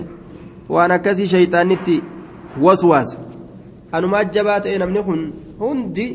waan 0.77 0.91
akkasii 0.97 1.31
shayxaanitti 1.33 1.97
waswaasa 2.67 3.17
anumaa 3.99 4.25
jabaa 4.37 4.59
ta'e 4.67 4.79
namni 4.85 5.03
kun 5.09 5.25
hundi 5.65 6.07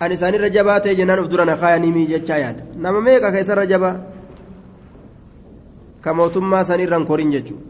an 0.00 0.12
isaanirra 0.18 0.52
jabaa 0.58 0.78
ta'e 0.84 0.94
jennaan 1.00 1.24
uf 1.24 1.32
dura 1.32 1.44
na 1.52 1.56
kaayanii 1.64 2.06
jechaa 2.12 2.40
yaada 2.44 2.68
nama 2.86 3.00
meeqa 3.08 3.32
keessarra 3.38 3.66
jabaa 3.72 3.96
ka 6.04 6.14
mootummaa 6.20 6.64
sanirra 6.72 6.96
hin 7.02 7.10
korin 7.14 7.34
jechuudha 7.38 7.66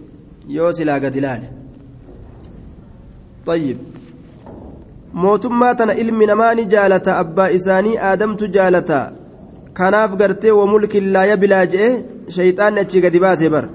yoo 0.58 0.72
silaa 0.80 1.00
gad 1.06 1.14
ilaale. 1.22 1.48
طيب 3.46 3.76
mootummaa 5.23 5.75
tana 5.75 5.93
ilmi 6.01 6.25
namaa 6.29 6.53
ni 6.55 6.65
jaalata 6.73 7.17
abbaa 7.23 7.49
isaanii 7.57 7.97
aadamtu 8.09 8.47
jaalata. 8.55 8.99
Kanaaf 9.77 10.11
gartee 10.21 10.51
wamulkin 10.59 11.05
laa 11.13 11.25
yabilaa 11.31 11.65
je'e 11.73 11.89
shayxaanni 12.35 12.79
achii 12.83 13.01
gadi 13.05 13.19
baasee 13.25 13.49
bar 13.55 13.65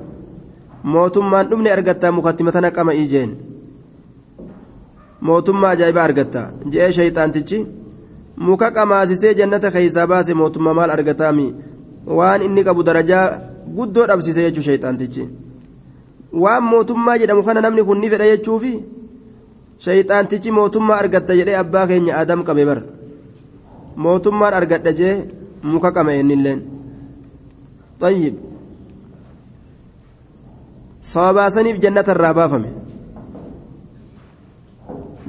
mootummaan 0.94 1.48
dhumne 1.50 1.70
argattaa 1.76 2.12
mukatti 2.18 2.42
matana 2.48 2.70
qama 2.76 2.92
ijeen 3.02 3.30
mootummaa 5.28 5.70
ajaa'ibaa 5.76 6.04
argatta 6.08 6.42
je'ee 6.72 6.92
shayxaantichi. 6.98 7.58
Muka 8.46 8.70
qamaasisee 8.76 9.34
jannata 9.40 9.70
keeysaa 9.74 10.06
baase 10.12 10.34
mootummaa 10.34 10.74
maal 10.78 10.90
argataami? 10.96 11.46
Waan 12.18 12.42
inni 12.46 12.64
qabu 12.68 12.82
darajaa 12.88 13.24
guddoo 13.76 14.06
dhabsiise 14.10 14.40
jechuu 14.46 14.62
shayxaantichi. 14.68 15.24
Waan 16.42 16.64
mootummaa 16.72 17.18
jedhamu 17.18 17.42
kana 17.48 17.60
namni 17.60 17.82
kun 17.84 17.98
ni 18.00 18.10
fedha 18.12 18.26
jechuufi 18.32 18.72
shayxaantichi 19.84 20.50
mootummaa 20.58 20.98
argatta 21.02 21.38
jedhee 21.40 21.60
abbaa 21.62 21.86
keenya 21.90 22.18
adam 22.22 22.40
qabe 22.48 22.64
bar 22.70 22.80
mootummaan 24.04 24.54
argadha 24.60 24.92
jee 25.00 25.14
muka 25.72 25.90
qame 25.96 26.12
innilleen 26.20 26.60
طيب 28.00 28.34
sababaasaniif 31.12 31.76
jannata 31.84 32.12
irraa 32.16 32.34
baafame 32.38 32.70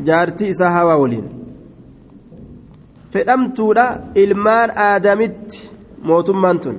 jaartii 0.07 0.49
isaa 0.53 0.71
hawaa 0.77 0.97
waliin 1.03 1.27
fedhamtuudha 3.13 3.85
ilmaan 4.23 4.69
aadamitti 4.87 5.69
mootummaan 6.11 6.59
tun 6.63 6.77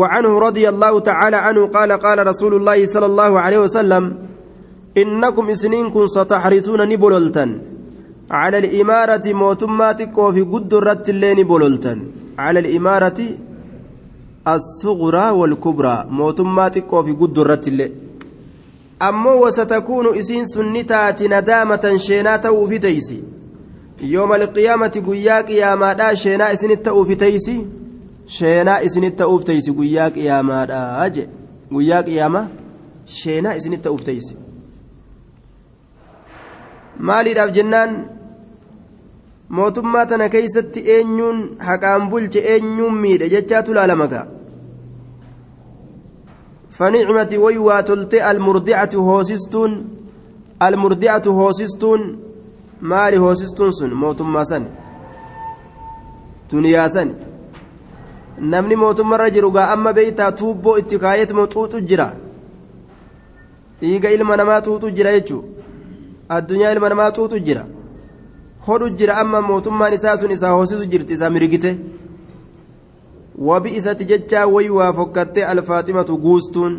وعنه 0.00 0.32
رضي 0.38 0.64
الله 0.68 1.00
تعالى 1.00 1.36
عنه 1.36 1.62
قال 1.66 1.92
قال 1.92 2.26
رسول 2.26 2.52
الله 2.54 2.86
صلى 2.86 3.06
الله 3.06 3.32
عليه 3.40 3.58
وسلم 3.58 4.04
إنكم 4.98 5.50
إسنينكم 5.50 6.06
ستحرسون 6.06 6.88
نبللتا 6.88 7.60
على 8.30 8.58
الإمارة 8.58 9.32
موتماتك 9.32 10.18
وفي 10.18 10.42
قد 10.42 10.74
الرت 10.74 11.08
اللين 11.08 11.42
بللتا 11.42 11.94
على 12.38 12.58
الإمارة 12.60 13.18
الصغرى 14.48 15.30
والكبرى 15.30 16.06
موتماتك 16.10 16.92
وفي 16.92 17.12
قد 17.12 17.38
الرت 17.38 17.68
اللين 17.68 17.92
أمو 19.02 19.46
وستكون 19.46 20.18
إسين 20.18 20.44
سنتات 20.44 21.22
ندامة 21.22 21.96
شينات 21.96 22.46
وفي 22.46 22.78
تيسي 22.78 23.22
يوم 24.02 24.32
القيامة 24.32 25.02
قياك 25.06 25.50
يا 25.50 25.74
مادا 25.74 26.14
شينا 26.14 26.52
إسن 26.52 26.70
التأوفي 26.70 27.14
تيسي 27.14 27.66
sheenaa 28.26 28.80
isinitti 28.80 29.16
ta'uuf 29.16 29.44
teeysi 29.44 29.72
guyyaa 29.72 30.10
qiyaamaadha 30.10 31.08
je 31.14 31.28
guyyaa 31.72 32.02
qiyaama 32.02 32.42
sheenaa 33.18 33.54
isinitti 33.60 33.84
ta'uuf 33.84 34.04
teeysi 34.08 34.36
maaliidhaaf 36.98 37.50
jennaan? 37.56 37.92
Mootummaa 39.48 40.06
tana 40.06 40.28
keeysatti 40.28 40.80
eenyuun 40.94 41.40
haqaan 41.66 42.08
bulche 42.10 42.40
eenyuun 42.52 42.94
miidhe 43.00 43.28
jechaatu 43.34 43.74
laalamaga 43.74 44.26
fanicmati 46.76 47.38
way 47.44 47.56
waa 47.66 47.82
tolte 47.82 48.22
almurdicatu 48.30 49.04
hoosistuun 49.08 49.72
almurdicatu 50.60 51.34
hoosistuun 51.40 52.02
maali 52.80 53.16
hoosistuun 53.16 53.72
sun? 53.78 53.92
Mootummaa 53.94 54.44
san 54.44 54.66
duniyaa 56.52 56.88
san 56.96 57.14
namni 58.38 58.76
mootummarra 58.76 59.30
jiru 59.30 59.50
gaa 59.56 59.70
amma 59.74 59.92
beeytaa 59.92 60.32
tuubboo 60.32 60.76
itti 60.78 60.98
kaayetuma 60.98 61.46
xuuxu 61.52 61.80
jira. 61.80 62.12
Dhiiga 63.80 64.10
ilma 64.10 64.36
namaa 64.36 64.60
xuuxu 64.66 64.90
jira 64.96 65.12
jechuudha 65.12 65.61
addunyaa 66.36 66.72
ilma 66.74 66.88
namaa 66.92 67.10
xuuxu 67.16 67.38
jira. 67.46 67.64
Hodhu 68.66 68.86
jira 68.98 69.14
amma 69.22 69.40
mootummaan 69.48 69.94
isaa 69.98 70.16
sun 70.16 70.30
isaa 70.36 70.52
hoosisu 70.56 70.84
jirti 70.92 71.12
isaa 71.16 71.30
mirgite 71.34 71.70
wabi 73.48 73.68
isatti 73.78 74.04
jechaa 74.10 74.46
wayi 74.54 74.70
waa 74.78 74.92
fokkattee 74.98 75.44
alfaaximatu 75.52 76.12
guustuun. 76.24 76.74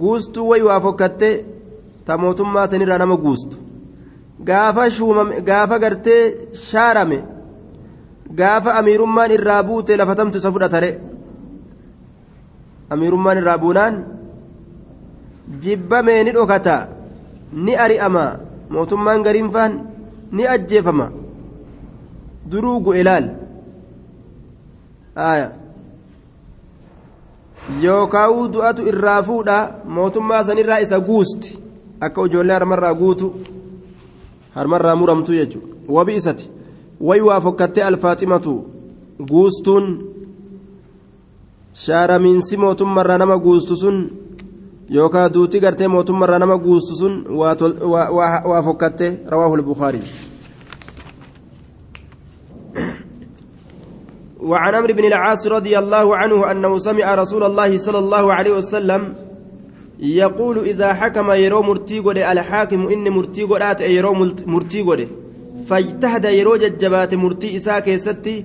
Guustuu 0.00 0.48
wayi 0.50 0.62
waa 0.68 0.80
fokkattee 0.80 1.34
ta 2.06 2.12
mootummaa 2.22 2.68
sanirraa 2.70 2.98
nama 2.98 3.16
guustu. 3.16 3.56
Gaafa 4.48 4.90
shuumame 4.90 5.40
gaafa 5.48 5.76
gartee 5.78 6.22
shaarame. 6.68 7.18
gaafa 8.38 8.70
amiirummaan 8.78 9.30
irraa 9.36 9.62
buute 9.68 9.96
lafatamtu 9.96 10.36
isa 10.38 10.50
fudhatare. 10.54 10.90
Amiirummaan 12.92 13.38
irraa 13.40 13.58
buunaan 13.62 13.94
jibbamee 15.62 16.24
ni 16.24 16.32
dhokata 16.36 16.76
ni 17.52 17.76
ari'ama 17.76 18.24
mootummaan 18.70 19.22
gariinfaan 19.22 19.72
ni 20.32 20.46
ajjeefama 20.46 21.10
duruu 22.50 22.80
gu'e 22.80 23.02
laal 23.04 23.26
yookaan 27.82 28.52
du'atu 28.52 28.86
irraa 28.90 29.22
fuudha 29.22 29.56
mootummaa 29.84 30.44
sanirraa 30.44 30.80
isa 30.80 31.00
guusti 31.00 31.58
akka 32.00 32.26
ijoollee 32.26 32.54
harmarraa 32.58 32.94
guutu 32.94 33.34
harmarraa 34.54 34.96
muramtu 34.96 35.32
jechuudha 35.32 35.74
wabi 35.88 36.14
isati. 36.14 36.50
way 37.00 37.20
waa 37.20 37.40
fokkattee 37.40 37.82
alfaaximatu 37.84 38.52
guustuun 39.30 39.86
shaaramiinsi 41.74 42.56
mootummarraa 42.56 43.18
nama 43.18 43.38
guustu 43.38 43.76
sun 43.76 44.10
yookaan 44.90 45.32
duuti 45.34 45.60
gartee 45.60 45.88
mootummarraa 45.88 46.38
nama 46.38 46.58
guustu 46.58 46.96
sun 46.96 47.14
waa 47.38 48.62
fokkattee 48.62 49.12
rawaahu 49.26 49.54
albukaarii 49.54 50.08
وعن 54.48 54.74
عمرو 54.74 54.94
بن 54.94 55.04
العاص 55.04 55.46
رضي 55.46 55.78
الله 55.78 56.16
عنه 56.16 56.50
أنه 56.50 56.78
سمع 56.78 57.14
رسول 57.14 57.42
الله 57.42 57.78
صلى 57.78 57.98
الله 57.98 58.32
عليه 58.32 58.52
وسلم 58.56 59.14
يقول 59.98 60.58
إذا 60.58 60.94
حكم 60.94 61.30
يرو 61.30 61.62
مرتي 61.62 61.98
الحاكم 62.32 62.88
إن 62.88 63.08
مرتي 63.08 63.42
قد 63.42 63.80
يرو 63.80 64.12
مرتي 64.46 65.08
فاجتهد 65.68 66.24
يرو 66.24 66.56
ججبات 66.56 67.14
مرتي 67.14 67.56
إساء 67.56 67.80
كيستي 67.80 68.44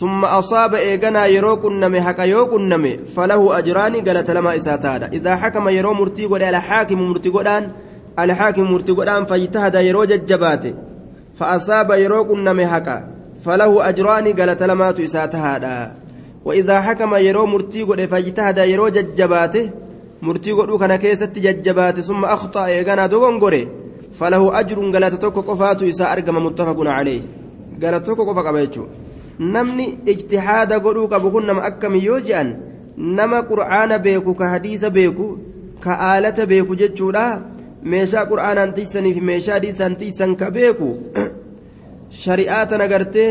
ثم 0.00 0.24
أصاب 0.24 0.74
إيغانا 0.74 1.26
يرو 1.26 1.56
كنمي 1.62 2.00
حكا 2.06 2.22
يو 2.22 2.46
كنمي 2.46 2.92
فله 3.14 3.58
أجران 3.58 3.94
قالت 4.06 4.30
لما 4.30 4.56
إساتادا 4.56 5.06
إذا 5.18 5.32
حكم 5.36 5.68
يرو 5.68 5.92
مرتي 6.00 6.24
قد 6.26 6.42
الحاكم 6.42 6.98
مرتي 7.10 7.28
قدان 7.28 7.64
الحاكم 8.18 8.62
مرتي 8.72 8.92
قدان 8.92 9.24
فاجتهد 9.24 9.74
يرو 9.74 10.04
ججبات 10.04 10.64
فأصاب 11.38 11.90
يرو 11.90 12.24
كنمي 12.24 12.66
حكا 12.66 12.96
فله 13.44 13.88
أجران 13.88 14.26
قالت 14.38 14.62
لما 14.62 14.88
إساتادا 15.04 15.76
وإذا 16.44 16.76
حكم 16.80 17.14
يرو 17.14 17.46
مرتي 17.46 17.82
قد 17.82 18.00
فاجتهد 18.12 18.58
يرو 18.58 18.88
ججبات 18.88 19.56
مرتي 20.22 20.52
قد 20.52 20.70
كان 20.80 20.96
كيستي 20.96 21.40
ججبات 21.40 22.00
ثم 22.00 22.24
أخطأ 22.24 22.66
إيغانا 22.66 23.06
دوغنغوري 23.06 23.68
فله 24.18 24.60
أجر 24.60 24.78
قالت 24.94 25.14
توكو 25.22 25.40
قفات 25.40 25.82
إساء 25.82 26.12
أرقم 26.12 26.36
متفق 26.46 26.78
عليه. 26.78 27.22
قالت 27.82 28.06
توكو 28.06 28.22
قفا 28.28 28.42
قبيتشو. 28.48 28.84
نمني 29.40 29.98
اجتهاد 30.08 30.72
قلو 30.72 31.06
قبهن 31.06 31.46
نم 31.46 31.58
أكم 31.58 31.94
يوجئن 31.94 32.56
نما 32.98 33.40
قرآن 33.40 33.98
بيكو 33.98 34.34
كحديث 34.34 34.84
بيكو 34.84 35.36
كآلة 35.84 36.44
بيكو 36.44 36.74
جتشولا 36.74 37.42
meeshaa 37.82 38.26
qur'aanaan 38.30 38.72
tiisanii 38.74 39.14
fi 39.14 39.20
meeshaa 39.30 39.62
diisaan 39.62 39.96
tiisan 39.96 40.36
ka 40.36 40.50
beeku 40.50 40.88
shari'aata 42.22 42.78
nagartee 42.82 43.30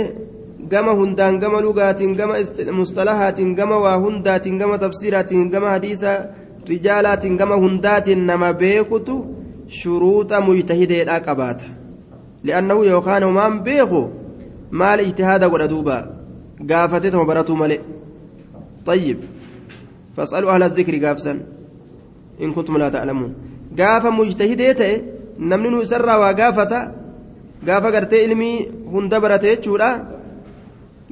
gama 0.71 0.93
hundaan 0.99 1.39
gama 1.39 1.61
lugaatiin 1.61 2.13
gama 2.19 2.35
mustalahaatiin 2.79 3.55
gama 3.55 3.79
waa 3.85 3.97
hundaatiin 4.05 4.57
gama 4.57 4.77
tafsiiraatiin 4.77 5.49
gama 5.49 5.69
hadiisa 5.69 6.13
rijaalaatiin 6.69 7.37
gama 7.41 7.55
hundaatiin 7.63 8.25
nama 8.27 8.53
beekutu 8.53 9.17
shuruuxa 9.79 10.41
mujtahideedhaa 10.47 11.19
qabaata 11.27 11.65
li'annahu 12.43 12.83
yookaan 12.91 13.23
homaan 13.23 13.59
beeku 13.67 14.01
maal 14.71 14.99
ijtihaada 14.99 15.49
godha 15.49 15.67
duuba? 15.67 15.97
Gaafate 16.69 17.11
tama 17.11 17.25
baratuu 17.25 17.55
male 17.55 17.77
ayyib 18.87 19.19
fasalu 20.15 20.49
ahla 20.49 20.69
dikri 20.69 20.99
gaafsan. 20.99 21.37
In 22.39 22.53
kuntum 22.53 22.77
laa 22.77 22.91
ta'lamuun. 22.91 23.31
Gaafa 23.79 24.11
mujtahidee 24.11 24.73
ta'e 24.73 24.93
namni 25.39 25.69
nu 25.69 25.81
isarraa 25.81 26.19
waa 26.19 26.33
gaafata 26.33 26.79
gaafa 27.67 27.91
gartee 27.91 28.23
ilmii 28.25 28.67
hunda 28.93 29.19
barate 29.19 29.47
jechuudha. 29.51 29.89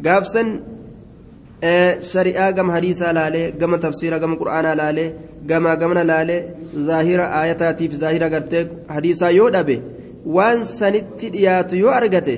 Gaafsan 0.06 0.48
shari'aa 2.12 2.52
gama 2.54 2.74
hadiisaa 2.74 3.14
laalee 3.14 3.52
gama 3.52 3.78
tafsiira 3.78 4.20
gama 4.20 4.36
qur'aanaa 4.42 4.76
laalee 4.82 5.14
gama 5.50 5.76
gamana 5.82 6.04
laalee 6.12 6.42
zaahira 6.88 7.26
aayataatiif 7.40 7.94
zaahira 8.02 8.30
gartee 8.30 8.64
hadiisaa 8.96 9.32
yoo 9.40 9.50
dhabe 9.56 9.82
waan 10.38 10.66
sanitti 10.80 11.30
dhiyaatu 11.36 11.78
yoo 11.84 11.94
argate 12.00 12.36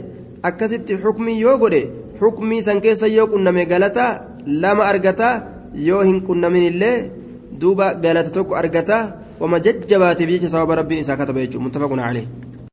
akkasitti 0.50 0.94
xukmii 1.04 1.40
yoo 1.46 1.58
godhe 1.62 1.82
xukmii 2.22 2.62
san 2.68 2.82
keessa 2.84 3.08
yoo 3.18 3.28
qunname 3.34 3.64
galata 3.72 4.06
lama 4.64 4.84
argata 4.92 5.30
yoo 5.90 6.02
hin 6.10 6.20
qunnamin 6.28 6.64
illee 6.72 6.98
duuba 7.62 7.94
galata 8.04 8.30
tokko 8.38 8.54
argata 8.64 9.00
وما 9.42 9.58
ججبات 9.58 10.22
بيجي 10.24 10.48
ثواب 10.48 10.72
ربي 10.72 11.00
إسا 11.00 11.16
كتب 11.16 11.38
يجو 11.38 11.60
متفق 11.60 11.92
عليه 12.08 12.26